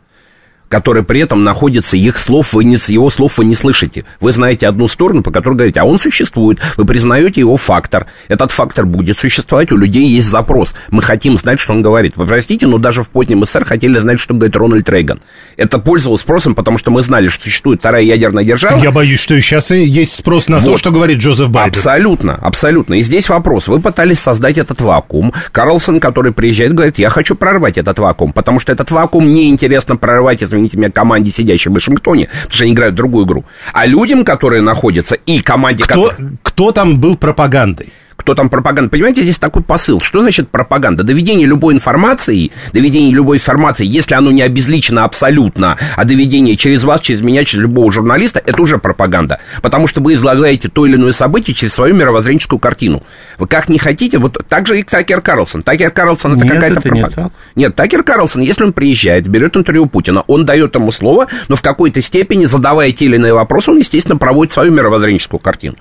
который 0.71 1.03
при 1.03 1.19
этом 1.19 1.43
находится, 1.43 1.97
их 1.97 2.17
слов 2.17 2.53
вы 2.53 2.63
не, 2.63 2.77
его 2.87 3.09
слов 3.09 3.37
вы 3.37 3.45
не 3.45 3.55
слышите. 3.55 4.05
Вы 4.21 4.31
знаете 4.31 4.67
одну 4.67 4.87
сторону, 4.87 5.21
по 5.21 5.29
которой 5.29 5.55
говорите, 5.55 5.81
а 5.81 5.83
он 5.83 5.99
существует, 5.99 6.59
вы 6.77 6.85
признаете 6.85 7.41
его 7.41 7.57
фактор. 7.57 8.07
Этот 8.29 8.51
фактор 8.51 8.85
будет 8.85 9.17
существовать, 9.17 9.71
у 9.73 9.77
людей 9.77 10.07
есть 10.07 10.29
запрос. 10.29 10.73
Мы 10.89 11.01
хотим 11.01 11.35
знать, 11.37 11.59
что 11.59 11.73
он 11.73 11.81
говорит. 11.81 12.13
Вы 12.15 12.25
простите, 12.25 12.67
но 12.67 12.77
даже 12.77 13.03
в 13.03 13.09
позднем 13.09 13.45
СССР 13.45 13.65
хотели 13.65 13.99
знать, 13.99 14.19
что 14.21 14.33
говорит 14.33 14.55
Рональд 14.55 14.89
Рейган. 14.89 15.19
Это 15.57 15.77
пользовалось 15.77 16.21
спросом, 16.21 16.55
потому 16.55 16.77
что 16.77 16.89
мы 16.89 17.01
знали, 17.01 17.27
что 17.27 17.43
существует 17.43 17.81
вторая 17.81 18.03
ядерная 18.03 18.45
держава. 18.45 18.81
Я 18.81 18.91
боюсь, 18.91 19.19
что 19.19 19.35
и 19.35 19.41
сейчас 19.41 19.71
есть 19.71 20.15
спрос 20.15 20.47
на 20.47 20.57
вот. 20.57 20.63
то, 20.63 20.77
что 20.77 20.91
говорит 20.91 21.17
Джозеф 21.17 21.49
Байден. 21.49 21.77
Абсолютно, 21.77 22.35
абсолютно. 22.35 22.93
И 22.93 23.01
здесь 23.01 23.27
вопрос. 23.27 23.67
Вы 23.67 23.81
пытались 23.81 24.19
создать 24.19 24.57
этот 24.57 24.79
вакуум. 24.79 25.33
Карлсон, 25.51 25.99
который 25.99 26.31
приезжает, 26.31 26.73
говорит, 26.73 26.97
я 26.97 27.09
хочу 27.09 27.35
прорвать 27.35 27.77
этот 27.77 27.99
вакуум, 27.99 28.31
потому 28.31 28.61
что 28.61 28.71
этот 28.71 28.89
вакуум 28.89 29.31
неинтересно 29.33 29.97
прорывать, 29.97 30.41
извините, 30.41 30.60
извините 30.61 30.77
меня, 30.77 30.91
команде, 30.91 31.31
сидящей 31.31 31.69
в 31.69 31.73
Вашингтоне, 31.73 32.25
потому 32.27 32.51
что 32.51 32.63
они 32.63 32.73
играют 32.73 32.95
другую 32.95 33.25
игру, 33.25 33.45
а 33.73 33.85
людям, 33.85 34.23
которые 34.23 34.61
находятся, 34.61 35.15
и 35.15 35.41
команде... 35.41 35.83
Кто, 35.83 36.09
который... 36.09 36.37
кто 36.43 36.71
там 36.71 36.99
был 36.99 37.15
пропагандой? 37.17 37.91
Кто 38.21 38.35
там 38.35 38.49
пропаганда. 38.49 38.89
Понимаете, 38.89 39.23
здесь 39.23 39.39
такой 39.39 39.63
посыл. 39.63 39.99
Что 39.99 40.21
значит 40.21 40.49
пропаганда? 40.49 41.03
Доведение 41.03 41.47
любой 41.47 41.73
информации, 41.73 42.51
доведение 42.71 43.13
любой 43.13 43.37
информации, 43.37 43.85
если 43.85 44.13
оно 44.13 44.31
не 44.31 44.41
обезличено 44.41 45.03
абсолютно, 45.03 45.77
а 45.95 46.05
доведение 46.05 46.55
через 46.55 46.83
вас, 46.83 47.01
через 47.01 47.21
меня, 47.21 47.43
через 47.43 47.63
любого 47.63 47.91
журналиста, 47.91 48.41
это 48.45 48.61
уже 48.61 48.77
пропаганда. 48.77 49.39
Потому 49.61 49.87
что 49.87 50.01
вы 50.01 50.13
излагаете 50.13 50.69
то 50.69 50.85
или 50.85 50.95
иное 50.95 51.11
событие 51.11 51.55
через 51.55 51.73
свою 51.73 51.95
мировоззренческую 51.95 52.59
картину. 52.59 53.03
Вы 53.37 53.47
как 53.47 53.69
не 53.69 53.79
хотите, 53.79 54.19
вот 54.19 54.37
так 54.47 54.67
же 54.67 54.79
и 54.79 54.83
Такер 54.83 55.21
Карлсон. 55.21 55.63
Такер 55.63 55.91
Карлсон 55.91 56.37
это 56.37 56.47
какая-то 56.47 56.81
пропаганда. 56.81 57.21
Нет, 57.21 57.31
нет, 57.55 57.75
Такер 57.75 58.03
Карлсон, 58.03 58.43
если 58.43 58.63
он 58.63 58.73
приезжает, 58.73 59.27
берет 59.27 59.57
интервью 59.57 59.87
Путина, 59.87 60.23
он 60.27 60.45
дает 60.45 60.75
ему 60.75 60.91
слово, 60.91 61.27
но 61.47 61.55
в 61.55 61.61
какой-то 61.61 62.01
степени, 62.01 62.45
задавая 62.45 62.91
те 62.91 63.05
или 63.05 63.15
иные 63.15 63.33
вопросы, 63.33 63.71
он, 63.71 63.79
естественно, 63.79 64.17
проводит 64.17 64.53
свою 64.53 64.71
мировоззренческую 64.71 65.39
картину. 65.39 65.75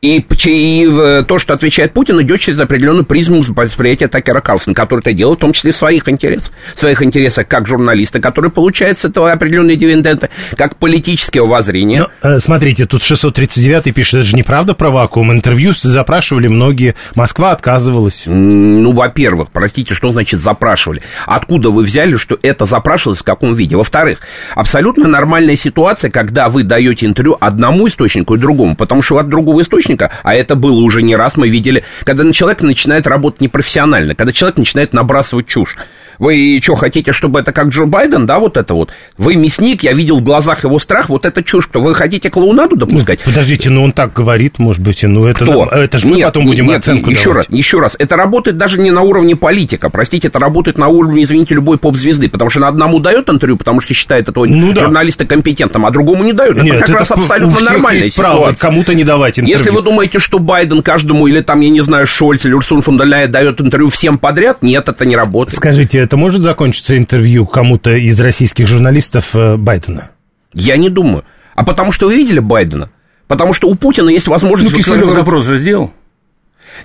И, 0.00 0.24
и 0.44 0.88
э, 0.88 1.24
то, 1.26 1.38
что 1.38 1.54
отвечает 1.54 1.92
Путин, 1.92 2.20
идет 2.22 2.40
через 2.40 2.60
определенную 2.60 3.04
призму 3.04 3.42
восприятия 3.42 4.06
Такера 4.06 4.40
Карлсона, 4.40 4.74
который 4.74 5.00
это 5.00 5.12
делает 5.12 5.38
в 5.38 5.40
том 5.40 5.52
числе 5.52 5.72
в 5.72 5.76
своих 5.76 6.08
интересах. 6.08 6.52
В 6.74 6.78
своих 6.78 7.02
интересах 7.02 7.48
как 7.48 7.66
журналиста, 7.66 8.20
который 8.20 8.50
получает 8.50 8.98
с 8.98 9.04
этого 9.04 9.32
определенные 9.32 9.76
дивиденды, 9.76 10.28
как 10.56 10.76
политического 10.76 11.46
воззрения. 11.46 12.06
Но, 12.22 12.30
э, 12.30 12.38
смотрите, 12.38 12.86
тут 12.86 13.02
639 13.02 13.92
пишет, 13.92 14.14
это 14.14 14.24
же 14.24 14.36
неправда 14.36 14.74
про 14.74 14.90
вакуум. 14.90 15.32
Интервью 15.32 15.72
запрашивали 15.74 16.46
многие, 16.46 16.94
Москва 17.16 17.50
отказывалась. 17.50 18.22
Ну, 18.26 18.92
во-первых, 18.92 19.50
простите, 19.50 19.94
что 19.94 20.10
значит 20.10 20.40
запрашивали? 20.40 21.02
Откуда 21.26 21.70
вы 21.70 21.82
взяли, 21.82 22.16
что 22.16 22.38
это 22.42 22.66
запрашивалось, 22.66 23.18
в 23.18 23.24
каком 23.24 23.54
виде? 23.54 23.76
Во-вторых, 23.76 24.20
абсолютно 24.54 25.08
нормальная 25.08 25.56
ситуация, 25.56 26.10
когда 26.10 26.48
вы 26.48 26.62
даете 26.62 27.06
интервью 27.06 27.36
одному 27.40 27.88
источнику 27.88 28.36
и 28.36 28.38
другому, 28.38 28.76
потому 28.76 29.02
что 29.02 29.18
от 29.18 29.28
другого 29.28 29.62
источника 29.62 29.87
источника, 29.88 30.10
а 30.22 30.34
это 30.34 30.54
было 30.54 30.80
уже 30.80 31.02
не 31.02 31.16
раз, 31.16 31.36
мы 31.36 31.48
видели, 31.48 31.84
когда 32.04 32.30
человек 32.32 32.62
начинает 32.62 33.06
работать 33.06 33.40
непрофессионально, 33.40 34.14
когда 34.14 34.32
человек 34.32 34.58
начинает 34.58 34.92
набрасывать 34.92 35.46
чушь. 35.46 35.76
Вы 36.18 36.60
что, 36.62 36.74
хотите, 36.74 37.12
чтобы 37.12 37.40
это 37.40 37.52
как 37.52 37.68
Джо 37.68 37.84
Байден, 37.84 38.26
да, 38.26 38.38
вот 38.38 38.56
это 38.56 38.74
вот? 38.74 38.90
Вы 39.16 39.36
мясник, 39.36 39.82
я 39.82 39.92
видел 39.92 40.18
в 40.18 40.22
глазах 40.22 40.64
его 40.64 40.78
страх, 40.78 41.08
вот 41.08 41.24
это 41.24 41.42
чушь, 41.42 41.64
что 41.64 41.80
вы 41.80 41.94
хотите 41.94 42.30
клоунаду 42.30 42.76
допускать? 42.76 43.20
Ну, 43.24 43.32
подождите, 43.32 43.70
ну 43.70 43.84
он 43.84 43.92
так 43.92 44.12
говорит, 44.12 44.58
может 44.58 44.82
быть, 44.82 45.02
ну 45.02 45.26
это, 45.26 45.44
Кто? 45.44 45.64
это 45.66 45.98
же 45.98 46.06
мы 46.06 46.16
нет, 46.16 46.26
потом 46.26 46.46
будем 46.46 46.66
нет, 46.66 46.78
оценку 46.78 47.10
еще 47.10 47.30
давать. 47.30 47.48
раз, 47.48 47.58
еще 47.58 47.80
раз, 47.80 47.96
это 47.98 48.16
работает 48.16 48.56
даже 48.56 48.80
не 48.80 48.90
на 48.90 49.02
уровне 49.02 49.36
политика, 49.36 49.90
простите, 49.90 50.28
это 50.28 50.38
работает 50.38 50.78
на 50.78 50.88
уровне, 50.88 51.22
извините, 51.22 51.54
любой 51.54 51.78
поп-звезды, 51.78 52.28
потому 52.28 52.50
что 52.50 52.60
на 52.60 52.68
одному 52.68 52.98
дает 52.98 53.28
интервью, 53.28 53.56
потому 53.56 53.80
что 53.80 53.94
считает 53.94 54.28
этого 54.28 54.46
ну, 54.46 54.72
да. 54.72 54.82
журналиста 54.82 55.24
компетентным, 55.24 55.86
а 55.86 55.90
другому 55.90 56.24
не 56.24 56.32
дают. 56.32 56.56
Нет, 56.62 56.76
это 56.76 56.80
как 56.80 56.90
это 56.90 56.98
раз 56.98 57.10
абсолютно 57.12 57.60
нормальная 57.60 58.04
есть 58.04 58.16
право 58.16 58.38
ситуация. 58.38 58.60
кому-то 58.60 58.94
не 58.94 59.04
давать 59.04 59.38
интервью. 59.38 59.56
Если 59.58 59.70
вы 59.70 59.82
думаете, 59.82 60.18
что 60.18 60.38
Байден 60.38 60.82
каждому, 60.82 61.26
или 61.26 61.40
там, 61.40 61.60
я 61.60 61.70
не 61.70 61.80
знаю, 61.82 62.06
Шольц 62.06 62.44
или 62.44 62.54
Урсун 62.54 62.82
фон 62.82 62.96
дает 62.96 63.60
интервью 63.60 63.88
всем 63.90 64.18
подряд, 64.18 64.62
нет, 64.62 64.88
это 64.88 65.06
не 65.06 65.16
работает. 65.16 65.56
Скажите, 65.56 66.07
это 66.08 66.16
может 66.16 66.40
закончиться 66.40 66.96
интервью 66.96 67.44
кому-то 67.44 67.90
из 67.94 68.18
российских 68.18 68.66
журналистов 68.66 69.34
э, 69.34 69.58
Байдена? 69.58 70.08
Я 70.54 70.78
не 70.78 70.88
думаю. 70.88 71.22
А 71.54 71.64
потому 71.64 71.92
что 71.92 72.06
вы 72.06 72.16
видели 72.16 72.38
Байдена? 72.38 72.88
Потому 73.26 73.52
что 73.52 73.68
у 73.68 73.74
Путина 73.74 74.08
есть 74.08 74.26
возможность... 74.26 74.72
Ну, 74.72 74.78
Киселев 74.78 75.04
запрос 75.12 75.44
же 75.44 75.58
сделал. 75.58 75.92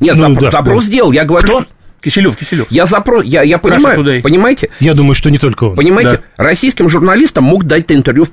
Нет, 0.01 0.17
Ну, 0.17 0.27
зап- 0.33 0.39
да, 0.41 0.51
запрос 0.51 0.83
да. 0.83 0.87
сделал. 0.89 1.11
Я 1.13 1.23
говорю, 1.23 1.47
Кто? 1.47 1.61
что... 1.61 1.69
Киселев, 2.03 2.35
Киселев. 2.35 2.67
Я 2.69 2.85
запрос... 2.85 3.23
Я, 3.23 3.43
я 3.43 3.57
Russia 3.57 3.59
понимаю, 3.59 3.99
Today. 4.01 4.21
понимаете? 4.21 4.69
Я 4.79 4.93
думаю, 4.93 5.15
что 5.15 5.31
не 5.31 5.37
только 5.37 5.65
он. 5.65 5.75
Понимаете, 5.75 6.21
российским 6.37 6.89
журналистам 6.89 7.45
мог 7.45 7.63
дать 7.63 7.91
интервью, 7.91 8.27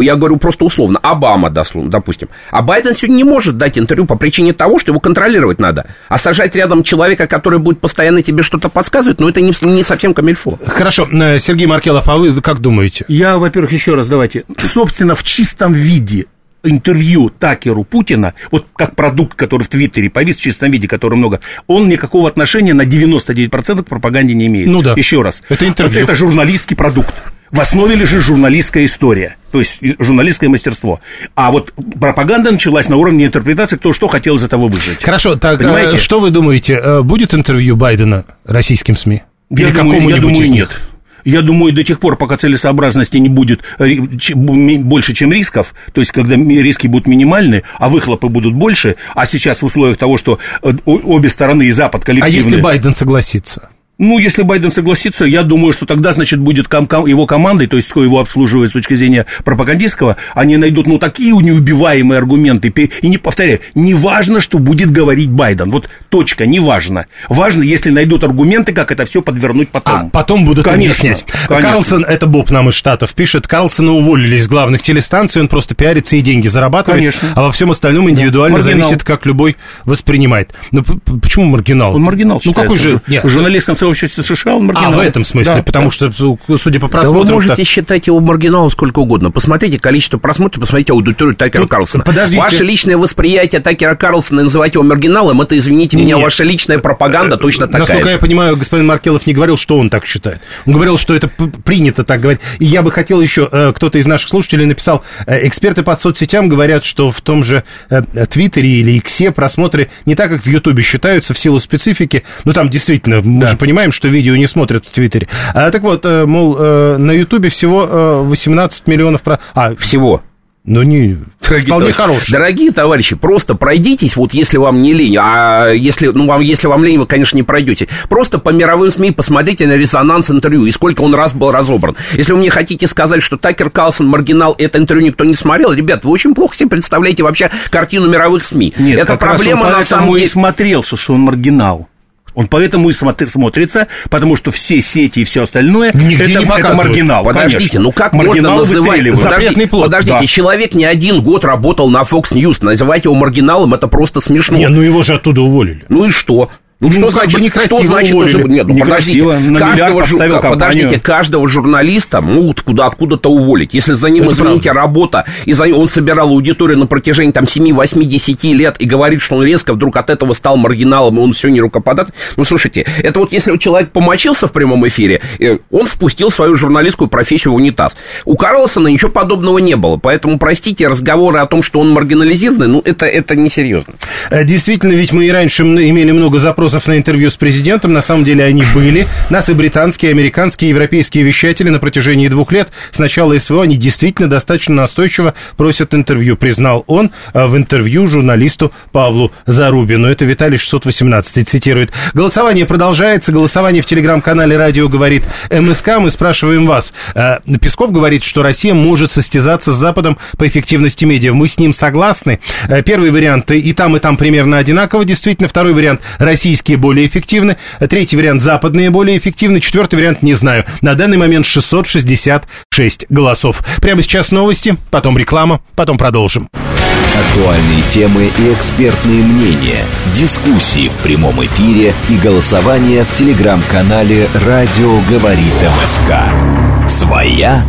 я 0.00 0.16
говорю 0.16 0.38
просто 0.38 0.64
условно, 0.64 0.98
Обама, 1.02 1.50
дословно, 1.50 1.90
допустим. 1.90 2.28
А 2.50 2.62
Байден 2.62 2.94
сегодня 2.94 3.16
не 3.16 3.24
может 3.24 3.58
дать 3.58 3.78
интервью 3.78 4.06
по 4.06 4.16
причине 4.16 4.52
того, 4.52 4.78
что 4.78 4.92
его 4.92 5.00
контролировать 5.00 5.58
надо. 5.58 5.86
А 6.08 6.18
сажать 6.18 6.56
рядом 6.56 6.82
человека, 6.82 7.26
который 7.26 7.58
будет 7.58 7.80
постоянно 7.80 8.22
тебе 8.22 8.42
что-то 8.42 8.68
подсказывать, 8.68 9.20
ну, 9.20 9.28
это 9.28 9.40
не, 9.40 9.52
не 9.62 9.82
совсем 9.82 10.14
камильфо. 10.14 10.58
Хорошо, 10.64 11.08
э, 11.10 11.38
Сергей 11.38 11.66
Маркелов, 11.66 12.08
а 12.08 12.16
вы 12.16 12.40
как 12.40 12.60
думаете? 12.60 13.04
Я, 13.08 13.38
во-первых, 13.38 13.72
еще 13.72 13.94
раз 13.94 14.08
давайте. 14.08 14.44
Собственно, 14.58 15.14
в 15.14 15.24
чистом 15.24 15.72
виде 15.72 16.26
интервью 16.64 17.30
Такеру 17.30 17.84
Путина, 17.84 18.34
вот 18.50 18.66
как 18.76 18.94
продукт, 18.96 19.36
который 19.36 19.62
в 19.62 19.68
Твиттере 19.68 20.10
повис 20.10 20.36
в 20.36 20.42
чистом 20.42 20.70
виде, 20.70 20.88
который 20.88 21.16
много, 21.16 21.40
он 21.66 21.88
никакого 21.88 22.28
отношения 22.28 22.74
на 22.74 22.82
99% 22.82 23.82
к 23.82 23.86
пропаганде 23.86 24.34
не 24.34 24.46
имеет. 24.46 24.68
Ну 24.68 24.82
да. 24.82 24.94
Еще 24.96 25.22
раз. 25.22 25.42
Это 25.48 25.66
интервью. 25.66 26.02
Это 26.02 26.14
журналистский 26.14 26.76
продукт. 26.76 27.14
В 27.50 27.58
основе 27.60 27.96
лежит 27.96 28.22
журналистская 28.22 28.84
история, 28.84 29.36
то 29.50 29.58
есть 29.58 29.78
журналистское 29.98 30.48
мастерство. 30.48 31.00
А 31.34 31.50
вот 31.50 31.72
пропаганда 31.98 32.52
началась 32.52 32.88
на 32.88 32.96
уровне 32.96 33.26
интерпретации, 33.26 33.76
кто 33.76 33.92
что 33.92 34.06
хотел 34.06 34.36
из 34.36 34.44
этого 34.44 34.68
выжить. 34.68 35.02
Хорошо, 35.02 35.34
так 35.34 35.60
э, 35.60 35.64
Понимаете? 35.64 35.96
что 35.96 36.20
вы 36.20 36.30
думаете, 36.30 36.74
э, 36.74 37.02
будет 37.02 37.34
интервью 37.34 37.74
Байдена 37.74 38.24
российским 38.44 38.96
СМИ? 38.96 39.22
Я 39.50 39.66
Или 39.66 39.72
думаю, 39.72 39.94
я 39.94 39.98
какому-нибудь 39.98 40.22
думаю, 40.22 40.44
из 40.44 40.50
них? 40.50 40.68
нет. 40.68 40.80
Я 41.24 41.42
думаю, 41.42 41.72
до 41.72 41.84
тех 41.84 42.00
пор, 42.00 42.16
пока 42.16 42.36
целесообразности 42.36 43.16
не 43.18 43.28
будет 43.28 43.60
ми- 43.78 44.78
больше, 44.78 45.14
чем 45.14 45.32
рисков, 45.32 45.74
то 45.92 46.00
есть 46.00 46.12
когда 46.12 46.36
риски 46.36 46.86
будут 46.86 47.06
минимальны, 47.06 47.62
а 47.78 47.88
выхлопы 47.88 48.28
будут 48.28 48.54
больше, 48.54 48.96
а 49.14 49.26
сейчас 49.26 49.62
в 49.62 49.64
условиях 49.64 49.98
того, 49.98 50.16
что 50.16 50.38
э, 50.62 50.72
обе 50.84 51.28
стороны 51.28 51.64
и 51.64 51.70
Запад 51.70 52.02
А 52.02 52.06
коллективно... 52.06 52.48
если 52.50 52.60
Байден 52.60 52.94
согласится? 52.94 53.70
Ну, 54.00 54.18
если 54.18 54.42
Байден 54.42 54.70
согласится, 54.70 55.26
я 55.26 55.42
думаю, 55.42 55.72
что 55.74 55.84
тогда, 55.84 56.12
значит, 56.12 56.40
будет 56.40 56.68
ком- 56.68 56.86
ком- 56.86 57.06
его 57.06 57.26
командой, 57.26 57.66
то 57.66 57.76
есть 57.76 57.88
кто 57.88 58.02
его 58.02 58.18
обслуживает 58.18 58.70
с 58.70 58.72
точки 58.72 58.94
зрения 58.94 59.26
пропагандистского, 59.44 60.16
они 60.34 60.56
найдут, 60.56 60.86
ну, 60.86 60.98
такие 60.98 61.32
неубиваемые 61.36 62.16
аргументы. 62.18 62.68
И 63.02 63.08
не 63.08 63.18
повторяю, 63.18 63.60
не 63.74 63.92
важно, 63.92 64.40
что 64.40 64.58
будет 64.58 64.90
говорить 64.90 65.30
Байден. 65.30 65.70
Вот 65.70 65.88
точка, 66.08 66.46
не 66.46 66.60
важно. 66.60 67.06
Важно, 67.28 67.62
если 67.62 67.90
найдут 67.90 68.24
аргументы, 68.24 68.72
как 68.72 68.90
это 68.90 69.04
все 69.04 69.20
подвернуть 69.20 69.68
потом. 69.68 69.94
А 70.06 70.08
потом 70.10 70.46
будут 70.46 70.64
Конечно, 70.64 71.04
объяснять. 71.10 71.26
конечно. 71.46 71.70
Карлсон, 71.70 72.04
это 72.04 72.26
Боб 72.26 72.50
нам 72.50 72.70
из 72.70 72.74
Штатов 72.74 73.12
пишет, 73.14 73.46
Карлсона 73.46 73.92
уволили 73.92 74.36
из 74.36 74.48
главных 74.48 74.80
телестанций, 74.80 75.42
он 75.42 75.48
просто 75.48 75.74
пиарится 75.74 76.16
и 76.16 76.22
деньги 76.22 76.48
зарабатывает, 76.48 77.00
Конечно. 77.00 77.28
а 77.34 77.42
во 77.42 77.52
всем 77.52 77.70
остальном 77.70 78.08
индивидуально 78.08 78.56
Маргинал. 78.58 78.88
зависит, 78.88 79.04
как 79.04 79.26
любой 79.26 79.56
воспринимает. 79.84 80.54
Ну, 80.70 80.82
почему 81.20 81.44
маргинал? 81.44 81.94
Он 81.96 82.02
маргинал 82.02 82.40
Ну, 82.44 82.54
какой 82.54 82.78
же... 82.78 83.02
Нет. 83.06 83.24
В 83.24 83.28
журналистском 83.28 83.76
сообществе 83.94 84.24
США 84.36 84.54
он 84.56 84.62
А, 84.70 84.72
маргинал. 84.72 84.92
в 84.94 84.98
этом 85.00 85.24
смысле, 85.24 85.56
Да, 85.56 85.62
потому 85.62 85.86
да. 85.86 85.90
что, 85.90 86.12
судя 86.56 86.80
по 86.80 86.88
Да 86.88 86.98
вы 86.98 87.02
просмотрам... 87.02 87.34
можете 87.34 87.64
считать 87.64 88.06
его 88.06 88.20
маргиналом 88.20 88.70
сколько 88.70 88.98
угодно. 89.00 89.30
Посмотрите 89.30 89.78
количество 89.78 90.18
просмотров, 90.18 90.60
посмотрите 90.60 90.92
аудиторию 90.92 91.34
Такера 91.36 91.62
Тут, 91.62 91.70
Карлсона. 91.70 92.04
подождите. 92.04 92.40
Ваше 92.40 92.64
личное 92.64 92.96
восприятие 92.96 93.60
Такера 93.60 93.94
Карлсона 93.94 94.40
и 94.40 94.42
называть 94.44 94.74
его 94.74 94.84
маргиналом, 94.84 95.40
это, 95.40 95.56
извините 95.56 95.96
меня, 95.96 96.16
Нет. 96.16 96.24
ваша 96.24 96.44
личная 96.44 96.78
пропаганда 96.78 97.36
точно 97.36 97.66
такая. 97.66 97.80
Насколько 97.80 98.04
же. 98.04 98.10
я 98.10 98.18
понимаю, 98.18 98.56
господин 98.56 98.86
Маркелов 98.86 99.26
не 99.26 99.32
говорил, 99.32 99.56
что 99.56 99.78
он 99.78 99.90
так 99.90 100.06
считает. 100.06 100.40
Он 100.66 100.72
говорил, 100.74 100.98
что 100.98 101.14
это 101.14 101.28
принято 101.28 102.04
так 102.04 102.20
говорить. 102.20 102.40
И 102.58 102.64
я 102.64 102.82
бы 102.82 102.90
хотел 102.90 103.20
еще, 103.20 103.48
э, 103.50 103.72
кто-то 103.74 103.98
из 103.98 104.06
наших 104.06 104.28
слушателей 104.28 104.66
написал, 104.66 105.02
э, 105.26 105.46
эксперты 105.46 105.82
по 105.82 105.96
соцсетям 105.96 106.48
говорят, 106.48 106.84
что 106.84 107.10
в 107.10 107.20
том 107.20 107.42
же 107.42 107.64
э, 107.88 108.02
Твиттере 108.28 108.68
или 108.68 108.92
Иксе 108.98 109.30
просмотры 109.30 109.90
не 110.06 110.14
так, 110.14 110.30
как 110.30 110.42
в 110.42 110.46
Ютубе 110.46 110.82
считаются 110.82 111.34
в 111.34 111.38
силу 111.38 111.58
специфики. 111.60 112.24
Ну, 112.44 112.52
там 112.52 112.68
действительно, 112.68 113.20
мы 113.22 113.46
же 113.46 113.56
понимаем, 113.56 113.70
что 113.90 114.08
видео 114.08 114.36
не 114.36 114.46
смотрят 114.46 114.84
в 114.84 114.90
Твиттере. 114.90 115.28
А, 115.54 115.70
так 115.70 115.82
вот, 115.82 116.04
э, 116.04 116.26
мол, 116.26 116.56
э, 116.58 116.96
на 116.98 117.12
Ютубе 117.12 117.48
всего 117.48 117.84
э, 117.84 118.22
18 118.22 118.86
миллионов... 118.86 119.22
Про... 119.22 119.40
А, 119.54 119.74
Всего. 119.76 120.22
ну, 120.64 120.82
не... 120.82 121.18
Дорогие 121.40 121.66
вполне 121.66 121.92
товарищи, 121.92 121.96
хороший. 121.96 122.32
Дорогие 122.32 122.70
товарищи, 122.70 123.16
просто 123.16 123.54
пройдитесь, 123.54 124.14
вот 124.14 124.32
если 124.32 124.56
вам 124.56 124.82
не 124.82 124.92
лень, 124.92 125.16
а 125.18 125.70
если, 125.70 126.08
ну, 126.08 126.26
вам, 126.26 126.42
если 126.42 126.68
вам 126.68 126.84
лень, 126.84 126.98
вы, 126.98 127.06
конечно, 127.06 127.34
не 127.36 127.42
пройдете. 127.42 127.88
Просто 128.08 128.38
по 128.38 128.50
мировым 128.50 128.90
СМИ 128.92 129.10
посмотрите 129.10 129.66
на 129.66 129.72
резонанс 129.72 130.30
интервью 130.30 130.66
и 130.66 130.70
сколько 130.70 131.00
он 131.00 131.14
раз 131.14 131.32
был 131.32 131.50
разобран. 131.50 131.96
Если 132.12 132.32
вы 132.32 132.38
мне 132.38 132.50
хотите 132.50 132.86
сказать, 132.86 133.22
что 133.22 133.36
Такер 133.36 133.70
Карлсон 133.70 134.06
маргинал, 134.06 134.54
это 134.58 134.78
интервью 134.78 135.08
никто 135.08 135.24
не 135.24 135.34
смотрел, 135.34 135.72
ребят, 135.72 136.04
вы 136.04 136.12
очень 136.12 136.34
плохо 136.34 136.56
себе 136.56 136.68
представляете 136.68 137.24
вообще 137.24 137.50
картину 137.70 138.08
мировых 138.08 138.44
СМИ. 138.44 138.74
Нет, 138.78 138.98
это 138.98 139.06
как 139.16 139.22
раз 139.22 139.36
проблема 139.36 139.66
он 139.66 139.72
на 139.72 139.84
самом 139.84 140.14
и 140.14 140.20
деле. 140.20 140.28
смотрел, 140.28 140.84
что, 140.84 140.96
что 140.96 141.14
он 141.14 141.20
маргинал. 141.20 141.88
Он 142.34 142.46
поэтому 142.46 142.88
и 142.90 142.92
смотр- 142.92 143.28
смотрится, 143.28 143.88
потому 144.08 144.36
что 144.36 144.50
все 144.50 144.80
сети 144.80 145.20
и 145.20 145.24
все 145.24 145.42
остальное 145.42 145.90
Нигде 145.94 146.16
это, 146.16 146.28
не 146.28 146.44
это 146.44 146.74
маргинал. 146.74 147.24
Подождите, 147.24 147.58
конечно. 147.58 147.80
ну 147.80 147.92
как 147.92 148.12
Маргинал 148.12 148.58
можно 148.58 148.74
называть... 148.74 149.16
Запретный 149.16 149.66
плод. 149.66 149.86
подождите, 149.86 150.18
Да. 150.20 150.26
человек 150.26 150.74
не 150.74 150.84
один 150.84 151.22
год 151.22 151.44
работал 151.44 151.88
на 151.90 152.02
Fox 152.02 152.32
News, 152.32 152.58
называть 152.64 153.04
его 153.04 153.14
маргиналом, 153.14 153.74
это 153.74 153.88
просто 153.88 154.20
смешно. 154.20 154.56
Не, 154.56 154.68
ну 154.68 154.80
его 154.80 155.02
же 155.02 155.14
оттуда 155.14 155.42
уволили. 155.42 155.84
Ну 155.88 156.06
и 156.06 156.10
что? 156.10 156.50
Ну, 156.80 156.90
что 156.90 157.10
значит, 157.10 157.38
некрасиво 157.40 157.76
что 157.76 157.86
значит 157.86 158.14
уволили. 158.14 158.42
Нет, 158.48 158.66
ну, 158.66 158.78
подождите, 158.78 159.20
каждого, 159.58 160.00
жу- 160.00 160.18
компанию. 160.18 160.50
подождите, 160.50 160.98
каждого 160.98 161.46
журналиста 161.46 162.22
могут 162.22 162.62
куда, 162.62 162.86
откуда-то 162.86 163.30
уволить. 163.30 163.74
Если 163.74 163.92
за 163.92 164.08
ним, 164.08 164.24
Это 164.24 164.32
извините, 164.32 164.72
работа, 164.72 165.26
и 165.44 165.52
за, 165.52 165.64
он 165.64 165.88
собирал 165.88 166.30
аудиторию 166.30 166.78
на 166.78 166.86
протяжении 166.86 167.32
там 167.32 167.46
7, 167.46 167.74
8, 167.74 168.02
10 168.02 168.44
лет 168.44 168.76
и 168.78 168.86
говорит, 168.86 169.20
что 169.20 169.36
он 169.36 169.44
резко 169.44 169.74
вдруг 169.74 169.94
от 169.98 170.08
этого 170.08 170.32
стал 170.32 170.56
маргиналом, 170.56 171.18
и 171.18 171.20
он 171.20 171.34
все 171.34 171.48
не 171.48 171.60
рукоподат. 171.60 172.14
Ну, 172.38 172.44
слушайте, 172.44 172.86
это 173.02 173.18
вот 173.18 173.30
если 173.32 173.54
человек 173.58 173.90
помочился 173.90 174.48
в 174.48 174.52
прямом 174.52 174.88
эфире, 174.88 175.20
э, 175.38 175.58
он 175.70 175.86
спустил 175.86 176.30
свою 176.30 176.56
журналистскую 176.56 177.08
профессию 177.08 177.52
в 177.52 177.56
унитаз. 177.56 177.94
У 178.24 178.36
Карлсона 178.36 178.88
ничего 178.88 179.10
подобного 179.10 179.58
не 179.58 179.76
было, 179.76 179.98
поэтому, 179.98 180.38
простите, 180.38 180.88
разговоры 180.88 181.40
о 181.40 181.46
том, 181.46 181.62
что 181.62 181.80
он 181.80 181.90
маргинализированный, 181.90 182.68
ну, 182.68 182.82
это, 182.86 183.04
это 183.04 183.36
несерьезно. 183.36 183.92
Э, 184.30 184.44
Действительно, 184.44 184.92
ведь 184.92 185.12
мы 185.12 185.26
и 185.26 185.30
раньше 185.30 185.62
имели 185.62 186.12
много 186.12 186.38
запросов 186.38 186.69
запросов 186.70 186.86
на 186.88 186.96
интервью 186.96 187.30
с 187.30 187.36
президентом. 187.36 187.92
На 187.92 188.02
самом 188.02 188.24
деле 188.24 188.44
они 188.44 188.64
были. 188.74 189.06
Нас 189.28 189.48
и 189.48 189.54
британские, 189.54 190.10
и 190.10 190.14
американские, 190.14 190.70
и 190.70 190.72
европейские 190.72 191.24
вещатели 191.24 191.68
на 191.68 191.78
протяжении 191.78 192.28
двух 192.28 192.52
лет 192.52 192.68
с 192.92 192.98
начала 192.98 193.36
СВО 193.38 193.62
они 193.62 193.76
действительно 193.76 194.28
достаточно 194.28 194.74
настойчиво 194.74 195.34
просят 195.56 195.94
интервью, 195.94 196.36
признал 196.36 196.84
он 196.86 197.10
э, 197.34 197.46
в 197.46 197.56
интервью 197.56 198.06
журналисту 198.06 198.72
Павлу 198.92 199.32
Зарубину. 199.46 200.08
Это 200.08 200.24
Виталий 200.24 200.58
618 200.58 201.48
цитирует. 201.48 201.90
Голосование 202.14 202.66
продолжается. 202.66 203.32
Голосование 203.32 203.82
в 203.82 203.86
телеграм-канале 203.86 204.56
«Радио 204.56 204.88
говорит 204.88 205.24
МСК». 205.50 205.98
Мы 205.98 206.10
спрашиваем 206.10 206.66
вас. 206.66 206.92
Э, 207.14 207.38
Песков 207.60 207.92
говорит, 207.92 208.22
что 208.22 208.42
Россия 208.42 208.74
может 208.74 209.10
состязаться 209.10 209.72
с 209.72 209.76
Западом 209.76 210.18
по 210.38 210.46
эффективности 210.46 211.04
медиа. 211.04 211.32
Мы 211.32 211.48
с 211.48 211.58
ним 211.58 211.72
согласны. 211.72 212.40
Э, 212.68 212.82
первый 212.82 213.10
вариант 213.10 213.50
и 213.50 213.72
там, 213.72 213.96
и 213.96 213.98
там 213.98 214.16
примерно 214.16 214.58
одинаково, 214.58 215.04
действительно. 215.04 215.48
Второй 215.48 215.72
вариант– 215.72 216.00
российские 216.60 216.76
более 216.76 217.06
эффективны. 217.06 217.56
Третий 217.88 218.16
вариант– 218.16 218.42
западные 218.42 218.90
более 218.90 219.16
эффективны. 219.16 219.60
Четвертый 219.60 219.96
вариант– 219.96 220.20
не 220.22 220.34
знаю. 220.34 220.64
На 220.82 220.94
данный 220.94 221.16
момент 221.16 221.46
666 221.46 223.06
голосов. 223.08 223.62
Прямо 223.80 224.02
сейчас 224.02 224.30
новости, 224.30 224.76
потом 224.90 225.16
реклама, 225.16 225.62
потом 225.74 225.96
продолжим. 225.96 226.48
Актуальные 226.52 227.82
темы 227.88 228.30
и 228.38 228.52
экспертные 228.52 229.22
мнения, 229.22 229.84
дискуссии 230.14 230.88
в 230.88 230.96
прямом 230.98 231.44
эфире 231.44 231.94
и 232.08 232.16
голосование 232.16 233.04
в 233.04 233.14
телеграм-канале 233.14 234.28
«Радио 234.46 235.00
говорит 235.08 235.54
МСК». 235.82 236.88
Своя 236.88 237.62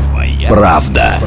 правда. 0.47 1.19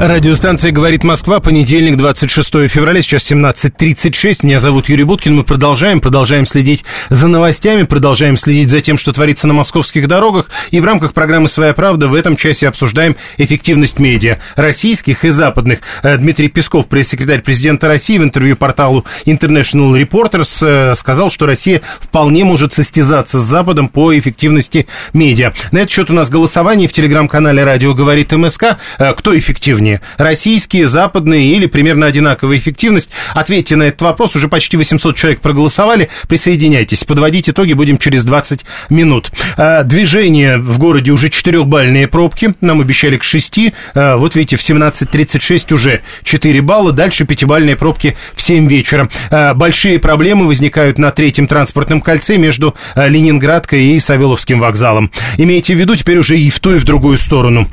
Радиостанция 0.00 0.70
«Говорит 0.70 1.02
Москва», 1.02 1.40
понедельник, 1.40 1.96
26 1.96 2.68
февраля, 2.68 3.02
сейчас 3.02 3.28
17.36. 3.32 4.38
Меня 4.42 4.60
зовут 4.60 4.88
Юрий 4.88 5.02
Буткин. 5.02 5.34
Мы 5.34 5.42
продолжаем, 5.42 6.00
продолжаем 6.00 6.46
следить 6.46 6.84
за 7.08 7.26
новостями, 7.26 7.82
продолжаем 7.82 8.36
следить 8.36 8.70
за 8.70 8.80
тем, 8.80 8.96
что 8.96 9.12
творится 9.12 9.48
на 9.48 9.54
московских 9.54 10.06
дорогах. 10.06 10.50
И 10.70 10.78
в 10.78 10.84
рамках 10.84 11.14
программы 11.14 11.48
«Своя 11.48 11.74
правда» 11.74 12.06
в 12.06 12.14
этом 12.14 12.36
часе 12.36 12.68
обсуждаем 12.68 13.16
эффективность 13.38 13.98
медиа, 13.98 14.38
российских 14.54 15.24
и 15.24 15.30
западных. 15.30 15.80
Э, 16.04 16.16
Дмитрий 16.16 16.46
Песков, 16.46 16.86
пресс-секретарь 16.86 17.40
президента 17.40 17.88
России, 17.88 18.18
в 18.18 18.22
интервью 18.22 18.54
порталу 18.54 19.04
International 19.26 20.00
Reporters 20.00 20.64
э, 20.64 20.94
сказал, 20.94 21.28
что 21.28 21.44
Россия 21.44 21.82
вполне 21.98 22.44
может 22.44 22.72
состязаться 22.72 23.40
с 23.40 23.42
Западом 23.42 23.88
по 23.88 24.16
эффективности 24.16 24.86
медиа. 25.12 25.54
На 25.72 25.78
этот 25.78 25.90
счет 25.90 26.08
у 26.08 26.14
нас 26.14 26.30
голосование 26.30 26.86
в 26.86 26.92
телеграм-канале 26.92 27.64
«Радио 27.64 27.94
говорит 27.94 28.30
МСК». 28.30 28.78
Э, 29.00 29.12
Кто 29.14 29.36
эффективнее? 29.36 29.87
Эффективнее? 29.88 30.00
Российские, 30.16 30.88
западные 30.88 31.54
или 31.54 31.66
примерно 31.66 32.06
одинаковая 32.06 32.58
эффективность? 32.58 33.10
Ответьте 33.34 33.76
на 33.76 33.84
этот 33.84 34.02
вопрос. 34.02 34.36
Уже 34.36 34.48
почти 34.48 34.76
800 34.76 35.16
человек 35.16 35.40
проголосовали. 35.40 36.08
Присоединяйтесь. 36.28 37.04
Подводить 37.04 37.48
итоги 37.48 37.72
будем 37.72 37.98
через 37.98 38.24
20 38.24 38.64
минут. 38.90 39.30
А, 39.56 39.82
движение 39.82 40.58
в 40.58 40.78
городе 40.78 41.12
уже 41.12 41.30
четырехбальные 41.30 42.08
пробки. 42.08 42.54
Нам 42.60 42.80
обещали 42.80 43.16
к 43.16 43.24
6. 43.24 43.72
А, 43.94 44.16
вот 44.16 44.34
видите, 44.34 44.56
в 44.56 44.60
17.36 44.60 45.74
уже 45.74 46.00
4 46.24 46.60
балла. 46.62 46.92
Дальше 46.92 47.24
пятибальные 47.24 47.76
пробки 47.76 48.16
в 48.34 48.42
7 48.42 48.68
вечера. 48.68 49.08
А, 49.30 49.54
большие 49.54 49.98
проблемы 49.98 50.46
возникают 50.46 50.98
на 50.98 51.10
третьем 51.10 51.46
транспортном 51.46 52.00
кольце 52.00 52.36
между 52.36 52.74
Ленинградкой 52.96 53.84
и 53.84 54.00
Савеловским 54.00 54.60
вокзалом. 54.60 55.10
Имейте 55.36 55.74
в 55.74 55.78
виду 55.78 55.96
теперь 55.96 56.18
уже 56.18 56.38
и 56.38 56.50
в 56.50 56.60
ту, 56.60 56.74
и 56.74 56.78
в 56.78 56.84
другую 56.84 57.16
сторону. 57.16 57.68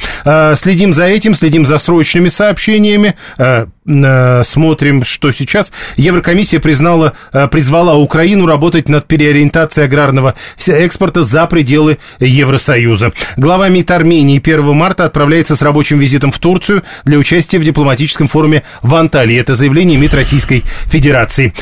Следим 0.56 0.94
за 0.94 1.06
этим, 1.06 1.34
следим 1.34 1.66
за 1.66 1.78
срочными 1.78 2.05
срочными 2.06 2.28
сообщениями. 2.28 3.16
Э, 3.38 3.66
смотрим, 3.86 5.04
что 5.04 5.32
сейчас. 5.32 5.72
Еврокомиссия 5.96 6.60
признала, 6.60 7.14
э, 7.32 7.48
призвала 7.48 7.96
Украину 7.96 8.48
работать 8.48 8.90
над 8.90 9.06
переориентацией 9.06 9.86
аграрного 9.86 10.34
экспорта 10.66 11.24
за 11.24 11.46
пределы 11.46 12.00
Евросоюза. 12.20 13.14
Глава 13.38 13.70
МИД 13.70 13.92
Армении 13.92 14.40
1 14.40 14.74
марта 14.74 15.06
отправляется 15.06 15.56
с 15.56 15.62
рабочим 15.62 16.00
визитом 16.00 16.32
в 16.32 16.40
Турцию 16.40 16.84
для 17.04 17.20
участия 17.20 17.60
в 17.60 17.64
дипломатическом 17.64 18.28
форуме 18.28 18.64
в 18.82 18.96
Анталии. 18.96 19.38
Это 19.38 19.54
заявление 19.54 20.00
МИД 20.00 20.16
Российской 20.16 20.64
Федерации. 20.88 21.54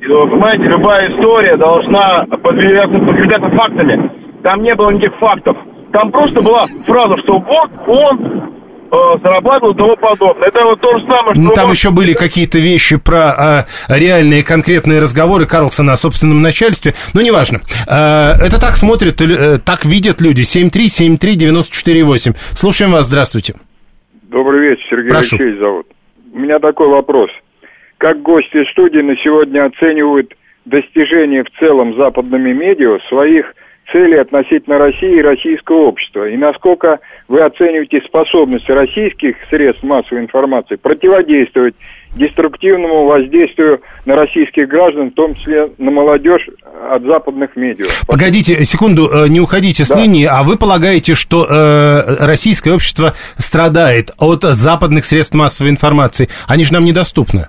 Понимаете, 0.00 0.64
любая 0.64 1.10
история 1.10 1.56
должна 1.56 2.24
подвергаться, 2.26 2.98
подвергаться 2.98 3.50
фактами. 3.56 4.10
Там 4.42 4.62
не 4.62 4.74
было 4.74 4.90
никаких 4.90 5.18
фактов. 5.18 5.56
Там 5.92 6.10
просто 6.12 6.42
была 6.42 6.66
фраза, 6.86 7.16
что 7.18 7.38
вот 7.38 7.70
он 7.86 8.50
зарабатывал 8.90 9.72
и 9.72 9.76
тому 9.76 9.96
подобное. 9.96 10.48
Это 10.48 10.64
вот 10.64 10.80
то 10.80 10.98
же 10.98 11.04
самое, 11.04 11.34
что... 11.34 11.42
Ну, 11.42 11.50
там 11.50 11.70
еще 11.70 11.90
были 11.90 12.12
какие-то 12.14 12.58
вещи 12.58 12.96
про 12.96 13.18
а, 13.18 13.66
реальные 13.88 14.42
конкретные 14.44 15.00
разговоры 15.00 15.46
Карлсона 15.46 15.92
о 15.94 15.96
собственном 15.96 16.42
начальстве, 16.42 16.94
но 17.14 17.20
неважно. 17.20 17.60
А, 17.88 18.32
это 18.34 18.60
так 18.60 18.76
смотрят, 18.76 19.20
э, 19.20 19.58
так 19.58 19.84
видят 19.84 20.20
люди. 20.20 20.42
7373948. 20.42 22.34
Слушаем 22.52 22.92
вас, 22.92 23.06
здравствуйте. 23.06 23.54
Добрый 24.24 24.68
вечер, 24.68 24.82
Сергей 24.90 25.10
Прошу. 25.10 25.36
Алексеевич 25.36 25.58
зовут. 25.58 25.86
У 26.32 26.38
меня 26.38 26.58
такой 26.58 26.88
вопрос. 26.88 27.30
Как 27.98 28.20
гости 28.22 28.64
студии 28.72 29.00
на 29.00 29.16
сегодня 29.16 29.64
оценивают 29.66 30.34
достижения 30.66 31.44
в 31.44 31.50
целом 31.58 31.96
западными 31.96 32.52
медиа 32.52 32.98
своих 33.08 33.54
цели 33.92 34.16
относительно 34.16 34.78
России 34.78 35.18
и 35.18 35.22
российского 35.22 35.86
общества? 35.88 36.28
И 36.28 36.36
насколько 36.36 37.00
вы 37.28 37.40
оцениваете 37.40 38.00
способность 38.06 38.68
российских 38.68 39.36
средств 39.50 39.82
массовой 39.82 40.22
информации 40.22 40.76
противодействовать 40.76 41.74
деструктивному 42.14 43.06
воздействию 43.06 43.80
на 44.06 44.16
российских 44.16 44.68
граждан, 44.68 45.10
в 45.10 45.14
том 45.14 45.34
числе 45.34 45.70
на 45.78 45.90
молодежь 45.90 46.48
от 46.90 47.02
западных 47.02 47.56
медиа. 47.56 47.86
Погодите, 48.06 48.64
секунду, 48.64 49.08
э, 49.12 49.28
не 49.28 49.40
уходите 49.40 49.84
с 49.84 49.88
Да. 49.88 50.00
линии, 50.00 50.24
а 50.24 50.42
вы 50.42 50.56
полагаете, 50.56 51.14
что 51.14 51.44
э, 51.44 52.24
российское 52.24 52.72
общество 52.72 53.12
страдает 53.36 54.10
от 54.18 54.42
западных 54.42 55.04
средств 55.04 55.34
массовой 55.34 55.70
информации? 55.70 56.28
Они 56.48 56.64
же 56.64 56.72
нам 56.72 56.84
недоступны. 56.84 57.48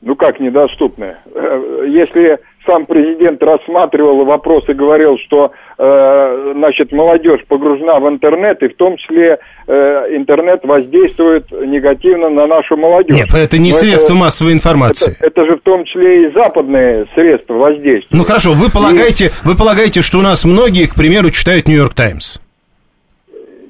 Ну 0.00 0.14
как 0.14 0.40
недоступны? 0.40 1.16
Э, 1.34 1.84
Если 1.88 2.38
сам 2.66 2.84
президент 2.84 3.42
рассматривал 3.42 4.24
вопрос 4.24 4.68
и 4.68 4.72
говорил, 4.72 5.16
что 5.26 5.52
э, 5.78 6.52
значит, 6.54 6.92
молодежь 6.92 7.40
погружена 7.48 7.98
в 8.00 8.08
интернет, 8.08 8.62
и 8.62 8.68
в 8.68 8.76
том 8.76 8.96
числе 8.96 9.38
э, 9.66 9.72
интернет 10.16 10.64
воздействует 10.64 11.50
негативно 11.50 12.28
на 12.28 12.46
нашу 12.46 12.76
молодежь. 12.76 13.16
Нет, 13.16 13.34
это 13.34 13.58
не 13.58 13.70
Но 13.70 13.76
средство 13.76 14.14
массовой 14.14 14.50
это, 14.50 14.58
информации. 14.58 15.16
это 15.20 15.44
же 15.44 15.56
в 15.56 15.60
том 15.60 15.84
числе 15.84 16.26
и 16.26 16.32
западные 16.32 17.06
средства 17.14 17.54
воздействия. 17.54 18.16
Ну 18.16 18.24
хорошо, 18.24 18.52
вы 18.52 18.70
полагаете, 18.70 19.30
вы 19.44 19.56
полагаете, 19.56 20.02
что 20.02 20.18
у 20.18 20.22
нас 20.22 20.44
многие, 20.44 20.86
к 20.86 20.94
примеру, 20.94 21.30
читают 21.30 21.68
Нью-Йорк 21.68 21.94
Таймс? 21.94 22.38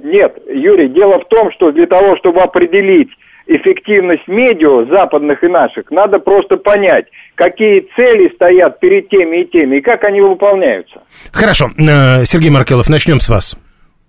Нет, 0.02 0.38
Юрий, 0.48 0.88
дело 0.88 1.18
в 1.18 1.26
том, 1.28 1.50
что 1.52 1.72
для 1.72 1.86
того, 1.86 2.16
чтобы 2.16 2.40
определить 2.40 3.10
эффективность 3.46 4.26
медиа, 4.28 4.86
западных 4.90 5.42
и 5.42 5.48
наших, 5.48 5.90
надо 5.90 6.18
просто 6.18 6.56
понять, 6.56 7.06
какие 7.36 7.86
цели 7.94 8.34
стоят 8.34 8.80
перед 8.80 9.08
теми 9.08 9.42
и 9.42 9.44
теми, 9.46 9.76
и 9.76 9.80
как 9.80 10.02
они 10.04 10.20
выполняются. 10.20 11.02
Хорошо, 11.30 11.70
э, 11.76 12.24
Сергей 12.24 12.50
Маркелов, 12.50 12.88
начнем 12.88 13.20
с 13.20 13.28
вас. 13.28 13.56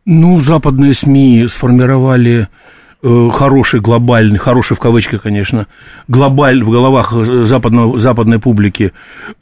Ну, 0.06 0.40
западные 0.40 0.94
СМИ 0.94 1.48
сформировали 1.50 2.48
э, 3.04 3.30
хороший 3.34 3.82
глобальный, 3.82 4.40
хороший 4.40 4.76
в 4.76 4.80
кавычках, 4.80 5.24
конечно, 5.24 5.68
глобаль 6.08 6.64
в 6.64 6.70
головах 6.70 7.14
э, 7.14 7.44
западного, 7.44 8.00
западной 8.00 8.40
публики 8.40 8.94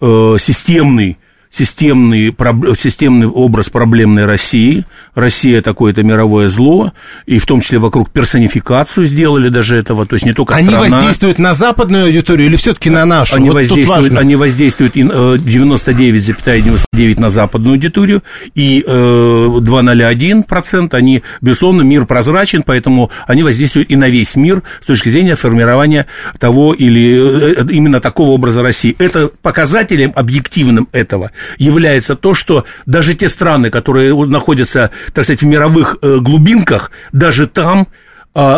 э, 0.01 0.35
системный 0.39 1.17
системный, 1.55 2.29
проб- 2.29 2.75
системный 2.77 3.27
образ 3.27 3.69
проблемной 3.69 4.25
России. 4.25 4.83
Россия 5.13 5.61
такое-то 5.61 6.01
мировое 6.03 6.49
зло, 6.49 6.91
и 7.25 7.39
в 7.39 7.45
том 7.45 7.61
числе 7.61 7.79
вокруг 7.79 8.11
персонификацию 8.11 9.05
сделали 9.05 9.47
даже 9.49 9.77
этого, 9.77 10.05
то 10.05 10.15
есть 10.15 10.25
не 10.25 10.33
только 10.33 10.55
Они 10.55 10.67
страна. 10.67 10.89
воздействуют 10.89 11.39
на 11.39 11.53
западную 11.53 12.07
аудиторию 12.07 12.47
или 12.47 12.57
все-таки 12.57 12.89
на 12.89 13.05
нашу? 13.05 13.37
Они, 13.37 13.47
вот 13.49 13.55
воздействуют, 13.55 14.17
они 14.17 14.35
воздействуют 14.35 14.97
и, 14.97 15.03
э, 15.03 15.05
99,99 15.05 17.19
на 17.19 17.29
западную 17.29 17.73
аудиторию, 17.73 18.23
и 18.53 18.83
э, 18.85 18.91
2,01% 18.91 20.93
они, 20.93 21.23
безусловно, 21.41 21.81
мир 21.83 22.05
прозрачен, 22.05 22.63
поэтому 22.63 23.09
они 23.27 23.43
воздействуют 23.43 23.89
и 23.89 23.95
на 23.95 24.09
весь 24.09 24.35
мир 24.35 24.61
с 24.81 24.85
точки 24.85 25.07
зрения 25.09 25.35
формирования 25.35 26.05
того 26.39 26.73
или 26.73 27.61
э, 27.61 27.65
именно 27.71 28.01
такого 28.01 28.31
образа 28.31 28.61
России. 28.61 28.93
Это 28.99 29.29
показателем 29.41 30.11
объективным 30.15 30.89
этого 30.91 31.31
является 31.57 32.15
то, 32.15 32.33
что 32.33 32.65
даже 32.85 33.13
те 33.13 33.29
страны, 33.29 33.69
которые 33.69 34.15
находятся, 34.25 34.91
так 35.13 35.23
сказать, 35.23 35.41
в 35.41 35.45
мировых 35.45 35.97
э, 36.01 36.17
глубинках, 36.19 36.91
даже 37.11 37.47
там 37.47 37.87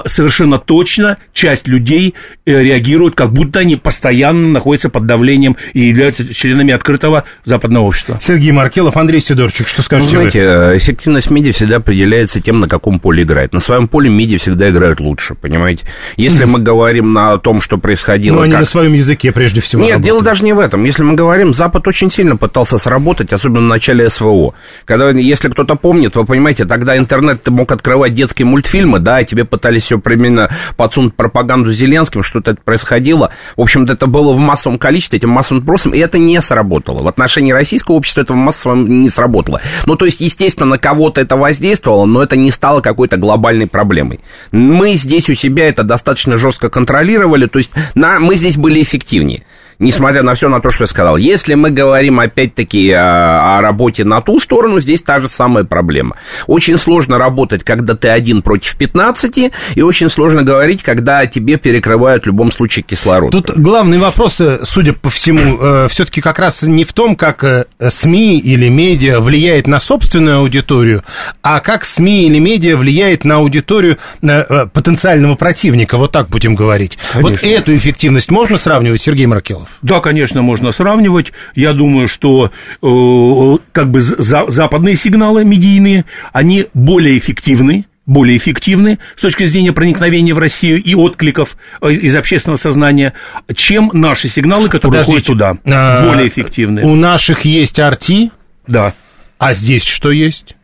совершенно 0.05 0.57
точно 0.57 1.17
часть 1.33 1.67
людей 1.67 2.15
э, 2.45 2.63
реагируют, 2.63 3.13
как 3.15 3.31
будто 3.31 3.59
они 3.59 3.75
постоянно 3.75 4.47
находятся 4.49 4.89
под 4.89 5.05
давлением 5.05 5.55
и 5.73 5.81
являются 5.87 6.33
членами 6.33 6.73
открытого 6.73 7.23
западного 7.45 7.85
общества. 7.85 8.17
Сергей 8.21 8.51
Маркелов, 8.51 8.97
Андрей 8.97 9.19
Сидорчик, 9.21 9.67
что 9.67 9.79
Ну, 9.79 9.83
скажете 9.83 10.09
знаете, 10.17 10.39
вы? 10.39 10.45
э, 10.73 10.77
эффективность 10.77 11.29
медиа 11.29 11.51
всегда 11.53 11.75
определяется 11.77 12.41
тем, 12.41 12.59
на 12.59 12.67
каком 12.67 12.99
поле 12.99 13.21
играет. 13.23 13.53
На 13.53 13.59
своем 13.59 13.87
поле 13.87 14.09
медиа 14.09 14.39
всегда 14.39 14.69
играют 14.71 14.99
лучше, 14.99 15.35
понимаете? 15.35 15.85
Если 16.15 16.45
мы 16.45 16.59
говорим 16.59 17.13
на 17.13 17.37
том, 17.37 17.61
что 17.61 17.77
происходило... 17.77 18.37
Ну, 18.37 18.41
они 18.41 18.51
как- 18.53 18.61
на 18.61 18.65
своем 18.65 18.93
языке 18.93 19.31
прежде 19.31 19.61
всего 19.61 19.83
Нет, 19.83 19.91
работают. 19.91 20.05
дело 20.05 20.21
даже 20.23 20.43
не 20.43 20.53
в 20.53 20.59
этом. 20.59 20.83
Если 20.85 21.03
мы 21.03 21.13
говорим, 21.13 21.53
Запад 21.53 21.87
очень 21.87 22.09
сильно 22.09 22.35
пытался 22.35 22.79
сработать, 22.79 23.31
особенно 23.31 23.67
в 23.67 23.69
начале 23.69 24.09
СВО. 24.09 24.55
Когда, 24.85 25.11
если 25.11 25.49
кто-то 25.49 25.75
помнит, 25.75 26.15
вы 26.15 26.25
понимаете, 26.25 26.65
тогда 26.65 26.97
интернет 26.97 27.43
ты 27.43 27.51
мог 27.51 27.71
открывать 27.71 28.15
детские 28.15 28.47
мультфильмы, 28.47 28.99
да, 28.99 29.21
и 29.21 29.25
тебе 29.25 29.45
пытались 29.45 29.66
все 29.83 29.99
примерно 29.99 30.49
подсунуть 30.75 31.15
пропаганду 31.15 31.71
Зеленским, 31.71 32.23
что-то 32.23 32.51
это 32.51 32.61
происходило. 32.61 33.31
В 33.55 33.61
общем-то, 33.61 33.93
это 33.93 34.07
было 34.07 34.33
в 34.33 34.39
массовом 34.39 34.79
количестве, 34.79 35.17
этим 35.17 35.29
массовым 35.29 35.63
спросом, 35.63 35.93
и 35.93 35.99
это 35.99 36.17
не 36.17 36.41
сработало. 36.41 37.03
В 37.03 37.07
отношении 37.07 37.51
российского 37.51 37.95
общества 37.95 38.21
это 38.21 38.33
в 38.33 38.37
массовом 38.37 39.01
не 39.03 39.09
сработало. 39.09 39.61
Ну, 39.85 39.95
то 39.95 40.05
есть, 40.05 40.21
естественно, 40.21 40.65
на 40.65 40.77
кого-то 40.77 41.21
это 41.21 41.35
воздействовало, 41.35 42.05
но 42.05 42.23
это 42.23 42.35
не 42.35 42.51
стало 42.51 42.81
какой-то 42.81 43.17
глобальной 43.17 43.67
проблемой. 43.67 44.19
Мы 44.51 44.93
здесь 44.93 45.29
у 45.29 45.33
себя 45.33 45.67
это 45.67 45.83
достаточно 45.83 46.37
жестко 46.37 46.69
контролировали, 46.69 47.47
то 47.47 47.59
есть 47.59 47.71
на, 47.95 48.19
мы 48.19 48.35
здесь 48.35 48.57
были 48.57 48.81
эффективнее 48.81 49.43
несмотря 49.79 50.23
на 50.23 50.35
все 50.35 50.49
на 50.49 50.61
то, 50.61 50.69
что 50.69 50.83
я 50.83 50.87
сказал. 50.87 51.17
Если 51.17 51.53
мы 51.53 51.71
говорим 51.71 52.19
опять-таки 52.19 52.91
о, 52.91 53.57
о 53.57 53.61
работе 53.61 54.03
на 54.03 54.21
ту 54.21 54.39
сторону, 54.39 54.79
здесь 54.79 55.01
та 55.01 55.19
же 55.19 55.29
самая 55.29 55.63
проблема. 55.63 56.15
Очень 56.47 56.77
сложно 56.77 57.17
работать, 57.17 57.63
когда 57.63 57.95
ты 57.95 58.09
один 58.09 58.41
против 58.41 58.75
15, 58.77 59.51
и 59.75 59.81
очень 59.81 60.09
сложно 60.09 60.43
говорить, 60.43 60.83
когда 60.83 61.25
тебе 61.25 61.57
перекрывают 61.57 62.23
в 62.23 62.27
любом 62.27 62.51
случае 62.51 62.83
кислород. 62.83 63.31
Тут 63.31 63.51
главный 63.57 63.97
вопрос, 63.97 64.39
э, 64.41 64.59
судя 64.63 64.93
по 64.93 65.09
всему, 65.09 65.87
все-таки 65.87 66.21
как 66.21 66.39
раз 66.39 66.63
не 66.63 66.83
в 66.83 66.93
том, 66.93 67.15
как 67.15 67.43
э, 67.43 67.65
СМИ 67.89 68.39
или 68.39 68.69
медиа 68.69 69.19
влияет 69.19 69.67
на 69.67 69.79
собственную 69.79 70.39
аудиторию, 70.39 71.03
а 71.41 71.59
как 71.59 71.85
СМИ 71.85 72.27
или 72.27 72.39
медиа 72.39 72.77
влияет 72.77 73.25
на 73.25 73.35
аудиторию 73.35 73.97
э, 74.21 74.27
э, 74.27 74.65
потенциального 74.67 75.35
противника, 75.35 75.97
вот 75.97 76.11
так 76.11 76.29
будем 76.29 76.55
говорить. 76.55 76.97
Вот 77.13 77.37
Конечно. 77.37 77.47
эту 77.47 77.75
эффективность 77.75 78.31
можно 78.31 78.57
сравнивать, 78.57 79.01
Сергей 79.01 79.25
Маркелов? 79.25 79.66
Да, 79.81 79.99
конечно, 79.99 80.41
можно 80.41 80.71
сравнивать. 80.71 81.33
Я 81.55 81.73
думаю, 81.73 82.07
что 82.07 82.51
э, 82.81 83.57
как 83.71 83.89
бы 83.91 84.01
за- 84.01 84.45
западные 84.49 84.95
сигналы 84.95 85.43
медийные, 85.45 86.05
они 86.33 86.65
более 86.73 87.17
эффективны, 87.17 87.85
более 88.05 88.37
эффективны 88.37 88.99
с 89.15 89.21
точки 89.21 89.43
зрения 89.45 89.73
проникновения 89.73 90.33
в 90.33 90.39
Россию 90.39 90.81
и 90.81 90.95
откликов 90.95 91.57
э, 91.81 91.91
из 91.91 92.15
общественного 92.15 92.57
сознания, 92.57 93.13
чем 93.55 93.91
наши 93.93 94.27
сигналы, 94.29 94.69
которые 94.69 95.03
ходят 95.03 95.25
туда. 95.25 95.57
а, 95.65 96.07
более 96.07 96.27
эффективны. 96.29 96.83
У 96.83 96.95
наших 96.95 97.43
есть 97.45 97.77
RT, 97.79 98.31
Да. 98.67 98.93
а 99.37 99.53
здесь 99.53 99.83
что 99.83 100.11
есть? 100.11 100.55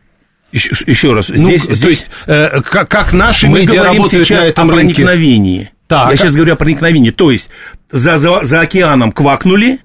Еще, 0.52 0.70
еще 0.86 1.12
раз, 1.12 1.28
Ну, 1.30 1.36
здесь, 1.48 1.62
то 1.62 1.74
здесь 1.74 1.90
есть, 1.98 2.06
э, 2.26 2.60
как, 2.62 2.88
как 2.88 3.12
наши 3.12 3.48
мы 3.48 3.58
медиа 3.60 3.80
говорим 3.82 3.96
работают 4.02 4.26
сейчас 4.28 4.44
на 4.44 4.48
этом 4.48 4.70
о 4.70 4.76
рынке? 4.76 4.94
проникновении. 4.94 5.70
Так, 5.94 6.10
Я 6.10 6.16
сейчас 6.16 6.34
говорю 6.34 6.54
о 6.54 6.56
проникновении. 6.56 7.10
То 7.10 7.30
есть 7.30 7.50
за, 7.88 8.16
за, 8.16 8.44
за 8.44 8.60
океаном 8.60 9.12
квакнули, 9.12 9.78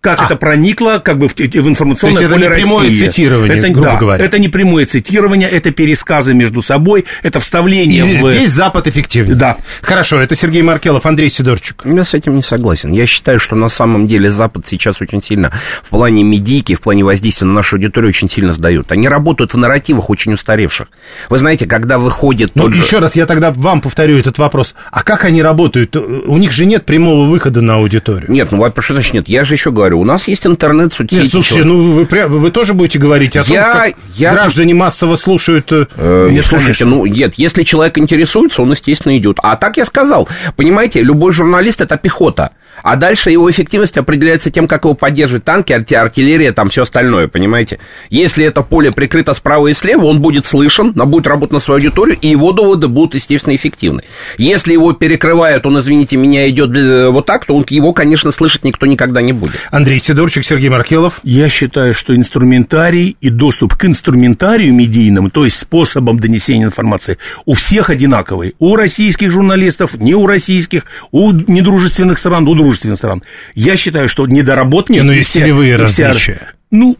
как 0.00 0.20
А. 0.20 0.26
это 0.26 0.36
проникло 0.36 0.98
как 1.02 1.18
бы 1.18 1.28
в, 1.28 1.34
в 1.34 1.40
информационное 1.68 2.16
То 2.16 2.22
есть 2.22 2.22
это 2.22 2.34
поле 2.34 2.46
не 2.48 2.54
прямое 2.62 2.88
России. 2.88 3.06
цитирование, 3.06 3.58
это, 3.58 3.68
грубо 3.70 3.90
да, 3.90 3.96
говоря. 3.96 4.24
Это 4.24 4.38
не 4.38 4.48
прямое 4.48 4.86
цитирование, 4.86 5.48
это 5.48 5.70
пересказы 5.72 6.32
между 6.34 6.62
собой, 6.62 7.06
это 7.22 7.38
И 7.38 7.42
вставление 7.42 8.04
в... 8.20 8.30
здесь 8.30 8.50
Запад 8.50 8.86
эффективнее. 8.86 9.34
Да. 9.36 9.56
Хорошо, 9.82 10.20
это 10.20 10.34
Сергей 10.36 10.62
Маркелов, 10.62 11.06
Андрей 11.06 11.30
Сидорчик. 11.30 11.82
Я 11.84 12.04
с 12.04 12.14
этим 12.14 12.36
не 12.36 12.42
согласен. 12.42 12.92
Я 12.92 13.06
считаю, 13.06 13.40
что 13.40 13.56
на 13.56 13.68
самом 13.68 14.06
деле 14.06 14.30
Запад 14.30 14.64
сейчас 14.66 15.00
очень 15.00 15.22
сильно 15.22 15.50
в 15.82 15.88
плане 15.90 16.22
медийки, 16.22 16.74
в 16.74 16.80
плане 16.80 17.02
воздействия 17.04 17.46
на 17.46 17.54
нашу 17.54 17.76
аудиторию 17.76 18.10
очень 18.10 18.30
сильно 18.30 18.52
сдают. 18.52 18.92
Они 18.92 19.08
работают 19.08 19.54
в 19.54 19.56
нарративах 19.58 20.08
очень 20.10 20.32
устаревших. 20.34 20.88
Вы 21.30 21.38
знаете, 21.38 21.66
когда 21.66 21.98
выходит 21.98 22.52
Ну, 22.54 22.70
же- 22.72 22.82
еще 22.82 22.98
раз, 22.98 23.16
я 23.16 23.26
тогда 23.26 23.50
вам 23.50 23.80
повторю 23.80 24.18
этот 24.18 24.38
вопрос. 24.38 24.74
А 24.90 25.02
как 25.02 25.24
они 25.24 25.42
работают? 25.42 25.96
У 25.96 26.36
них 26.36 26.52
же 26.52 26.64
нет 26.66 26.84
прямого 26.86 27.28
выхода 27.28 27.60
на 27.60 27.76
аудиторию. 27.76 28.30
Нет, 28.30 28.52
ну, 28.52 28.58
во-первых, 28.58 28.84
что 28.84 28.94
значит 28.94 29.14
нет? 29.14 29.28
Я 29.28 29.44
же 29.44 29.54
еще 29.54 29.70
говорю, 29.72 29.85
у 29.94 30.04
нас 30.04 30.26
есть 30.28 30.46
интернет, 30.46 30.92
соцсети. 30.92 31.22
Нет, 31.22 31.30
слушайте, 31.30 31.64
ну 31.64 31.92
вы, 31.92 32.02
пря- 32.04 32.26
вы 32.26 32.50
тоже 32.50 32.74
будете 32.74 32.98
говорить 32.98 33.36
о 33.36 33.44
том, 33.44 33.54
Я- 33.54 33.72
как 33.72 33.94
я- 34.16 34.32
граждане 34.34 34.74
массово 34.74 35.16
слушают... 35.16 35.70
э, 35.72 35.86
Э, 35.96 36.28
Нет, 36.30 36.44
слушайте, 36.44 36.84
конечно. 36.84 36.86
ну 36.86 37.06
нет, 37.06 37.34
если 37.36 37.62
человек 37.62 37.98
интересуется, 37.98 38.62
он, 38.62 38.70
естественно, 38.70 39.16
идет. 39.16 39.38
А 39.42 39.56
так 39.56 39.76
я 39.76 39.86
сказал, 39.86 40.28
понимаете, 40.56 41.02
любой 41.02 41.32
журналист 41.32 41.80
это 41.80 41.96
пехота. 41.96 42.50
А 42.86 42.94
дальше 42.94 43.30
его 43.32 43.50
эффективность 43.50 43.98
определяется 43.98 44.52
тем, 44.52 44.68
как 44.68 44.84
его 44.84 44.94
поддерживают 44.94 45.42
танки, 45.42 45.72
арти- 45.72 45.96
артиллерия, 45.96 46.52
там 46.52 46.68
все 46.68 46.82
остальное, 46.82 47.26
понимаете? 47.26 47.80
Если 48.10 48.44
это 48.44 48.62
поле 48.62 48.92
прикрыто 48.92 49.34
справа 49.34 49.66
и 49.66 49.72
слева, 49.74 50.04
он 50.04 50.20
будет 50.20 50.46
слышен, 50.46 50.92
но 50.94 51.04
будет 51.04 51.26
работать 51.26 51.52
на 51.52 51.58
свою 51.58 51.78
аудиторию, 51.78 52.16
и 52.20 52.28
его 52.28 52.52
доводы 52.52 52.86
будут, 52.86 53.16
естественно, 53.16 53.56
эффективны. 53.56 54.02
Если 54.38 54.72
его 54.72 54.92
перекрывают, 54.92 55.66
он, 55.66 55.80
извините 55.80 56.16
меня, 56.16 56.48
идет 56.48 56.70
без- 56.70 57.10
вот 57.10 57.26
так, 57.26 57.44
то 57.44 57.56
он, 57.56 57.66
его, 57.68 57.92
конечно, 57.92 58.30
слышать 58.30 58.62
никто 58.62 58.86
никогда 58.86 59.20
не 59.20 59.32
будет. 59.32 59.56
Андрей 59.72 59.98
Сидорчик, 59.98 60.44
Сергей 60.44 60.68
Маркелов. 60.68 61.18
Я 61.24 61.48
считаю, 61.48 61.92
что 61.92 62.14
инструментарий 62.14 63.16
и 63.20 63.30
доступ 63.30 63.74
к 63.74 63.84
инструментарию 63.84 64.72
медийному, 64.72 65.30
то 65.30 65.44
есть 65.44 65.58
способам 65.58 66.20
донесения 66.20 66.66
информации, 66.66 67.18
у 67.46 67.54
всех 67.54 67.90
одинаковый. 67.90 68.54
У 68.60 68.76
российских 68.76 69.32
журналистов, 69.32 69.94
не 69.94 70.14
у 70.14 70.24
российских, 70.28 70.84
у 71.10 71.32
недружественных 71.32 72.20
стран, 72.20 72.46
у 72.46 72.54
дружественных 72.54 72.75
стран. 72.76 73.22
Я 73.54 73.76
считаю, 73.76 74.08
что 74.08 74.26
недоработки... 74.26 74.92
Не, 74.92 75.02
ну, 75.02 75.12
и 75.12 75.22
целевые 75.22 75.74
и 75.74 75.84
вся- 75.84 76.08
различия. 76.08 76.40
Ну, 76.70 76.96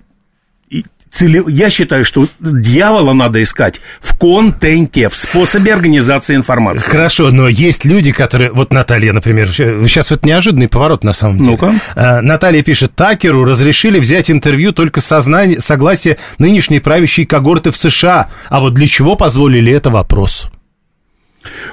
цели- 1.11 1.45
я 1.49 1.71
считаю, 1.71 2.05
что 2.05 2.29
дьявола 2.41 3.13
надо 3.15 3.43
искать 3.43 3.81
в 4.01 4.17
контенте, 4.19 5.09
в 5.09 5.17
способе 5.17 5.73
организации 5.73 6.35
информации. 6.37 6.91
Хорошо, 6.91 7.31
но 7.31 7.49
есть 7.49 7.85
люди, 7.85 8.13
которые... 8.13 8.53
Вот 8.53 8.73
Наталья, 8.73 9.13
например, 9.13 9.51
сейчас 9.53 10.11
вот 10.11 10.25
неожиданный 10.25 10.69
поворот 10.69 11.05
на 11.05 11.13
самом 11.13 11.39
деле. 11.39 11.51
Ну-ка. 11.53 11.75
А, 11.95 12.21
Наталья 12.21 12.63
пишет, 12.63 12.95
Такеру 12.95 13.45
разрешили 13.45 13.99
взять 13.99 14.31
интервью 14.31 14.73
только 14.73 15.01
с 15.01 15.07
сознания- 15.07 15.61
согласия 15.61 16.19
нынешней 16.39 16.81
правящей 16.81 17.25
когорты 17.27 17.71
в 17.71 17.77
США. 17.77 18.29
А 18.49 18.61
вот 18.61 18.75
для 18.75 18.87
чего 18.87 19.17
позволили 19.17 19.73
это 19.73 19.91
вопрос? 19.91 20.51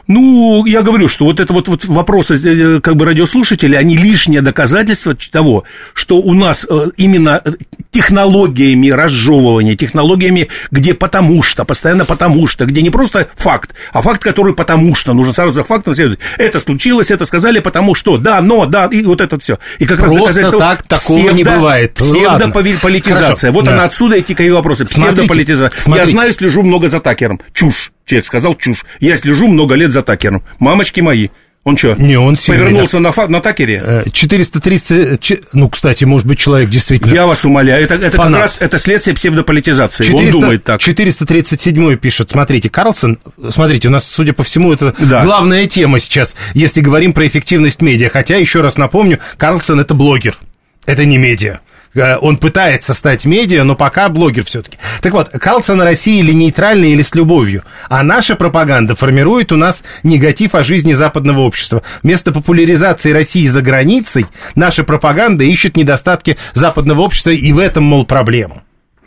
Ну, 0.07 0.65
я 0.65 0.81
говорю, 0.81 1.07
что 1.07 1.25
вот 1.25 1.39
это 1.39 1.53
вот, 1.53 1.67
вот 1.67 1.85
вопросы 1.85 2.35
э, 2.35 2.79
как 2.81 2.95
бы 2.95 3.05
радиослушателей, 3.05 3.77
они 3.77 3.97
лишнее 3.97 4.41
доказательство 4.41 5.15
того, 5.31 5.63
что 5.93 6.17
у 6.17 6.33
нас 6.33 6.65
э, 6.69 6.87
именно 6.97 7.41
э, 7.43 7.51
технологиями 7.91 8.89
разжевывания, 8.89 9.75
технологиями, 9.75 10.49
где 10.71 10.93
потому 10.93 11.41
что, 11.43 11.65
постоянно 11.65 12.05
потому 12.05 12.47
что, 12.47 12.65
где 12.65 12.81
не 12.81 12.89
просто 12.89 13.27
факт, 13.35 13.73
а 13.91 14.01
факт, 14.01 14.21
который 14.21 14.53
потому 14.53 14.95
что, 14.95 15.13
нужно 15.13 15.33
сразу 15.33 15.51
за 15.51 15.63
фактом 15.63 15.93
следовать. 15.93 16.19
Это 16.37 16.59
случилось, 16.59 17.11
это 17.11 17.25
сказали 17.25 17.59
потому 17.59 17.95
что, 17.95 18.17
да, 18.17 18.41
но, 18.41 18.65
да, 18.65 18.85
и 18.85 19.03
вот 19.03 19.21
это 19.21 19.39
все. 19.39 19.57
И 19.79 19.85
как 19.85 19.99
Просто 19.99 20.17
доказательство- 20.17 20.59
так 20.59 20.83
такого 20.83 21.29
не 21.31 21.43
бывает. 21.43 21.99
Ладно. 21.99 22.49
Псевдополитизация. 22.51 23.25
Хорошо. 23.27 23.51
Вот 23.51 23.65
Да. 23.65 23.73
она 23.73 23.83
отсюда 23.85 24.15
эти 24.15 24.33
какие 24.33 24.49
вопросы. 24.49 24.85
Смотрите, 24.85 25.13
Псевдополитизация. 25.15 25.77
Я 25.77 25.81
смотрите. 25.81 26.11
знаю, 26.11 26.33
слежу 26.33 26.63
много 26.63 26.87
за 26.87 26.99
Такером. 26.99 27.39
Чушь. 27.53 27.91
Человек 28.05 28.25
сказал 28.25 28.55
чушь. 28.55 28.83
Я 28.99 29.15
слежу 29.17 29.47
много 29.47 29.75
лет 29.75 29.91
за 29.93 30.01
Такером. 30.01 30.43
Мамочки 30.59 30.99
мои. 30.99 31.29
Он 31.63 31.77
что? 31.77 31.95
Не, 31.95 32.17
он 32.19 32.35
Повернулся 32.35 32.99
на, 32.99 33.13
фа- 33.13 33.29
на 33.29 33.39
Такере? 33.39 33.81
Э, 33.81 34.09
430... 34.11 35.21
че- 35.21 35.39
Ну, 35.53 35.69
кстати, 35.69 36.03
может 36.03 36.27
быть, 36.27 36.37
человек 36.37 36.69
действительно... 36.69 37.13
Я 37.13 37.25
вас 37.25 37.45
умоляю. 37.45 37.81
Это, 37.85 37.93
это 37.95 38.17
как 38.17 38.31
раз 38.31 38.57
это 38.59 38.77
следствие 38.77 39.15
псевдополитизации. 39.15 40.03
400 40.03 40.25
Он 40.25 40.41
думает 40.41 40.63
так. 40.65 40.81
437 40.81 41.95
пишет, 41.95 42.31
смотрите, 42.31 42.69
Карлсон, 42.69 43.17
смотрите, 43.49 43.87
у 43.87 43.91
нас, 43.91 44.05
судя 44.05 44.33
по 44.33 44.43
всему, 44.43 44.73
это 44.73 44.93
Да. 44.99 45.23
главная 45.23 45.65
тема 45.65 46.01
сейчас, 46.01 46.35
если 46.53 46.81
говорим 46.81 47.13
про 47.13 47.25
эффективность 47.27 47.81
медиа. 47.81 48.09
Хотя, 48.09 48.35
еще 48.35 48.59
раз 48.59 48.77
напомню, 48.77 49.19
Карлсон 49.37 49.79
это 49.79 49.93
блогер, 49.93 50.37
это 50.85 51.05
не 51.05 51.17
медиа. 51.17 51.61
Э, 51.95 52.17
Он 52.17 52.37
пытается 52.37 52.93
стать 52.93 53.25
медиа, 53.25 53.63
но 53.63 53.75
пока 53.75 54.09
блогер 54.09 54.43
все-таки. 54.45 54.77
Так 55.01 55.13
вот, 55.13 55.29
Карлсон 55.29 55.81
России 55.81 56.19
или 56.19 56.31
нейтральный, 56.33 56.91
или 56.91 57.01
с 57.01 57.15
любовью. 57.15 57.63
А 57.89 58.03
наша 58.03 58.35
пропаганда 58.35 58.95
формирует 58.95 59.51
у 59.51 59.57
нас 59.57 59.83
негатив 60.03 60.55
о 60.55 60.63
жизни 60.63 60.93
западного 60.93 61.41
общества. 61.41 61.83
Вместо 62.01 62.31
популяризации 62.31 63.11
России 63.11 63.47
за 63.47 63.61
границей, 63.61 64.25
наша 64.55 64.83
пропаганда 64.83 65.43
ищет 65.43 65.77
недостатки 65.77 66.37
западного 66.53 67.01
общества, 67.01 67.31
и 67.31 67.51
в 67.51 67.59
этом, 67.59 67.83
мол, 67.83 68.05
проблема. 68.05 68.63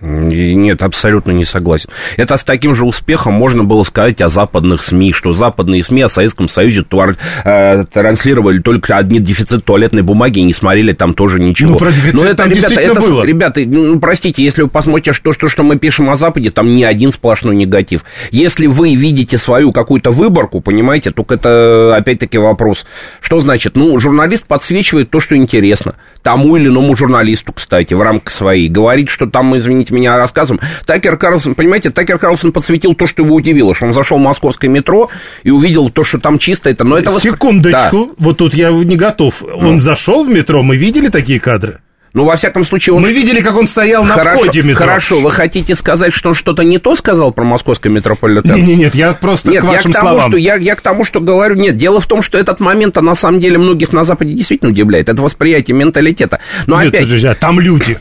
И 0.06 0.54
Нет, 0.54 0.82
абсолютно 0.82 1.32
не 1.32 1.44
согласен. 1.44 1.90
Это 2.16 2.36
с 2.36 2.44
таким 2.44 2.74
же 2.74 2.84
успехом 2.84 3.34
можно 3.34 3.64
было 3.64 3.82
сказать 3.82 4.20
о 4.20 4.28
западных 4.28 4.82
СМИ, 4.82 5.12
что 5.12 5.32
западные 5.32 5.82
СМИ 5.82 6.02
о 6.02 6.08
Советском 6.08 6.48
Союзе 6.48 6.82
туар- 6.82 7.16
э, 7.44 7.84
транслировали 7.92 8.58
только 8.60 8.96
одни 8.96 9.18
дефицит 9.18 9.64
туалетной 9.64 10.02
бумаги 10.02 10.38
и 10.38 10.42
не 10.42 10.52
смотрели 10.52 10.92
там 10.92 11.14
тоже 11.14 11.40
ничего. 11.40 11.72
Ну, 11.72 11.78
про 11.78 11.90
дефицит 11.90 12.14
Но 12.14 12.34
там 12.34 12.50
действительно 12.50 12.92
это, 12.92 13.00
было. 13.00 13.24
Ребята, 13.24 13.60
ну, 13.66 13.98
простите, 13.98 14.44
если 14.44 14.62
вы 14.62 14.68
посмотрите, 14.68 15.12
что, 15.12 15.32
что, 15.32 15.48
что 15.48 15.62
мы 15.64 15.78
пишем 15.78 16.08
о 16.10 16.16
Западе, 16.16 16.50
там 16.50 16.70
не 16.70 16.84
один 16.84 17.10
сплошной 17.10 17.56
негатив. 17.56 18.04
Если 18.30 18.66
вы 18.66 18.94
видите 18.94 19.38
свою 19.38 19.72
какую-то 19.72 20.12
выборку, 20.12 20.60
понимаете, 20.60 21.10
только 21.10 21.34
это 21.34 21.96
опять-таки 21.96 22.38
вопрос. 22.38 22.86
Что 23.20 23.40
значит? 23.40 23.76
Ну, 23.76 23.98
журналист 23.98 24.46
подсвечивает 24.46 25.10
то, 25.10 25.20
что 25.20 25.36
интересно. 25.36 25.94
Тому 26.22 26.56
или 26.56 26.68
иному 26.68 26.94
журналисту, 26.94 27.52
кстати, 27.52 27.94
в 27.94 28.02
рамках 28.02 28.30
своей. 28.32 28.68
Говорит, 28.68 29.08
что 29.08 29.26
там, 29.26 29.56
извините 29.56 29.95
меня, 29.96 30.16
рассказываем. 30.16 30.60
Такер 30.86 31.16
Карлсон, 31.16 31.54
понимаете, 31.54 31.90
Такер 31.90 32.18
Карлсон 32.18 32.52
подсветил 32.52 32.94
то, 32.94 33.06
что 33.06 33.22
его 33.22 33.34
удивило, 33.34 33.74
что 33.74 33.86
он 33.86 33.92
зашел 33.92 34.18
в 34.18 34.22
московское 34.22 34.70
метро 34.70 35.10
и 35.42 35.50
увидел 35.50 35.88
то, 35.90 36.04
что 36.04 36.18
там 36.18 36.38
чисто. 36.38 36.70
Это, 36.70 36.84
но 36.84 36.96
это 36.98 37.10
восп- 37.10 37.14
Да. 37.14 37.20
Секундочку, 37.20 38.14
вот 38.18 38.36
тут 38.38 38.54
я 38.54 38.70
не 38.70 38.96
готов. 38.96 39.42
Он 39.42 39.78
зашел 39.78 40.24
в 40.24 40.28
метро, 40.28 40.62
мы 40.62 40.76
видели 40.76 41.08
такие 41.08 41.40
кадры? 41.40 41.80
Ну, 42.12 42.24
во 42.24 42.36
всяком 42.36 42.64
случае, 42.64 42.94
он... 42.94 43.02
Мы 43.02 43.12
видели, 43.12 43.42
как 43.42 43.54
он 43.58 43.66
стоял 43.66 44.02
на 44.02 44.14
Хорошо, 44.14 44.44
входе 44.44 44.62
метро. 44.62 44.86
хорошо, 44.86 45.20
вы 45.20 45.30
хотите 45.30 45.74
сказать, 45.74 46.14
что 46.14 46.30
он 46.30 46.34
что-то 46.34 46.62
не 46.62 46.78
то 46.78 46.94
сказал 46.96 47.30
про 47.30 47.44
московский 47.44 47.90
метрополитен? 47.90 48.54
Не, 48.54 48.62
не, 48.62 48.74
нет, 48.74 48.94
я 48.94 49.12
просто 49.12 49.50
Нет, 49.50 49.60
к 49.60 49.64
я 49.66 49.70
вашим 49.72 49.90
к, 49.90 49.94
тому, 49.94 50.08
словам. 50.12 50.30
что, 50.30 50.38
я, 50.38 50.54
я 50.54 50.76
к 50.76 50.80
тому, 50.80 51.04
что 51.04 51.20
говорю, 51.20 51.56
нет, 51.56 51.76
дело 51.76 52.00
в 52.00 52.06
том, 52.06 52.22
что 52.22 52.38
этот 52.38 52.58
момент, 52.58 52.96
а 52.96 53.02
на 53.02 53.14
самом 53.14 53.38
деле 53.40 53.58
многих 53.58 53.92
на 53.92 54.04
Западе 54.04 54.32
действительно 54.32 54.70
удивляет. 54.70 55.10
Это 55.10 55.20
восприятие 55.20 55.76
менталитета. 55.76 56.40
Но 56.66 56.78
Нет, 56.82 56.88
опять, 56.88 57.02
подожди, 57.04 57.26
а 57.26 57.34
там 57.34 57.60
люди. 57.60 57.98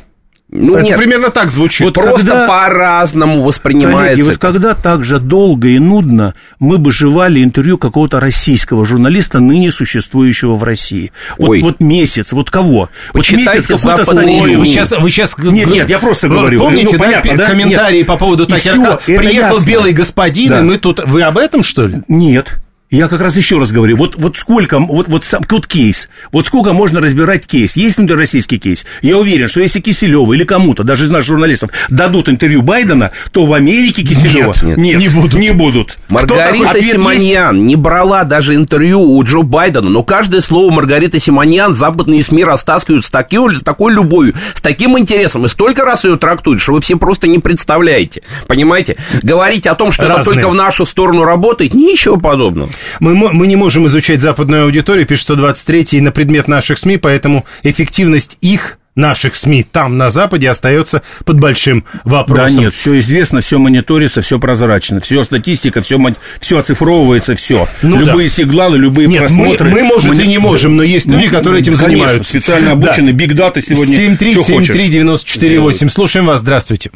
Ну 0.51 0.75
Это 0.75 0.83
нет, 0.83 0.97
примерно 0.97 1.31
так 1.31 1.49
звучит. 1.49 1.81
Вот 1.85 1.93
просто 1.95 2.19
когда- 2.21 2.47
по-разному 2.47 3.33
Коллеги, 3.33 3.45
воспринимается. 3.47 4.23
вот 4.25 4.37
когда 4.37 4.73
так 4.75 5.03
же 5.03 5.19
долго 5.19 5.69
и 5.69 5.79
нудно 5.79 6.35
мы 6.59 6.77
бы 6.77 6.91
жевали 6.91 7.43
интервью 7.43 7.77
какого-то 7.79 8.19
российского 8.19 8.85
журналиста, 8.85 9.39
ныне 9.39 9.71
существующего 9.71 10.55
в 10.55 10.63
России. 10.63 11.11
Вот, 11.39 11.49
Ой. 11.49 11.61
вот 11.61 11.79
месяц, 11.79 12.31
вот 12.31 12.51
кого? 12.51 12.89
Почитайте 13.11 13.73
вот 13.73 13.83
месяц 13.83 13.83
какой-то. 13.83 14.11
Ой, 14.21 14.55
вы 14.55 14.65
сейчас, 14.67 14.91
вы 14.91 15.09
сейчас... 15.09 15.35
Нет, 15.37 15.67
нет, 15.69 15.89
я 15.89 15.99
просто 15.99 16.27
говорю. 16.29 16.59
Помните, 16.59 16.89
Ну, 16.93 16.99
понятно, 16.99 17.37
да? 17.37 17.45
комментарии 17.47 17.97
Нет. 17.99 18.07
по 18.07 18.15
поводу 18.17 18.43
это 18.43 18.55
Приехал 18.55 19.55
ясно. 19.55 19.67
белый 19.67 19.93
господин, 19.93 20.49
Да. 20.49 20.59
и 20.59 20.61
мы 20.61 20.77
тут... 20.77 20.99
Вы 21.05 21.23
об 21.23 21.37
этом, 21.37 21.63
что 21.63 21.87
ли? 21.87 22.01
Нет. 22.07 22.55
Я 22.91 23.07
как 23.07 23.19
раз 23.19 23.35
еще 23.35 23.57
раз 23.57 23.71
говорю, 23.71 23.97
вот, 23.97 24.13
вот 24.15 24.37
сколько, 24.37 24.77
вот, 24.77 25.07
вот 25.07 25.23
сам, 25.25 25.43
тут 25.43 25.65
кейс, 25.65 26.07
вот 26.31 26.45
сколько 26.45 26.71
можно 26.71 27.01
разбирать 27.01 27.47
кейс, 27.47 27.75
есть 27.75 27.97
внутрироссийский 27.97 28.59
кейс, 28.59 28.85
я 29.01 29.17
уверен, 29.17 29.47
что 29.47 29.59
если 29.59 29.79
Киселева 29.79 30.31
или 30.33 30.43
кому-то, 30.43 30.83
даже 30.83 31.05
из 31.05 31.09
наших 31.09 31.29
журналистов, 31.29 31.71
дадут 31.89 32.29
интервью 32.29 32.61
Байдена, 32.61 33.09
то 33.31 33.47
в 33.47 33.53
Америке 33.53 34.03
Киселева 34.03 34.53
Нет, 34.61 34.77
нет. 34.77 34.99
не 34.99 35.07
будут. 35.09 35.33
Не 35.33 35.49
будут. 35.49 35.97
Маргарита 36.09 36.67
такой? 36.67 36.83
Симоньян 36.83 37.65
не 37.65 37.75
брала 37.75 38.23
даже 38.23 38.53
интервью 38.53 39.01
у 39.01 39.23
Джо 39.23 39.41
Байдена, 39.41 39.89
но 39.89 40.03
каждое 40.03 40.41
слово 40.41 40.71
Маргариты 40.71 41.19
Симоньян 41.19 41.73
западные 41.73 42.23
СМИ 42.23 42.43
растаскивают 42.43 43.03
с, 43.03 43.09
таким, 43.09 43.51
с 43.51 43.63
такой 43.63 43.93
любовью, 43.93 44.35
с 44.53 44.61
таким 44.61 44.97
интересом, 44.99 45.45
и 45.45 45.47
столько 45.47 45.85
раз 45.85 46.03
ее 46.03 46.17
трактуют, 46.17 46.61
что 46.61 46.73
вы 46.73 46.81
все 46.81 46.97
просто 46.97 47.25
не 47.25 47.39
представляете. 47.39 48.21
Понимаете? 48.47 48.97
Говорить 49.23 49.65
о 49.65 49.73
том, 49.73 49.91
что 49.91 50.07
Разные. 50.07 50.23
только 50.23 50.49
в 50.49 50.55
нашу 50.55 50.85
сторону 50.85 51.23
работает, 51.23 51.73
ничего 51.73 52.17
подобного. 52.17 52.69
Мы, 52.99 53.13
мы 53.15 53.47
не 53.47 53.55
можем 53.55 53.85
изучать 53.87 54.21
западную 54.21 54.63
аудиторию, 54.63 55.05
пишет 55.05 55.23
123 55.25 56.01
на 56.01 56.11
предмет 56.11 56.47
наших 56.47 56.77
СМИ, 56.79 56.97
поэтому 56.97 57.45
эффективность 57.63 58.37
их, 58.41 58.77
наших 58.95 59.35
СМИ, 59.35 59.63
там, 59.63 59.97
на 59.97 60.09
Западе, 60.09 60.49
остается 60.49 61.01
под 61.25 61.37
большим 61.37 61.83
Да 62.05 62.11
вопросом. 62.11 62.59
нет, 62.59 62.73
все 62.73 62.97
известно, 62.99 63.41
все 63.41 63.59
мониторится, 63.59 64.21
все 64.21 64.39
прозрачно, 64.39 65.01
все 65.01 65.23
статистика, 65.25 65.81
все, 65.81 65.99
все 66.39 66.59
оцифровывается, 66.59 67.35
все. 67.35 67.67
Ну 67.81 67.97
любые 67.99 68.29
сигналы, 68.29 68.77
любые 68.77 69.07
Нет, 69.09 69.23
мы, 69.23 69.27
просмотры. 69.27 69.69
мы, 69.69 69.83
может, 69.83 70.05
и 70.05 70.15
Мони- 70.15 70.27
не 70.27 70.37
можем, 70.37 70.77
но 70.77 70.83
есть 70.83 71.07
люди, 71.07 71.27
которые 71.27 71.59
этим 71.61 71.73
Конечно, 71.75 71.87
занимаются. 72.07 72.23
специально 72.29 72.71
обученные, 72.71 73.11
биг 73.13 73.33
дата 73.35 73.61
сегодня, 73.61 73.95
что 74.31 74.43
хочешь. 74.43 74.69
7373948. 74.73 75.89
Слушаем 75.89 76.25
вас, 76.27 76.39
здравствуйте. 76.39 76.91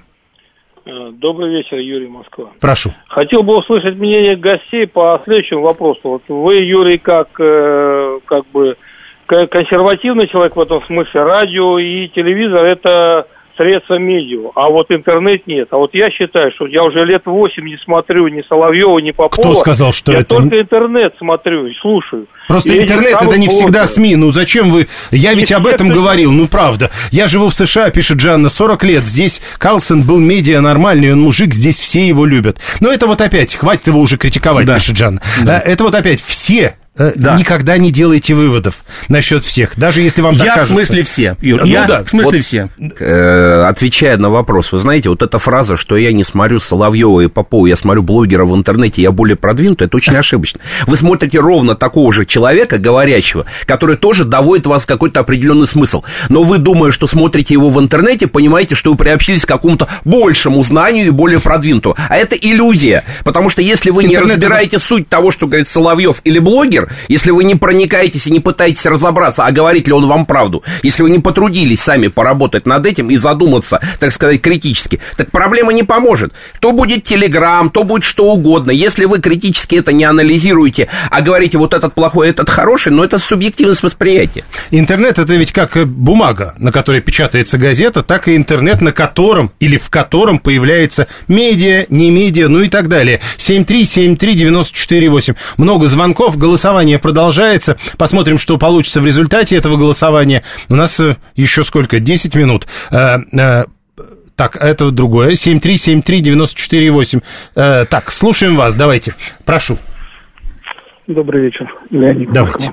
Э, 0.90 1.12
Добрый 1.12 1.52
вечер, 1.52 1.78
Юрий 1.78 2.08
Москва. 2.08 2.50
Прошу. 2.60 2.92
Хотел 3.08 3.44
бы 3.44 3.58
услышать 3.58 3.96
мнение 3.96 4.36
гостей 4.36 4.88
по 4.88 5.20
следующему 5.24 5.62
вопросу. 5.62 6.02
Вот 6.04 6.24
вы, 6.28 6.56
Юрий, 6.56 6.98
как, 6.98 7.30
э, 7.40 8.20
как 8.26 8.46
бы 8.48 8.76
консервативный 9.28 10.28
человек 10.28 10.56
в 10.56 10.62
этом 10.62 10.84
смысле, 10.86 11.22
радио 11.22 11.78
и 11.78 12.08
телевизор 12.10 12.66
это 12.66 13.28
средства 13.60 14.00
медиа, 14.00 14.52
а 14.56 14.70
вот 14.70 14.88
интернет 14.90 15.46
нет. 15.48 15.68
А 15.72 15.78
вот 15.78 15.94
я 15.94 16.10
считаю, 16.10 16.52
что 16.56 16.66
я 16.68 16.82
уже 16.84 17.04
лет 17.04 17.24
восемь 17.26 17.66
не 17.66 17.78
смотрю 17.84 18.28
ни 18.30 18.42
Соловьева, 18.48 19.00
ни 19.00 19.12
Попова. 19.12 19.56
сказал, 19.56 19.92
что 19.92 20.14
я 20.14 20.20
это- 20.20 20.30
только 20.30 20.62
интернет 20.62 21.14
смотрю 21.20 21.68
и 21.68 21.74
слушаю. 21.82 22.26
Просто 22.48 22.74
И 22.74 22.80
интернет 22.82 23.16
это 23.22 23.38
не 23.38 23.48
всегда 23.50 23.66
блогеров. 23.82 23.90
СМИ. 23.90 24.16
Ну 24.16 24.32
зачем 24.32 24.70
вы... 24.72 24.88
Я 25.12 25.34
ведь 25.34 25.52
об 25.52 25.68
этом 25.68 25.90
говорил, 25.90 26.32
ну 26.32 26.48
правда. 26.48 26.90
Я 27.12 27.28
живу 27.28 27.50
в 27.50 27.54
США, 27.54 27.90
пишет 27.92 28.18
Джанна, 28.18 28.48
40 28.50 28.84
лет. 28.86 29.06
Здесь 29.06 29.42
Карлсон 29.60 30.04
был 30.04 30.20
медиа 30.20 30.62
нормальный, 30.62 31.12
он 31.14 31.20
мужик, 31.22 31.54
здесь 31.54 31.78
все 31.78 32.08
его 32.08 32.26
любят. 32.26 32.58
Но 32.80 32.90
это 32.92 33.06
вот 33.08 33.20
опять, 33.22 33.56
хватит 33.56 33.88
его 33.88 34.00
уже 34.00 34.18
критиковать, 34.18 34.66
Да. 34.66 34.76
пишет 34.76 34.96
Джанна. 34.96 35.22
Да. 35.46 35.60
Э, 35.60 35.74
Это 35.74 35.84
вот 35.84 35.94
опять 35.94 36.22
все 36.24 36.76
Да. 37.16 37.38
никогда 37.38 37.78
не 37.78 37.92
делайте 37.92 38.34
выводов 38.34 38.76
насчет 39.08 39.44
всех, 39.46 39.72
даже 39.78 40.02
если 40.02 40.22
вам 40.22 40.36
так 40.36 40.46
Я 40.46 40.64
в 40.64 40.68
смысле 40.68 41.04
все, 41.04 41.36
Юр, 41.42 41.62
Ну 41.62 41.66
я 41.68 41.86
да, 41.86 42.04
в 42.04 42.10
смысле 42.10 42.32
вот- 42.40 42.46
все. 42.46 42.70
Э, 43.00 43.64
отвечая 43.68 44.18
на 44.18 44.30
вопрос, 44.30 44.72
вы 44.72 44.80
знаете, 44.80 45.10
вот 45.10 45.22
эта 45.22 45.40
фраза, 45.40 45.78
что 45.78 45.96
я 45.98 46.12
не 46.12 46.24
смотрю 46.24 46.60
Соловьева 46.60 47.22
и 47.22 47.28
Попова, 47.28 47.68
я 47.68 47.76
смотрю 47.76 48.04
блогера 48.04 48.46
в 48.46 48.56
интернете, 48.56 49.02
я 49.02 49.12
более 49.12 49.36
продвинутый, 49.38 49.88
это 49.88 49.98
очень 49.98 50.16
ошибочно. 50.16 50.60
Вы 50.88 50.98
смотрите 50.98 51.40
ровно 51.40 51.76
такого 51.76 52.12
же 52.12 52.26
человека, 52.26 52.78
говорящего, 52.78 53.46
который 53.66 53.96
тоже 53.98 54.26
доводит 54.26 54.66
вас 54.66 54.86
какой-то 54.86 55.22
определенный 55.22 55.68
смысл. 55.68 56.04
Но 56.30 56.44
вы, 56.44 56.58
думая, 56.58 56.92
что 56.92 57.08
смотрите 57.08 57.54
его 57.54 57.70
в 57.70 57.80
интернете, 57.80 58.28
понимаете, 58.28 58.76
что 58.76 58.92
вы 58.92 58.98
приобщились 58.98 59.46
к 59.46 59.48
какому-то 59.48 59.88
большему 60.04 60.62
знанию 60.64 61.08
и 61.08 61.10
более 61.12 61.40
продвинутому. 61.40 61.96
А 62.10 62.18
это 62.18 62.36
иллюзия, 62.36 63.04
потому 63.24 63.50
что 63.50 63.62
если 63.62 63.90
вы 63.92 64.04
не 64.04 64.16
Интернет 64.16 64.38
это- 64.38 64.42
разбираете 64.42 64.80
суть 64.80 65.08
того, 65.08 65.32
что 65.32 65.48
говорит 65.48 65.68
Соловьев 65.68 66.22
или 66.24 66.40
блогер, 66.40 66.89
если 67.08 67.32
вы 67.32 67.44
не 67.44 67.56
проникаетесь 67.56 68.28
и 68.28 68.32
не 68.32 68.40
пытаетесь 68.40 68.86
разобраться, 68.86 69.46
а 69.46 69.52
говорит 69.52 69.88
ли 69.88 69.94
он 69.94 70.08
вам 70.08 70.26
правду, 70.26 70.64
если 70.84 71.04
вы 71.04 71.10
не 71.10 71.20
потрудились 71.20 71.82
сами 71.82 72.08
поработать 72.08 72.66
над 72.66 72.86
этим 72.86 73.10
и 73.10 73.16
задуматься, 73.16 73.80
так 74.00 74.14
сказать, 74.14 74.42
критически, 74.42 75.00
так 75.18 75.32
проблема 75.32 75.74
не 75.74 75.84
поможет. 75.84 76.34
То 76.60 76.72
будет 76.72 77.04
Телеграм, 77.04 77.70
то 77.70 77.84
будет 77.84 78.04
что 78.04 78.32
угодно. 78.32 78.72
Если 78.72 79.06
вы 79.06 79.20
критически 79.20 79.76
это 79.76 79.92
не 79.92 80.06
анализируете, 80.06 80.88
а 81.10 81.22
говорите, 81.22 81.58
вот 81.58 81.74
этот 81.74 81.94
плохой, 81.94 82.30
этот 82.30 82.50
хороший, 82.50 82.92
но 82.92 83.04
это 83.04 83.20
субъективность 83.20 83.84
восприятия. 83.84 84.44
Интернет 84.72 85.20
это 85.20 85.36
ведь 85.36 85.52
как 85.52 85.78
бумага, 85.88 86.56
на 86.58 86.72
которой 86.72 87.02
печатается 87.02 87.58
газета, 87.58 88.04
так 88.04 88.28
и 88.28 88.36
интернет, 88.36 88.82
на 88.82 88.92
котором 88.92 89.52
или 89.60 89.78
в 89.78 89.90
котором 89.90 90.40
появляется 90.40 91.08
медиа, 91.28 91.86
не 91.90 92.12
медиа, 92.12 92.48
ну 92.48 92.62
и 92.62 92.70
так 92.70 92.88
далее. 92.88 93.22
7373948. 93.38 95.36
Много 95.58 95.88
звонков, 95.88 96.38
голосование 96.70 97.00
продолжается. 97.00 97.78
Посмотрим, 97.98 98.38
что 98.38 98.58
получится 98.58 99.02
в 99.02 99.06
результате 99.06 99.56
этого 99.58 99.76
голосования. 99.78 100.44
У 100.70 100.76
нас 100.76 101.00
э, 101.00 101.16
еще 101.36 101.64
сколько? 101.64 102.00
10 102.00 102.36
минут. 102.36 102.68
Э, 102.92 103.18
э, 103.34 103.64
Так, 104.36 104.56
это 104.56 104.92
другое. 104.92 105.32
7373948. 105.32 107.22
Э, 107.56 107.86
Так, 107.90 108.12
слушаем 108.12 108.56
вас, 108.56 108.76
давайте. 108.76 109.16
Прошу. 109.46 109.78
Добрый 111.08 111.46
вечер, 111.46 111.66
Леонид. 111.90 112.32
Давайте. 112.32 112.72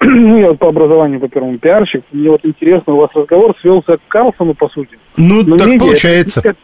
Ну, 0.00 0.38
я 0.38 0.54
по 0.54 0.68
образованию, 0.70 1.20
по 1.20 1.28
первому 1.28 1.58
пиарщик. 1.58 2.02
Мне 2.10 2.30
вот 2.30 2.40
интересно, 2.42 2.94
у 2.94 2.96
вас 2.96 3.10
разговор 3.14 3.54
свелся 3.60 3.96
к 3.96 4.00
Карлсону, 4.08 4.54
по 4.54 4.68
сути. 4.70 4.98
Ну, 5.16 5.42
Но 5.46 5.56
так 5.56 5.68
медиа 5.68 5.78
получается. 5.78 6.40
это- 6.40 6.56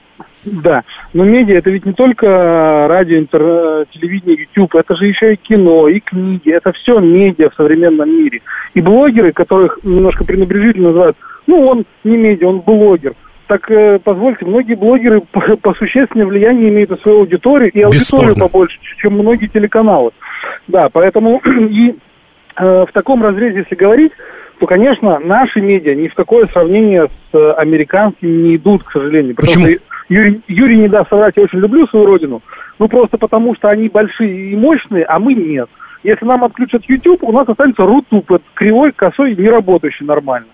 да, 0.45 0.85
но 1.13 1.25
медиа 1.25 1.59
это 1.59 1.71
ведь 1.71 1.85
не 1.85 1.93
только 1.93 2.87
радио, 2.89 3.19
интер- 3.19 3.87
телевидение, 3.93 4.39
YouTube, 4.41 4.75
это 4.75 4.97
же 4.97 5.07
еще 5.07 5.35
и 5.35 5.37
кино, 5.37 5.89
и 5.89 6.01
книги, 6.01 6.51
это 6.51 6.73
все 6.73 6.99
медиа 6.99 7.51
в 7.51 7.55
современном 7.55 8.09
мире. 8.11 8.41
И 8.75 8.81
блогеры, 8.81 9.33
которых 9.33 9.81
немножко 9.83 10.25
пренебрежительно 10.25 10.89
называют, 10.89 11.17
ну 11.47 11.67
он 11.67 11.85
не 12.05 12.17
медиа, 12.17 12.49
он 12.49 12.61
блогер. 12.61 13.13
Так 13.49 13.71
э, 13.71 13.99
позвольте, 14.03 14.47
многие 14.47 14.75
блогеры 14.75 15.21
по, 15.33 15.41
по 15.57 15.75
существенному 15.75 16.31
влиянию 16.31 16.69
имеют 16.69 16.91
на 16.91 16.97
свою 16.99 17.21
аудиторию 17.21 17.71
и 17.73 17.83
аудиторию 17.83 18.29
Бесспорно. 18.31 18.49
побольше, 18.49 18.79
чем 18.97 19.15
многие 19.15 19.49
телеканалы. 19.49 20.13
Да, 20.69 20.89
поэтому 20.91 21.39
и 21.69 21.97
э, 22.57 22.85
в 22.89 22.93
таком 22.93 23.23
разрезе, 23.23 23.59
если 23.59 23.75
говорить, 23.75 24.13
то, 24.59 24.67
конечно, 24.67 25.19
наши 25.19 25.61
медиа 25.61 25.95
ни 25.95 26.09
в 26.09 26.15
какое 26.15 26.47
сравнение 26.47 27.09
с 27.09 27.35
э, 27.35 27.53
американскими 27.53 28.31
не 28.31 28.57
идут, 28.57 28.85
к 28.85 28.93
сожалению. 28.93 29.35
Потому 29.35 29.53
Почему? 29.53 29.67
что 29.67 29.90
Юрий, 30.11 30.41
Юрий 30.49 30.77
не 30.77 30.89
даст 30.89 31.09
соврать, 31.09 31.35
я 31.37 31.45
очень 31.45 31.61
люблю 31.61 31.87
свою 31.87 32.05
родину, 32.05 32.43
ну 32.79 32.89
просто 32.89 33.17
потому 33.17 33.55
что 33.55 33.69
они 33.71 33.89
большие 33.89 34.51
и 34.53 34.57
мощные, 34.57 35.05
а 35.05 35.19
мы 35.19 35.33
нет. 35.35 35.69
Если 36.03 36.25
нам 36.27 36.45
отключат 36.45 36.83
YouTube, 36.89 37.23
у 37.23 37.33
нас 37.33 37.49
останется 37.49 37.83
Рутуб, 37.85 38.31
это 38.31 38.45
кривой, 38.55 38.91
косой, 38.93 39.37
не 39.37 39.49
работающий 39.49 40.05
нормально. 40.05 40.49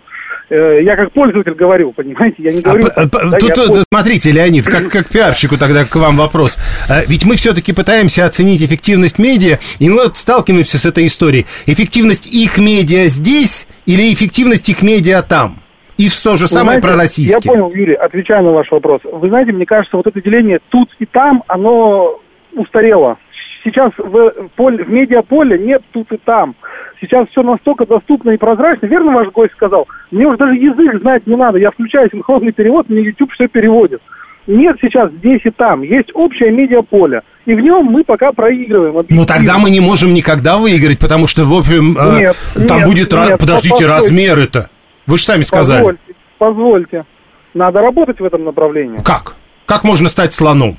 Э, 0.51 0.83
Я 0.83 0.95
как 0.95 1.13
пользователь 1.13 1.55
говорю, 1.55 1.93
понимаете, 1.93 2.37
я 2.43 2.53
не 2.53 2.59
А 2.59 2.63
говорю... 2.63 2.83
п- 2.83 3.09
да, 3.31 3.39
тут, 3.39 3.57
я 3.57 3.65
э, 3.65 3.83
смотрите, 3.93 4.31
Леонид, 4.31 4.67
как, 4.67 4.89
как 4.91 5.09
пиарщику 5.09 5.57
тогда 5.57 5.85
к 5.85 5.95
вам 5.97 6.17
вопрос. 6.17 6.59
Ведь 7.09 7.25
мы 7.25 7.37
все-таки 7.37 7.73
пытаемся 7.73 8.25
оценить 8.27 8.63
эффективность 8.63 9.19
медиа, 9.19 9.59
и 9.79 9.89
мы 9.89 10.03
вот 10.05 10.17
сталкиваемся 10.19 10.79
с 10.79 10.85
этой 10.85 11.07
историей. 11.07 11.47
Эффективность 11.67 12.27
их 12.27 12.59
медиа 12.59 13.07
здесь 13.07 13.67
или 13.87 14.13
эффективность 14.13 14.69
их 14.69 14.83
медиа 14.83 15.23
там? 15.23 15.61
И 15.97 16.09
то 16.09 16.37
же 16.37 16.47
самое 16.47 16.79
знаете, 16.79 16.89
про 16.89 16.97
российские. 16.97 17.41
Я 17.43 17.53
понял, 17.53 17.75
Юрий, 17.75 17.95
отвечаю 17.95 18.45
на 18.45 18.53
ваш 18.53 18.71
вопрос. 18.71 19.01
Вы 19.05 19.29
знаете, 19.29 19.53
мне 19.53 19.65
кажется, 19.65 19.97
вот 19.97 20.07
это 20.07 20.21
деление 20.21 20.59
тут 20.69 20.89
и 20.99 21.07
там, 21.07 21.43
оно 21.49 22.21
устарело. 22.55 23.17
Сейчас 23.65 23.93
в, 23.99 24.49
поле, 24.55 24.85
в 24.85 24.91
медиаполе 24.91 25.59
нет 25.59 25.83
тут 25.93 26.13
и 26.13 26.19
там. 26.19 26.55
Сейчас 27.01 27.29
все 27.31 27.43
настолько 27.43 27.85
доступно 27.87 28.31
и 28.31 28.37
прозрачно. 28.37 28.87
Верно 28.87 29.13
ваш 29.13 29.29
гость 29.29 29.55
сказал? 29.55 29.89
Мне 30.11 30.27
уже 30.27 30.39
даже 30.39 30.55
язык 30.55 31.01
знать 31.01 31.27
не 31.27 31.35
надо. 31.35 31.59
Я 31.59 31.71
включаю 31.71 32.09
синхронный 32.11 32.53
перевод, 32.53 32.89
мне 32.89 33.03
YouTube 33.03 33.33
все 33.33 33.49
переводит. 33.49 34.01
Нет 34.47 34.77
сейчас 34.81 35.11
здесь 35.13 35.41
и 35.45 35.51
там. 35.51 35.83
Есть 35.83 36.11
общее 36.15 36.53
медиаполе. 36.53 37.23
И 37.47 37.55
в 37.55 37.61
нем 37.61 37.87
мы 37.87 38.05
пока 38.05 38.31
проигрываем. 38.33 39.05
Ну 39.09 39.27
тогда 39.27 39.59
мы 39.59 39.71
не 39.71 39.81
можем 39.81 40.15
никогда 40.15 40.59
выиграть, 40.59 41.01
потому 41.01 41.27
что, 41.27 41.45
в 41.45 41.53
общем, 41.53 41.97
э, 41.99 42.21
Нет, 42.21 42.37
там 42.69 42.79
нет, 42.79 42.89
будет... 42.89 43.13
нет, 43.13 43.41
Подождите, 43.41 43.71
постойте. 43.71 43.87
размеры-то. 43.87 44.71
Вы 45.07 45.19
же 45.19 45.25
сами 45.25 45.43
сказали. 45.43 45.83
Позвольте, 45.83 46.15
позвольте. 46.39 47.05
Надо 47.55 47.81
работать 47.81 48.21
в 48.21 48.25
этом 48.25 48.45
направлении. 48.45 49.03
Как? 49.03 49.37
Как 49.67 49.85
можно 49.85 50.09
стать 50.09 50.35
слоном? 50.35 50.77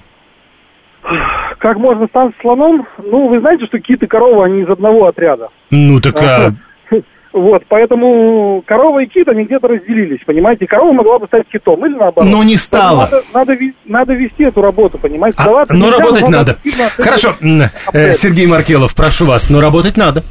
Как 1.59 1.77
можно 1.77 2.07
стать 2.07 2.33
слоном? 2.41 2.85
Ну, 2.97 3.29
вы 3.29 3.39
знаете, 3.39 3.65
что 3.65 3.79
киты 3.79 4.05
и 4.05 4.07
коровы, 4.07 4.45
они 4.45 4.61
из 4.61 4.69
одного 4.69 5.07
отряда. 5.07 5.49
Ну 5.71 5.99
так... 5.99 6.15
а, 6.21 6.51
Вот, 7.33 7.63
поэтому 7.67 8.63
корова 8.65 8.99
и 9.03 9.05
кит, 9.05 9.27
они 9.27 9.43
где-то 9.43 9.67
разделились, 9.67 10.19
понимаете? 10.25 10.65
Корова 10.65 10.91
могла 10.93 11.19
бы 11.19 11.27
стать 11.27 11.43
китом, 11.51 11.85
или 11.85 11.95
наоборот. 11.95 12.31
Но 12.31 12.43
не 12.43 12.55
стала. 12.55 13.01
Надо, 13.01 13.21
надо, 13.33 13.57
надо 13.85 14.13
вести 14.13 14.43
эту 14.43 14.61
работу, 14.61 14.97
понимаете? 14.97 15.37
А, 15.39 15.65
но 15.69 15.87
нельзя, 15.87 15.97
работать 15.97 16.29
надо. 16.29 16.57
Хорошо, 16.97 17.35
э. 17.93 18.13
Сергей 18.13 18.47
Маркелов, 18.47 18.95
прошу 18.95 19.25
вас, 19.25 19.49
но 19.49 19.61
работать 19.61 19.97
надо. 19.97 20.23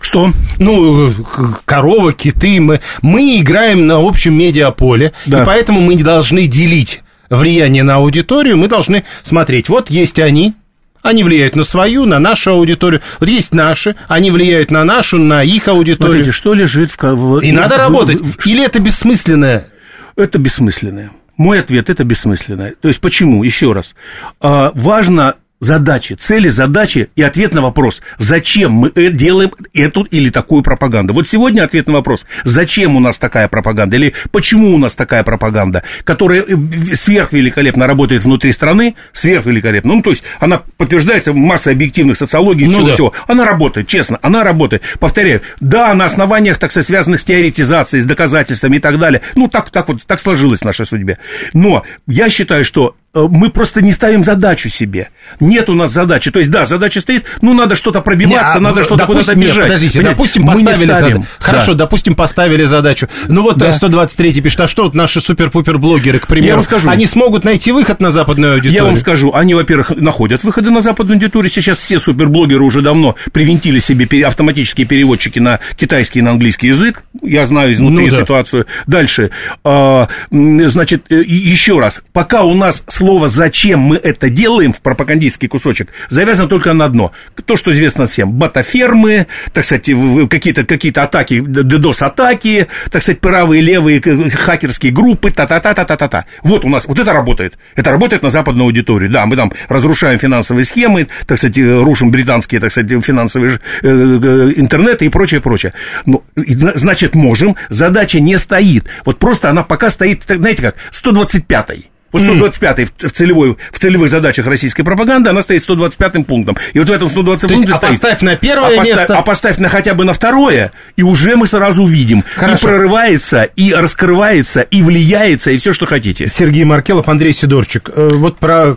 Что? 0.00 0.32
Ну, 0.58 1.12
к- 1.12 1.62
корова, 1.64 2.12
киты, 2.12 2.60
мы, 2.60 2.80
мы 3.02 3.38
играем 3.40 3.86
на 3.86 3.96
общем 3.98 4.34
медиаполе, 4.34 5.12
Да. 5.26 5.42
и 5.42 5.46
поэтому 5.46 5.80
мы 5.80 5.94
не 5.94 6.02
должны 6.02 6.46
делить 6.46 7.02
влияние 7.30 7.82
на 7.82 7.96
аудиторию, 7.96 8.56
мы 8.56 8.68
должны 8.68 9.04
смотреть, 9.22 9.68
вот 9.68 9.90
есть 9.90 10.18
они, 10.18 10.54
они 11.02 11.24
влияют 11.24 11.56
на 11.56 11.62
свою, 11.62 12.06
на 12.06 12.18
нашу 12.18 12.52
аудиторию, 12.52 13.00
вот 13.20 13.28
есть 13.28 13.52
наши, 13.52 13.96
они 14.08 14.30
влияют 14.30 14.70
на 14.70 14.84
нашу, 14.84 15.18
на 15.18 15.42
их 15.42 15.68
аудиторию. 15.68 16.14
Смотрите, 16.24 16.32
что 16.32 16.54
лежит 16.54 16.90
в... 17.00 17.38
и 17.40 17.52
надо 17.52 17.74
в- 17.74 17.78
работать. 17.78 18.20
в- 18.20 18.46
Или 18.46 18.64
это 18.64 18.78
бессмысленное? 18.80 19.68
Это 20.16 20.38
бессмысленное. 20.38 21.10
Мой 21.36 21.60
ответ– 21.60 21.88
это 21.90 22.02
бессмысленное. 22.02 22.74
То 22.80 22.88
есть 22.88 23.00
почему? 23.00 23.44
Еще 23.44 23.72
раз. 23.72 23.94
А, 24.40 24.72
важно 24.74 25.36
задачи, 25.60 26.14
цели, 26.14 26.48
задачи 26.48 27.10
и 27.16 27.22
ответ 27.22 27.52
на 27.52 27.62
вопрос, 27.62 28.02
зачем 28.18 28.72
мы 28.72 28.92
э- 28.94 29.10
делаем 29.10 29.52
эту 29.74 30.02
или 30.02 30.30
такую 30.30 30.62
пропаганду. 30.62 31.14
Вот 31.14 31.28
сегодня 31.28 31.62
ответ 31.64 31.86
на 31.86 31.94
вопрос, 31.94 32.26
зачем 32.44 32.96
у 32.96 33.00
нас 33.00 33.18
такая 33.18 33.48
пропаганда 33.48 33.96
или 33.96 34.14
почему 34.30 34.74
у 34.74 34.78
нас 34.78 34.94
такая 34.94 35.22
пропаганда, 35.24 35.82
которая 36.04 36.42
э, 36.42 36.94
сверхвеликолепно 36.94 37.86
работает 37.86 38.22
внутри 38.22 38.52
страны, 38.52 38.94
сверхвеликолепно. 39.12 39.94
Ну, 39.94 40.02
то 40.02 40.10
есть 40.10 40.22
она 40.38 40.62
подтверждается 40.76 41.32
массой 41.32 41.72
объективных 41.72 42.16
социологий 42.16 42.66
Ну 42.66 42.72
всего, 42.72 42.86
да. 42.86 42.94
всего. 42.94 43.12
Она 43.26 43.44
работает, 43.44 43.88
честно, 43.88 44.18
она 44.22 44.44
работает. 44.44 44.82
Повторяю, 45.00 45.40
да, 45.60 45.92
на 45.94 46.04
основаниях, 46.04 46.58
так 46.58 46.70
сказать, 46.70 46.86
связанных 46.86 47.20
с 47.20 47.24
теоретизацией, 47.24 48.02
с 48.02 48.06
доказательствами 48.06 48.76
и 48.76 48.80
так 48.80 48.98
далее. 48.98 49.22
Ну, 49.34 49.48
так, 49.48 49.70
так 49.70 49.88
вот, 49.88 50.02
так 50.06 50.20
сложилось 50.20 50.60
в 50.60 50.64
нашей 50.64 50.86
судьбе. 50.86 51.18
Но 51.52 51.84
я 52.06 52.30
считаю, 52.30 52.64
что 52.64 52.96
мы 53.14 53.50
просто 53.50 53.80
не 53.82 53.90
ставим 53.92 54.22
задачу 54.22 54.68
себе. 54.68 55.08
Нет 55.40 55.68
у 55.70 55.74
нас 55.74 55.92
задачи. 55.92 56.30
То 56.30 56.38
есть, 56.38 56.50
да, 56.50 56.66
задача 56.66 57.00
стоит, 57.00 57.24
ну, 57.40 57.54
надо 57.54 57.74
что-то 57.74 58.00
пробиваться, 58.00 58.58
Не, 58.58 58.66
а, 58.66 58.68
надо 58.70 58.84
что-то 58.84 59.06
куда-то 59.06 59.34
бежать. 59.34 59.64
Подождите, 59.64 59.98
Понимаете? 59.98 60.16
допустим, 60.16 60.42
Мы 60.42 60.54
не 60.56 60.64
поставили 60.64 60.92
задачу. 60.92 61.26
Хорошо, 61.38 61.72
Да. 61.72 61.78
допустим, 61.84 62.14
поставили 62.14 62.64
задачу. 62.64 63.08
Ну 63.28 63.42
вот 63.42 63.56
Да. 63.56 63.72
123 63.72 64.40
пишет, 64.40 64.60
а 64.60 64.68
что 64.68 64.84
вот 64.84 64.94
наши 64.94 65.20
супер-пупер-блогеры, 65.20 66.18
к 66.20 66.26
примеру, 66.26 66.46
Я 66.48 66.54
вам 66.56 66.62
скажу. 66.64 66.88
они 66.90 67.06
смогут 67.06 67.44
найти 67.44 67.72
выход 67.72 68.00
на 68.00 68.10
западную 68.10 68.54
аудиторию? 68.54 68.76
Я 68.76 68.84
вам 68.84 68.98
скажу, 68.98 69.32
они, 69.34 69.54
во-первых, 69.54 69.90
находят 69.96 70.44
выходы 70.44 70.70
на 70.70 70.80
западную 70.82 71.16
аудиторию. 71.16 71.50
Сейчас 71.50 71.78
все 71.78 71.98
суперблогеры 71.98 72.62
уже 72.62 72.82
давно 72.82 73.16
привинтили 73.32 73.78
себе 73.78 74.06
автоматические 74.26 74.86
переводчики 74.86 75.38
на 75.38 75.60
китайский 75.76 76.18
и 76.18 76.22
на 76.22 76.32
английский 76.32 76.68
язык. 76.68 77.02
Я 77.22 77.46
знаю 77.46 77.72
изнутри 77.72 78.06
Ну 78.06 78.10
да. 78.10 78.20
ситуацию. 78.22 78.66
Дальше. 78.86 79.30
А, 79.64 80.08
значит, 80.30 81.04
э, 81.10 81.22
еще 81.22 81.78
раз. 81.78 82.02
Пока 82.12 82.42
у 82.44 82.54
нас 82.54 82.84
слово 82.98 83.28
«зачем 83.28 83.78
мы 83.78 83.96
это 83.96 84.28
делаем» 84.28 84.72
в 84.72 84.80
пропагандистский 84.80 85.46
кусочек 85.46 85.88
завязано 86.08 86.48
только 86.48 86.72
на 86.72 86.84
одно. 86.84 87.12
То, 87.44 87.56
что 87.56 87.70
известно 87.70 88.06
всем. 88.06 88.32
Батафермы, 88.32 89.28
так 89.52 89.64
сказать, 89.64 89.88
какие-то 90.28 90.64
какие 90.64 90.92
атаки, 90.98 91.34
DDoS-атаки, 91.34 92.66
так 92.90 93.02
сказать, 93.02 93.20
правые, 93.20 93.62
левые 93.62 94.00
хакерские 94.00 94.90
группы, 94.90 95.30
та-та-та-та-та-та. 95.30 96.24
Вот 96.42 96.64
у 96.64 96.68
нас, 96.68 96.86
вот 96.86 96.98
это 96.98 97.12
работает. 97.12 97.56
Это 97.76 97.90
работает 97.92 98.22
на 98.22 98.30
западную 98.30 98.64
аудиторию. 98.66 99.10
Да, 99.10 99.26
мы 99.26 99.36
там 99.36 99.52
разрушаем 99.68 100.18
финансовые 100.18 100.64
схемы, 100.64 101.06
так 101.26 101.38
сказать, 101.38 101.56
э, 101.56 101.82
рушим 101.82 102.10
британские, 102.10 102.60
так 102.60 102.72
сказать, 102.72 103.04
финансовые 103.04 103.60
э, 103.82 103.86
интернеты 103.86 105.06
и 105.06 105.08
прочее, 105.08 105.40
прочее. 105.40 105.72
Ну, 106.04 106.24
и, 106.34 106.54
зна- 106.54 106.72
значит, 106.74 107.14
можем. 107.14 107.54
Задача 107.68 108.18
не 108.18 108.38
стоит. 108.38 108.86
Вот 109.04 109.20
просто 109.20 109.50
она 109.50 109.62
пока 109.62 109.88
стоит, 109.88 110.24
знаете 110.26 110.62
как, 110.62 110.74
125-й. 110.90 111.90
Вот 112.12 112.22
125-й 112.22 112.84
в, 112.86 113.08
в 113.08 113.12
целевой, 113.12 113.56
в 113.72 113.78
целевых 113.78 114.08
задачах 114.08 114.46
российской 114.46 114.82
пропаганды, 114.82 115.30
она 115.30 115.42
стоит 115.42 115.68
125-м 115.68 116.24
пунктом. 116.24 116.56
И 116.72 116.78
вот 116.78 116.88
в 116.88 116.92
этом 116.92 117.08
125 117.08 117.48
То 117.48 117.54
есть, 117.54 117.60
пункте 117.60 117.74
а 117.74 117.76
стоит... 117.76 118.00
поставь 118.00 118.22
на 118.22 118.36
первое 118.36 118.74
а 118.74 118.76
поставь- 118.76 118.96
место. 118.98 119.16
а 119.18 119.22
поставь 119.22 119.58
на 119.58 119.68
хотя 119.68 119.94
бы 119.94 120.04
на 120.04 120.12
второе, 120.14 120.72
и 120.96 121.02
уже 121.02 121.36
мы 121.36 121.46
сразу 121.46 121.82
увидим. 121.82 122.24
Хорошо. 122.34 122.56
И 122.56 122.70
прорывается, 122.70 123.42
и 123.42 123.72
раскрывается, 123.72 124.60
и 124.62 124.82
влияется, 124.82 125.50
и 125.50 125.58
все, 125.58 125.72
что 125.72 125.86
хотите. 125.86 126.28
Сергей 126.28 126.64
Маркелов, 126.64 127.08
Андрей 127.08 127.32
Сидорчик. 127.32 127.90
Э, 127.94 128.10
Вот 128.14 128.38
про 128.38 128.76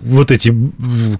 вот 0.00 0.30
эти 0.30 0.54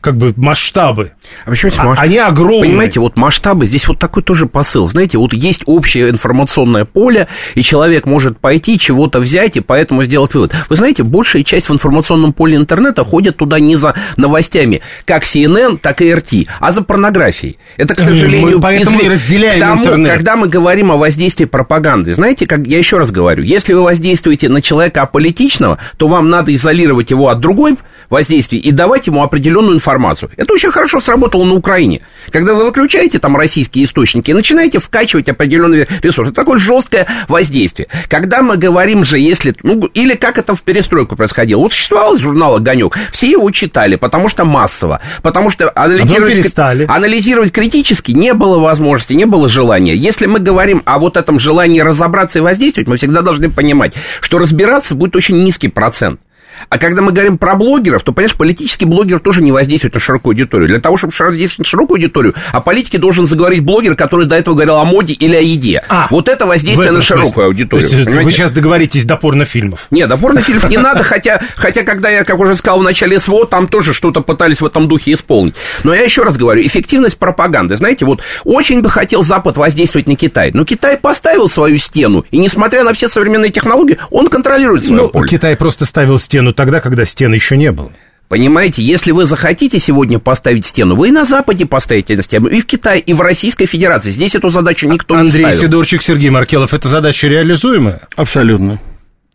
как 0.00 0.16
бы 0.16 0.32
масштабы. 0.36 1.12
А 1.44 1.50
почему 1.50 1.70
эти 1.72 1.80
А- 1.80 1.84
масштабы? 1.84 2.08
Они 2.08 2.18
огромные. 2.18 2.70
Понимаете, 2.70 3.00
вот 3.00 3.16
масштабы, 3.16 3.66
здесь 3.66 3.88
вот 3.88 3.98
такой 3.98 4.22
тоже 4.22 4.46
посыл. 4.46 4.88
Знаете, 4.88 5.18
вот 5.18 5.32
есть 5.32 5.62
общее 5.66 6.10
информационное 6.10 6.84
поле, 6.84 7.28
и 7.54 7.62
человек 7.62 8.06
может 8.06 8.38
пойти, 8.38 8.78
чего-то 8.78 9.20
взять, 9.20 9.56
и 9.56 9.60
поэтому 9.60 10.04
сделать 10.04 10.34
вывод. 10.34 10.54
Вы 10.68 10.76
знаете, 10.76 11.02
большая 11.02 11.42
часть 11.44 11.68
в 11.68 11.72
информационном 11.72 12.32
поле 12.32 12.56
интернета 12.56 13.04
ходит 13.04 13.36
туда 13.36 13.60
не 13.60 13.76
за 13.76 13.94
новостями, 14.16 14.80
как 15.04 15.24
CNN, 15.24 15.78
так 15.78 16.00
и 16.00 16.10
RT, 16.10 16.48
а 16.60 16.72
за 16.72 16.82
порнографией. 16.82 17.58
Это, 17.76 17.94
к 17.94 17.98
Мы 18.00 18.04
сожалению, 18.04 18.60
поэтому 18.60 19.00
и 19.00 19.08
разделяем 19.08 19.58
К 19.58 19.60
тому, 19.60 19.82
интернет. 19.82 20.14
Когда 20.14 20.36
мы 20.36 20.48
говорим 20.48 20.92
о 20.92 20.96
воздействии 20.96 21.44
пропаганды, 21.44 22.14
знаете, 22.14 22.46
как 22.46 22.66
я 22.66 22.78
еще 22.78 22.98
раз 22.98 23.10
говорю, 23.10 23.42
если 23.42 23.72
вы 23.72 23.82
воздействуете 23.82 24.48
на 24.48 24.62
человека 24.62 25.02
аполитичного, 25.02 25.78
то 25.96 26.08
вам 26.08 26.30
надо 26.30 26.54
изолировать 26.54 27.10
его 27.10 27.28
от 27.28 27.40
другой 27.40 27.76
воздействий 28.10 28.58
и 28.58 28.70
давать 28.72 29.06
ему 29.06 29.22
определенную 29.22 29.76
информацию. 29.76 30.30
Это 30.36 30.52
очень 30.52 30.70
хорошо 30.70 31.00
сработало 31.00 31.44
на 31.44 31.54
Украине. 31.54 32.00
Когда 32.30 32.54
вы 32.54 32.64
выключаете 32.64 33.18
там 33.18 33.36
российские 33.36 33.84
источники 33.84 34.30
и 34.30 34.34
начинаете 34.34 34.78
вкачивать 34.78 35.28
определенные 35.28 35.86
ресурсы, 36.02 36.30
это 36.30 36.36
такое 36.36 36.58
жесткое 36.58 37.06
воздействие. 37.28 37.88
Когда 38.08 38.42
мы 38.42 38.56
говорим 38.56 39.04
же, 39.04 39.18
если, 39.18 39.54
ну, 39.62 39.86
или 39.86 40.14
как 40.14 40.38
это 40.38 40.54
в 40.54 40.62
перестройку 40.62 41.16
происходило, 41.16 41.60
вот 41.60 41.72
существовал 41.72 42.16
журнал 42.16 42.56
«Огонек», 42.56 42.96
все 43.12 43.30
его 43.30 43.50
читали, 43.50 43.96
потому 43.96 44.28
что 44.28 44.44
массово, 44.44 45.00
потому 45.22 45.50
что 45.50 45.70
анализировать, 45.74 46.88
анализировать 46.88 47.52
критически 47.52 48.12
не 48.12 48.34
было 48.34 48.58
возможности, 48.58 49.12
не 49.12 49.26
было 49.26 49.48
желания. 49.48 49.94
Если 49.94 50.26
мы 50.26 50.38
говорим 50.38 50.82
о 50.84 50.98
вот 50.98 51.16
этом 51.16 51.38
желании 51.38 51.80
разобраться 51.80 52.38
и 52.38 52.42
воздействовать, 52.42 52.88
мы 52.88 52.96
всегда 52.96 53.22
должны 53.22 53.50
понимать, 53.50 53.94
что 54.20 54.38
разбираться 54.38 54.94
будет 54.94 55.16
очень 55.16 55.42
низкий 55.42 55.68
процент. 55.68 56.20
А 56.68 56.78
когда 56.78 57.02
мы 57.02 57.12
говорим 57.12 57.38
про 57.38 57.54
блогеров, 57.54 58.02
то, 58.02 58.12
понимаешь, 58.12 58.34
политический 58.34 58.84
блогер 58.84 59.18
тоже 59.20 59.42
не 59.42 59.52
воздействует 59.52 59.94
на 59.94 60.00
широкую 60.00 60.32
аудиторию. 60.32 60.68
Для 60.68 60.80
того, 60.80 60.96
чтобы 60.96 61.12
воздействовать 61.18 61.58
на 61.58 61.64
широкую 61.64 61.96
аудиторию, 61.96 62.34
о 62.52 62.60
политике 62.60 62.98
должен 62.98 63.26
заговорить 63.26 63.62
блогер, 63.62 63.94
который 63.96 64.26
до 64.26 64.36
этого 64.36 64.54
говорил 64.54 64.76
о 64.76 64.84
моде 64.84 65.12
или 65.12 65.36
о 65.36 65.40
еде. 65.40 65.82
А, 65.88 66.06
вот 66.10 66.28
это 66.28 66.46
воздействие 66.46 66.90
на 66.92 67.02
широкую 67.02 67.26
смысле. 67.26 67.44
аудиторию. 67.44 67.88
То 67.88 67.96
есть, 67.96 68.06
понимаете? 68.06 68.26
вы 68.26 68.32
сейчас 68.32 68.52
договоритесь 68.52 69.04
до 69.04 69.16
порнофильмов. 69.16 69.86
Нет, 69.90 70.08
до 70.08 70.16
порнофильмов 70.16 70.68
не 70.70 70.78
надо, 70.78 71.02
хотя, 71.02 71.40
хотя, 71.56 71.82
когда 71.82 72.08
я, 72.10 72.24
как 72.24 72.38
уже 72.38 72.54
сказал 72.56 72.80
в 72.80 72.82
начале 72.82 73.20
СВО, 73.20 73.46
там 73.46 73.68
тоже 73.68 73.92
что-то 73.94 74.20
пытались 74.22 74.60
в 74.60 74.66
этом 74.66 74.88
духе 74.88 75.12
исполнить. 75.12 75.54
Но 75.82 75.94
я 75.94 76.02
еще 76.02 76.22
раз 76.22 76.36
говорю, 76.36 76.62
эффективность 76.66 77.18
пропаганды. 77.18 77.76
Знаете, 77.76 78.04
вот 78.04 78.22
очень 78.44 78.80
бы 78.80 78.90
хотел 78.90 79.22
Запад 79.22 79.56
воздействовать 79.56 80.06
на 80.06 80.16
Китай, 80.16 80.50
но 80.54 80.64
Китай 80.64 80.96
поставил 80.96 81.48
свою 81.48 81.78
стену, 81.78 82.24
и 82.30 82.38
несмотря 82.38 82.84
на 82.84 82.92
все 82.94 83.08
современные 83.08 83.50
технологии, 83.50 83.98
он 84.10 84.28
контролирует 84.28 84.82
свое 84.84 85.02
Ну, 85.02 85.08
поле. 85.08 85.28
Китай 85.28 85.56
просто 85.56 85.84
ставил 85.84 86.18
стену 86.18 86.52
тогда, 86.54 86.80
когда 86.80 87.04
стены 87.04 87.34
еще 87.34 87.56
не 87.56 87.72
было. 87.72 87.92
Понимаете, 88.28 88.82
если 88.82 89.12
вы 89.12 89.26
захотите 89.26 89.78
сегодня 89.78 90.18
поставить 90.18 90.64
стену, 90.64 90.94
вы 90.94 91.08
и 91.08 91.12
на 91.12 91.24
Западе 91.24 91.66
поставите 91.66 92.20
стену, 92.22 92.48
и 92.48 92.60
в 92.62 92.66
Китае, 92.66 93.00
и 93.00 93.12
в 93.12 93.20
Российской 93.20 93.66
Федерации. 93.66 94.10
Здесь 94.10 94.34
эту 94.34 94.48
задачу 94.48 94.88
никто 94.88 95.14
Андрей 95.14 95.44
не 95.44 95.52
ставил. 95.52 95.68
Сидорчик, 95.68 96.02
Сергей 96.02 96.30
Маркелов, 96.30 96.72
эта 96.72 96.88
задача 96.88 97.28
реализуемая? 97.28 98.00
Абсолютно. 98.16 98.80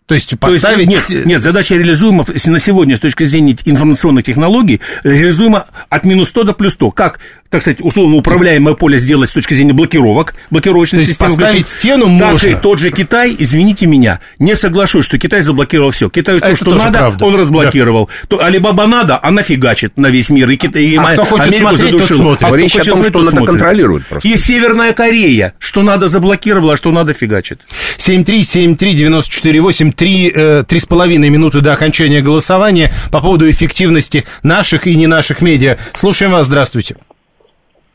То 0.09 0.15
есть 0.15 0.29
То 0.39 0.49
есть, 0.49 0.63
поставить... 0.63 0.87
нет, 0.87 1.07
нет, 1.25 1.39
задача 1.39 1.75
реализуема 1.75 2.25
на 2.27 2.59
сегодня 2.59 2.97
с 2.97 2.99
точки 2.99 3.25
зрения 3.25 3.55
информационных 3.63 4.25
технологий, 4.25 4.81
реализуема 5.03 5.67
от 5.87 6.03
минус 6.03 6.29
100 6.29 6.45
до 6.45 6.53
плюс 6.53 6.73
100. 6.73 6.89
Как, 6.91 7.19
так 7.49 7.61
сказать, 7.63 7.79
условно 7.81 8.15
управляемое 8.15 8.75
поле 8.75 8.97
сделать 8.99 9.29
с 9.29 9.33
точки 9.33 9.55
зрения 9.55 9.73
блокировок, 9.73 10.35
блокировочной 10.51 11.05
системы 11.05 11.31
поставить 11.31 11.67
включить, 11.67 11.79
стену 11.79 12.03
так 12.19 12.31
можно. 12.31 12.47
и 12.47 12.55
тот 12.55 12.77
же 12.79 12.91
Китай, 12.91 13.35
извините 13.39 13.87
меня, 13.87 14.19
не 14.37 14.55
соглашусь, 14.55 15.05
что 15.05 15.17
Китай 15.17 15.41
заблокировал 15.41 15.89
все. 15.91 16.09
Китаю 16.09 16.37
А 16.41 16.49
то, 16.51 16.55
что 16.55 16.75
надо, 16.75 16.99
правда. 16.99 17.25
он 17.25 17.35
разблокировал. 17.35 18.09
То 18.27 18.43
Алибаба 18.43 18.85
надо, 18.85 19.19
она 19.21 19.41
фигачит 19.41 19.97
на 19.97 20.07
весь 20.11 20.29
мир. 20.29 20.47
И, 20.49 20.57
Китай, 20.57 20.83
и 20.83 20.95
А 20.95 21.13
кто 21.13 21.25
хочет 21.25 21.47
Америку 21.47 21.69
смотреть, 21.75 21.91
тот 21.91 22.01
задушил. 22.01 22.17
смотрит. 22.17 22.43
А 22.43 22.55
Речь 22.57 22.75
о 22.75 22.83
том, 22.83 22.83
смотреть, 22.85 23.09
что 23.09 23.19
он 23.19 23.25
тот 23.25 23.27
это 23.27 23.31
смотрит. 23.31 23.47
контролирует 23.49 24.05
просто. 24.07 24.27
И 24.27 24.37
Северная 24.37 24.93
Корея, 24.93 25.53
что 25.57 25.81
надо 25.81 26.07
заблокировала, 26.07 26.73
а 26.73 26.77
что 26.77 26.91
надо 26.91 27.13
фигачит. 27.13 27.61
7373948, 27.97 29.91
три, 29.93 30.31
э, 30.33 30.63
три 30.67 30.79
с 30.79 30.85
половиной 30.85 31.29
минуты 31.29 31.61
до 31.61 31.73
окончания 31.73 32.21
голосования 32.21 32.93
по 33.11 33.21
поводу 33.21 33.49
эффективности 33.49 34.25
наших 34.43 34.87
и 34.87 34.95
не 34.95 35.07
наших 35.07 35.41
медиа. 35.41 35.77
Слушаем 35.93 36.31
вас, 36.33 36.45
здравствуйте. 36.47 36.95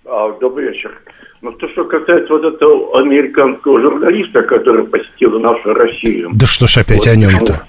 А, 0.07 0.31
добрый 0.39 0.69
вечер. 0.69 0.93
Ну, 1.41 1.53
то, 1.53 1.69
что 1.69 1.85
касается 1.85 2.33
вот 2.33 2.45
этого 2.45 3.01
американского 3.01 3.81
журналиста, 3.81 4.43
который 4.43 4.85
посетил 4.85 5.39
нашу 5.41 5.73
Россию. 5.73 6.31
Да 6.35 6.47
что 6.47 6.67
ж 6.67 6.79
опять 6.79 7.07
Вот, 7.07 7.09
о 7.09 7.17
нем-то? 7.17 7.67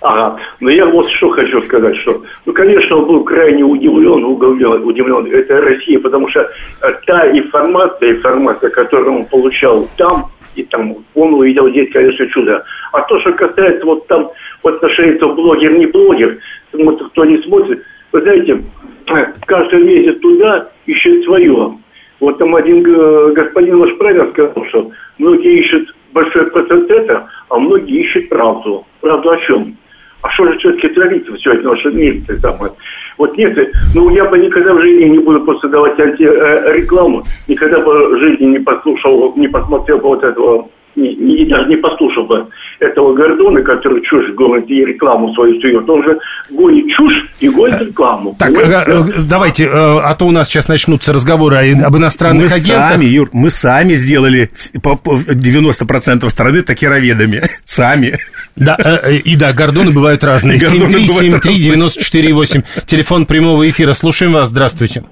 Ага, 0.00 0.36
ну 0.60 0.68
я 0.70 0.84
вот 0.86 1.08
что 1.10 1.30
хочу 1.30 1.62
сказать, 1.62 1.96
что, 1.98 2.22
ну, 2.44 2.52
конечно, 2.52 2.96
он 2.96 3.06
был 3.06 3.24
крайне 3.24 3.62
удивлен, 3.62 4.24
удивлен, 4.24 4.82
удивлен 4.82 5.32
это 5.32 5.60
Россия, 5.60 6.00
потому 6.00 6.28
что 6.28 6.40
э, 6.40 6.92
та 7.06 7.30
информация, 7.30 8.10
информация, 8.10 8.70
которую 8.70 9.18
он 9.18 9.26
получал 9.26 9.86
там, 9.96 10.24
и 10.56 10.64
там, 10.64 10.96
он 11.14 11.34
увидел 11.34 11.68
здесь, 11.70 11.92
конечно, 11.92 12.26
чудо. 12.30 12.64
А 12.92 13.02
то, 13.02 13.20
что 13.20 13.32
касается 13.34 13.84
вот 13.86 14.06
там, 14.08 14.28
в 14.64 14.68
отношении 14.68 15.14
этого 15.14 15.34
блогер, 15.34 15.72
не 15.78 15.86
блогер, 15.86 16.36
вот 16.72 17.10
кто 17.10 17.24
не 17.24 17.38
смотрит, 17.42 17.84
вы 18.10 18.22
знаете, 18.22 18.60
каждый 19.46 19.80
лезет 19.80 20.20
туда, 20.20 20.68
ищет 20.86 21.24
свое. 21.24 21.78
Вот 22.20 22.38
там 22.38 22.54
один 22.54 22.84
э, 22.86 23.32
господин 23.34 23.78
ваш 23.78 23.96
правильно 23.98 24.30
сказал, 24.30 24.64
что 24.68 24.90
многие 25.18 25.60
ищут 25.60 25.94
большой 26.12 26.50
процент 26.50 26.90
это, 26.90 27.28
а 27.48 27.58
многие 27.58 28.02
ищут 28.02 28.28
правду. 28.28 28.86
Правду 29.00 29.30
о 29.30 29.36
чем? 29.38 29.76
А 30.22 30.30
что 30.30 30.46
же 30.46 30.58
все-таки 30.58 30.88
творится 30.88 31.32
это 31.32 31.60
в 31.60 31.64
нашем 31.64 31.96
мире? 31.96 32.20
самое? 32.40 32.72
Вот 33.18 33.36
нет, 33.36 33.58
ну 33.94 34.08
я 34.10 34.24
бы 34.24 34.38
никогда 34.38 34.72
в 34.72 34.80
жизни 34.80 35.10
не 35.10 35.18
буду 35.18 35.40
просто 35.40 35.68
давать 35.68 35.98
антирекламу, 35.98 37.24
никогда 37.48 37.80
бы 37.80 38.14
в 38.14 38.18
жизни 38.18 38.46
не 38.46 38.58
послушал, 38.60 39.34
не 39.36 39.48
посмотрел 39.48 39.98
бы 39.98 40.04
вот 40.04 40.22
этого, 40.22 40.68
не, 40.96 41.14
не- 41.16 41.46
даже 41.46 41.68
не 41.68 41.76
послушал 41.76 42.26
бы 42.26 42.46
этого 42.80 43.14
Гордона, 43.14 43.62
который 43.62 44.02
чушь 44.02 44.34
гонит 44.34 44.68
и 44.68 44.84
рекламу 44.84 45.32
свою 45.34 45.60
сует. 45.60 45.88
Он 45.88 46.02
же 46.02 46.18
гонит 46.50 46.84
чушь 46.96 47.30
и 47.40 47.48
гонит 47.48 47.80
рекламу. 47.80 48.36
Так, 48.38 48.54
понимаете? 48.54 48.90
э, 48.90 48.94
э, 48.94 49.22
давайте, 49.28 49.64
э, 49.64 49.68
а 49.70 50.14
то 50.14 50.26
у 50.26 50.30
нас 50.30 50.48
сейчас 50.48 50.68
начнутся 50.68 51.12
разговоры 51.12 51.56
об 51.82 51.96
иностранных 51.96 52.50
мы 52.50 52.56
агентах. 52.56 52.90
сами, 52.92 53.04
Юр, 53.06 53.28
мы 53.32 53.50
сами 53.50 53.94
сделали 53.94 54.50
вс- 54.54 54.80
по- 54.80 54.96
по- 54.96 55.16
90% 55.16 56.28
страны 56.30 56.62
такероведами. 56.62 57.42
Сами. 57.64 58.18
Да, 58.56 58.76
э, 58.78 59.12
э, 59.12 59.16
и 59.18 59.36
да, 59.36 59.52
Гордоны 59.52 59.92
бывают 59.92 60.22
разные. 60.24 60.56
И 60.56 60.60
Гордоны 60.64 61.06
бывают 61.06 61.44
7373948, 61.44 62.64
телефон 62.86 63.26
прямого 63.26 63.68
эфира. 63.68 63.92
Слушаем 63.94 64.32
вас, 64.32 64.48
здравствуйте. 64.48 65.04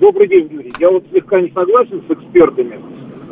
Добрый 0.00 0.28
день, 0.28 0.48
Юрий. 0.52 0.72
Я 0.78 0.90
вот 0.90 1.04
слегка 1.10 1.40
не 1.40 1.48
согласен 1.50 2.02
с 2.08 2.12
экспертами. 2.12 2.78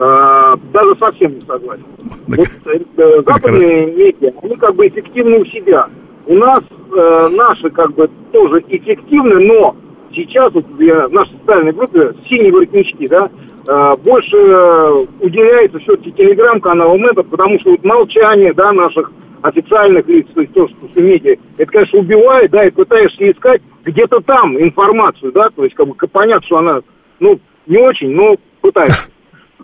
А, 0.02 0.56
даже 0.72 0.96
совсем 0.98 1.34
не 1.34 1.42
согласен. 1.42 1.84
Вот, 2.26 2.48
э, 2.96 3.22
западные 3.26 3.86
медиа, 3.92 4.32
они 4.42 4.56
как 4.56 4.74
бы 4.74 4.88
эффективны 4.88 5.40
у 5.40 5.44
себя. 5.44 5.88
У 6.26 6.36
нас 6.36 6.60
э, 6.60 7.28
наши 7.32 7.68
как 7.68 7.92
бы 7.92 8.08
тоже 8.32 8.64
эффективны, 8.68 9.46
но 9.46 9.76
сейчас 10.14 10.54
вот 10.54 10.64
я, 10.78 11.06
в 11.06 11.12
нашей 11.12 11.36
социальной 11.40 11.72
группе 11.72 12.14
синие 12.30 12.50
воротнички, 12.50 13.08
да, 13.08 13.28
э, 13.66 13.96
больше 14.02 14.36
э, 14.38 15.06
уделяется 15.20 15.78
все-таки 15.80 16.12
телеграм-каналам 16.12 17.04
это, 17.04 17.22
потому 17.22 17.60
что 17.60 17.72
вот 17.72 17.84
молчание, 17.84 18.54
да, 18.54 18.72
наших 18.72 19.12
официальных 19.42 20.08
лиц, 20.08 20.26
то 20.34 20.40
есть 20.40 20.54
то, 20.54 20.66
что 20.68 20.88
все 20.88 21.02
медиа, 21.02 21.36
это, 21.58 21.70
конечно, 21.70 21.98
убивает, 21.98 22.50
да, 22.52 22.64
и 22.64 22.70
пытаешься 22.70 23.30
искать 23.30 23.60
где-то 23.84 24.20
там 24.20 24.58
информацию, 24.58 25.30
да, 25.32 25.50
то 25.54 25.62
есть 25.62 25.76
как 25.76 25.88
бы 25.88 25.94
понятно, 26.10 26.46
что 26.46 26.56
она, 26.56 26.80
ну, 27.18 27.38
не 27.66 27.76
очень, 27.76 28.12
но 28.12 28.36
пытаешься. 28.62 29.10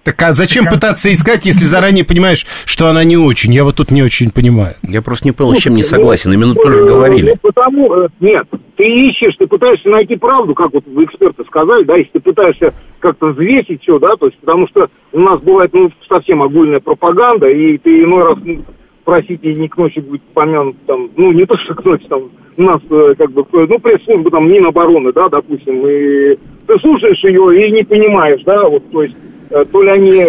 Так 0.06 0.22
а 0.22 0.32
зачем 0.32 0.66
пытаться 0.66 1.12
искать, 1.12 1.44
если 1.46 1.64
заранее 1.64 2.04
понимаешь, 2.04 2.46
что 2.64 2.86
она 2.86 3.02
не 3.02 3.16
очень? 3.16 3.52
Я 3.52 3.64
вот 3.64 3.74
тут 3.74 3.90
не 3.90 4.04
очень 4.04 4.30
понимаю. 4.30 4.76
Я 4.84 5.02
просто 5.02 5.26
не 5.26 5.32
понял, 5.32 5.54
с 5.54 5.58
чем 5.58 5.74
не 5.74 5.82
Слушайте, 5.82 5.96
согласен. 5.96 6.30
ну, 6.30 6.34
Именно 6.34 6.54
тоже 6.54 6.84
э, 6.84 6.86
говорили. 6.86 7.30
ну, 7.30 7.36
потому, 7.42 7.92
э, 7.92 8.08
нет, 8.20 8.46
ты 8.76 8.84
ищешь, 8.84 9.34
ты 9.36 9.48
пытаешься 9.48 9.88
найти 9.88 10.14
правду, 10.14 10.54
как 10.54 10.72
вот 10.72 10.84
вы 10.86 11.06
эксперты 11.06 11.42
сказали, 11.48 11.82
да, 11.82 11.96
если 11.96 12.10
ты 12.12 12.20
пытаешься 12.20 12.72
как-то 13.00 13.32
взвесить 13.32 13.82
все, 13.82 13.98
да, 13.98 14.14
то 14.14 14.26
есть, 14.26 14.38
потому 14.38 14.68
что 14.68 14.86
у 15.10 15.18
нас 15.18 15.40
бывает, 15.40 15.72
ну, 15.74 15.90
совсем 16.08 16.40
огульная 16.40 16.78
пропаганда, 16.78 17.48
и 17.48 17.76
ты 17.78 18.04
иной 18.04 18.22
раз, 18.22 18.38
ну, 18.44 18.58
простите, 19.04 19.54
не 19.54 19.66
к 19.66 19.76
ночи 19.76 19.98
будет 19.98 20.22
помянут, 20.34 20.76
там, 20.86 21.10
ну, 21.16 21.32
не 21.32 21.44
то, 21.46 21.56
что 21.64 21.74
к 21.74 21.84
ночи, 21.84 22.06
там, 22.08 22.30
у 22.56 22.62
нас, 22.62 22.80
э, 22.90 23.14
как 23.18 23.32
бы, 23.32 23.42
э, 23.42 23.66
ну, 23.68 23.76
пресс-служба, 23.80 24.30
там, 24.30 24.48
Минобороны, 24.48 25.12
да, 25.12 25.28
допустим, 25.28 25.84
и 25.84 26.36
ты 26.68 26.78
слушаешь 26.80 27.24
ее 27.24 27.66
и 27.66 27.72
не 27.72 27.82
понимаешь, 27.82 28.42
да, 28.44 28.68
вот, 28.68 28.88
то 28.92 29.02
есть, 29.02 29.16
то 29.48 29.82
ли 29.82 29.90
они 29.90 30.24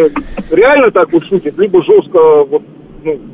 реально 0.52 0.92
так 0.92 1.12
вот 1.12 1.26
шутят, 1.26 1.58
либо 1.58 1.82
жестко, 1.82 2.44
вот, 2.44 2.62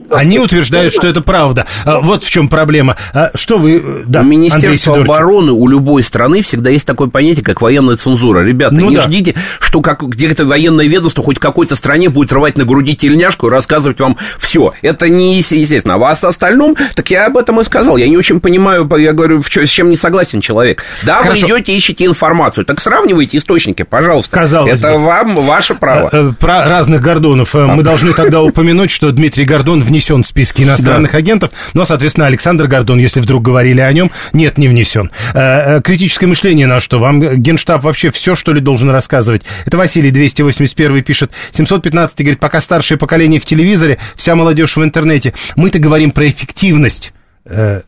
ну, 0.09 0.15
Они 0.15 0.39
утверждают, 0.39 0.93
что 0.93 1.07
это 1.07 1.21
правда. 1.21 1.65
А, 1.85 1.99
Вот 1.99 2.23
в 2.23 2.29
чем 2.29 2.47
проблема. 2.49 2.95
А 3.13 3.31
Что 3.35 3.57
вы... 3.57 3.77
э, 3.83 4.03
Да, 4.05 4.19
у 4.19 4.23
Андрей 4.23 4.37
Министерства 4.37 4.93
Сидорчик. 4.93 5.05
обороны 5.05 5.51
у 5.51 5.67
любой 5.67 6.03
страны 6.03 6.41
всегда 6.41 6.69
есть 6.69 6.85
такое 6.85 7.07
понятие, 7.09 7.43
как 7.43 7.61
военная 7.61 7.95
цензура. 7.95 8.43
Ребята, 8.43 8.75
Ну 8.75 8.89
не 8.89 8.95
да. 8.97 9.01
ждите, 9.03 9.35
что 9.59 9.81
как, 9.81 10.03
где-то 10.03 10.45
военное 10.45 10.85
ведомство 10.87 11.23
хоть 11.23 11.37
в 11.37 11.39
какой-то 11.39 11.75
стране 11.75 12.09
будет 12.09 12.31
рвать 12.33 12.57
на 12.57 12.65
груди 12.65 12.95
тельняшку 12.95 13.47
и 13.47 13.49
рассказывать 13.49 13.99
вам 13.99 14.17
все. 14.39 14.73
Это 14.81 15.09
не 15.09 15.37
ес- 15.37 15.51
естественно. 15.51 15.95
А 15.95 15.97
вас 15.97 16.23
остальном, 16.23 16.75
так 16.95 17.09
я 17.11 17.27
об 17.27 17.37
этом 17.37 17.59
и 17.59 17.63
сказал. 17.63 17.97
Я 17.97 18.07
не 18.09 18.17
очень 18.17 18.39
понимаю, 18.39 18.89
я 18.97 19.13
говорю, 19.13 19.41
в 19.41 19.49
чё- 19.49 19.65
с 19.65 19.69
чем 19.69 19.89
не 19.89 19.95
согласен 19.97 20.41
человек. 20.41 20.83
Да, 21.03 21.23
Хорошо. 21.23 21.47
вы 21.47 21.53
идете, 21.59 21.75
ищете 21.75 22.05
информацию. 22.05 22.65
Так 22.65 22.79
сравнивайте 22.79 23.37
источники, 23.37 23.83
пожалуйста. 23.83 24.31
Казалось 24.31 24.73
Это 24.79 24.93
бы. 24.93 24.99
вам 24.99 25.35
ваше 25.35 25.75
право. 25.75 26.09
Э, 26.11 26.29
э, 26.29 26.33
Про 26.39 26.67
разных 26.67 27.01
Гордонов. 27.01 27.53
Мы 27.53 27.83
должны 27.83 28.13
тогда 28.13 28.41
упомянуть, 28.41 28.91
что 28.91 29.11
Дмитрий 29.11 29.45
Гордон 29.63 29.81
внесен 29.81 30.23
в 30.23 30.27
списки 30.27 30.63
иностранных 30.63 31.15
агентов, 31.15 31.51
но, 31.73 31.85
соответственно, 31.85 32.27
Александр 32.27 32.67
Гордон, 32.67 32.99
если 32.99 33.21
вдруг 33.21 33.43
говорили 33.43 33.79
о 33.79 33.93
нем, 33.93 34.11
нет, 34.33 34.57
не 34.57 34.67
внесен. 34.67 35.09
Э, 35.33 35.77
э, 35.77 35.81
Критическое 35.81 36.27
мышление 36.27 36.67
на 36.67 36.81
что? 36.81 36.99
Вам 36.99 37.21
Генштаб 37.21 37.81
вообще 37.81 38.11
все, 38.11 38.35
что 38.35 38.51
ли, 38.51 38.59
должен 38.59 38.89
рассказывать? 38.89 39.43
Это 39.65 39.77
Василий 39.77 40.11
281 40.11 41.01
пишет. 41.01 41.31
715 41.53 42.17
говорит, 42.19 42.41
пока 42.41 42.59
старшее 42.59 42.97
поколение 42.97 43.39
в 43.39 43.45
телевизоре, 43.45 43.99
вся 44.17 44.35
молодежь 44.35 44.75
в 44.75 44.83
интернете. 44.83 45.33
Мы-то 45.55 45.79
говорим 45.79 46.11
про 46.11 46.27
эффективность 46.27 47.13
э, 47.45 47.83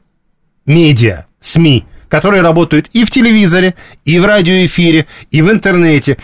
медиа, 0.66 1.26
СМИ, 1.42 1.84
которые 2.08 2.42
работают 2.42 2.88
и 2.94 3.04
в 3.04 3.12
телевизоре, 3.12 3.76
и 4.06 4.18
в 4.18 4.26
радиоэфире, 4.26 5.08
и 5.30 5.42
в 5.42 5.52
интернете. 5.52 6.18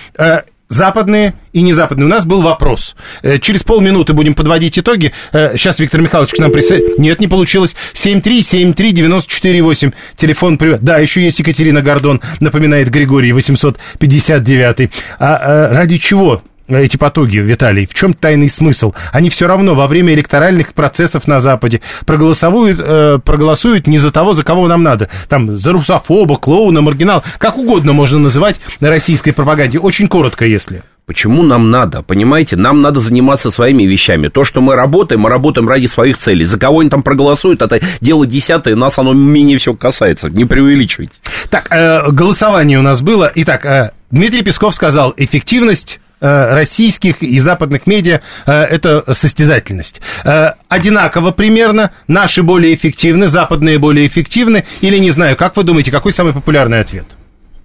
Западные 0.71 1.33
и 1.51 1.61
незападные. 1.61 2.05
У 2.05 2.09
нас 2.09 2.25
был 2.25 2.41
вопрос. 2.41 2.95
Э, 3.23 3.39
Через 3.39 3.61
полминуты 3.61 4.13
будем 4.13 4.35
подводить 4.35 4.79
итоги. 4.79 5.11
Э, 5.33 5.57
Сейчас 5.57 5.79
Виктор 5.79 5.99
Михайлович 5.99 6.31
к 6.31 6.39
нам 6.39 6.49
присоединится. 6.49 7.01
Нет, 7.01 7.19
не 7.19 7.27
получилось. 7.27 7.75
7373948. 7.93 9.93
Телефон 10.15 10.57
привет. 10.57 10.81
Да, 10.81 10.97
еще 10.97 11.21
есть 11.21 11.39
Екатерина 11.39 11.81
Гордон, 11.81 12.21
напоминает 12.39 12.89
Григорий 12.89 13.33
859. 13.33 14.89
А, 15.19 15.67
э, 15.69 15.75
ради 15.75 15.97
чего 15.97 16.41
эти 16.77 16.97
потуги, 16.97 17.37
Виталий? 17.37 17.85
В 17.85 17.93
чем 17.93 18.13
тайный 18.13 18.49
смысл? 18.49 18.93
Они 19.11 19.29
все 19.29 19.47
равно 19.47 19.75
во 19.75 19.87
время 19.87 20.13
электоральных 20.13 20.73
процессов 20.73 21.27
на 21.27 21.39
Западе 21.39 21.81
проголосуют, 22.05 22.79
э, 22.81 23.19
проголосуют 23.23 23.87
не 23.87 23.97
за 23.97 24.11
того, 24.11 24.33
за 24.33 24.43
кого 24.43 24.67
нам 24.67 24.83
надо. 24.83 25.09
Там, 25.27 25.55
за 25.55 25.71
русофоба, 25.71 26.37
клоуна, 26.37 26.81
маргинал. 26.81 27.23
Как 27.37 27.57
угодно 27.57 27.93
можно 27.93 28.19
называть 28.19 28.59
на 28.79 28.89
российской 28.89 29.31
пропаганде. 29.31 29.79
Очень 29.79 30.07
коротко, 30.07 30.45
если. 30.45 30.83
Почему 31.05 31.43
нам 31.43 31.71
надо? 31.71 32.03
Понимаете, 32.03 32.55
нам 32.55 32.79
надо 32.79 32.99
заниматься 32.99 33.51
своими 33.51 33.83
вещами. 33.83 34.29
То, 34.29 34.45
что 34.45 34.61
мы 34.61 34.75
работаем, 34.75 35.21
мы 35.21 35.29
работаем 35.29 35.67
ради 35.67 35.87
своих 35.87 36.17
целей. 36.17 36.45
За 36.45 36.57
кого 36.57 36.79
они 36.79 36.89
там 36.89 37.03
проголосуют, 37.03 37.61
это 37.61 37.81
дело 37.99 38.25
десятое, 38.25 38.75
нас 38.75 38.97
оно 38.97 39.11
менее 39.11 39.57
все 39.57 39.73
касается. 39.73 40.29
Не 40.29 40.45
преувеличивайте. 40.45 41.13
Так, 41.49 41.67
э, 41.71 42.09
голосование 42.11 42.79
у 42.79 42.81
нас 42.81 43.01
было. 43.01 43.31
Итак, 43.35 43.65
э, 43.65 43.91
Дмитрий 44.11 44.43
Песков 44.43 44.75
сказал, 44.75 45.13
эффективность 45.17 45.99
э, 45.99 46.10
российских 46.21 47.23
и 47.23 47.39
западных 47.39 47.87
медиа 47.87 48.21
э, 48.45 48.51
это 48.51 49.13
состязательность. 49.13 50.01
Э, 50.23 50.53
одинаково 50.69 51.31
примерно, 51.31 51.91
наши 52.07 52.43
более 52.43 52.73
эффективны, 52.73 53.27
западные 53.27 53.79
более 53.79 54.05
эффективны, 54.07 54.65
или 54.81 54.97
не 54.97 55.11
знаю, 55.11 55.35
как 55.35 55.57
вы 55.57 55.63
думаете, 55.63 55.91
какой 55.91 56.11
самый 56.11 56.33
популярный 56.33 56.79
ответ? 56.79 57.05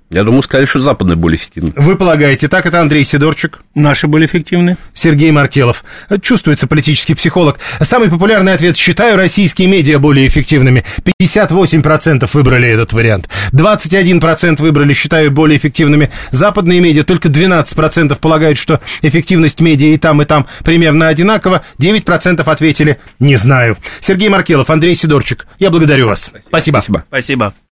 Я 0.08 0.22
думаю, 0.22 0.42
сказали, 0.42 0.66
что 0.66 0.78
западные 0.78 1.16
более 1.16 1.36
эффективны. 1.36 1.72
Вы 1.74 1.96
полагаете, 1.96 2.46
так 2.46 2.64
это 2.64 2.80
Андрей 2.80 3.02
Сидорчик? 3.02 3.60
Наши 3.74 4.06
были 4.06 4.26
эффективны. 4.26 4.76
Сергей 4.94 5.32
Маркелов. 5.32 5.84
Чувствуется 6.22 6.68
политический 6.68 7.14
психолог. 7.14 7.58
Самый 7.80 8.08
популярный 8.08 8.52
ответ 8.52 8.76
«Считаю 8.76 9.16
российские 9.16 9.66
медиа 9.66 9.98
более 9.98 10.28
эффективными». 10.28 10.84
58% 11.20 12.30
выбрали 12.32 12.68
этот 12.68 12.92
вариант. 12.92 13.28
21% 13.52 14.62
выбрали 14.62 14.92
«Считаю 14.92 15.32
более 15.32 15.58
эффективными». 15.58 16.10
Западные 16.30 16.78
медиа 16.78 17.02
только 17.02 17.28
12% 17.28 18.16
полагают, 18.20 18.58
что 18.58 18.80
эффективность 19.02 19.60
медиа 19.60 19.88
и 19.88 19.96
там, 19.96 20.22
и 20.22 20.24
там 20.24 20.46
примерно 20.64 21.08
одинакова. 21.08 21.62
9% 21.80 22.42
ответили 22.42 22.98
«Не 23.18 23.34
знаю». 23.34 23.76
Сергей 24.00 24.28
Маркелов, 24.28 24.70
Андрей 24.70 24.94
Сидорчик. 24.94 25.48
Я 25.58 25.70
благодарю 25.70 26.06
вас. 26.06 26.30
Спасибо. 26.46 26.78
Спасибо. 26.78 27.04
Спасибо. 27.08 27.54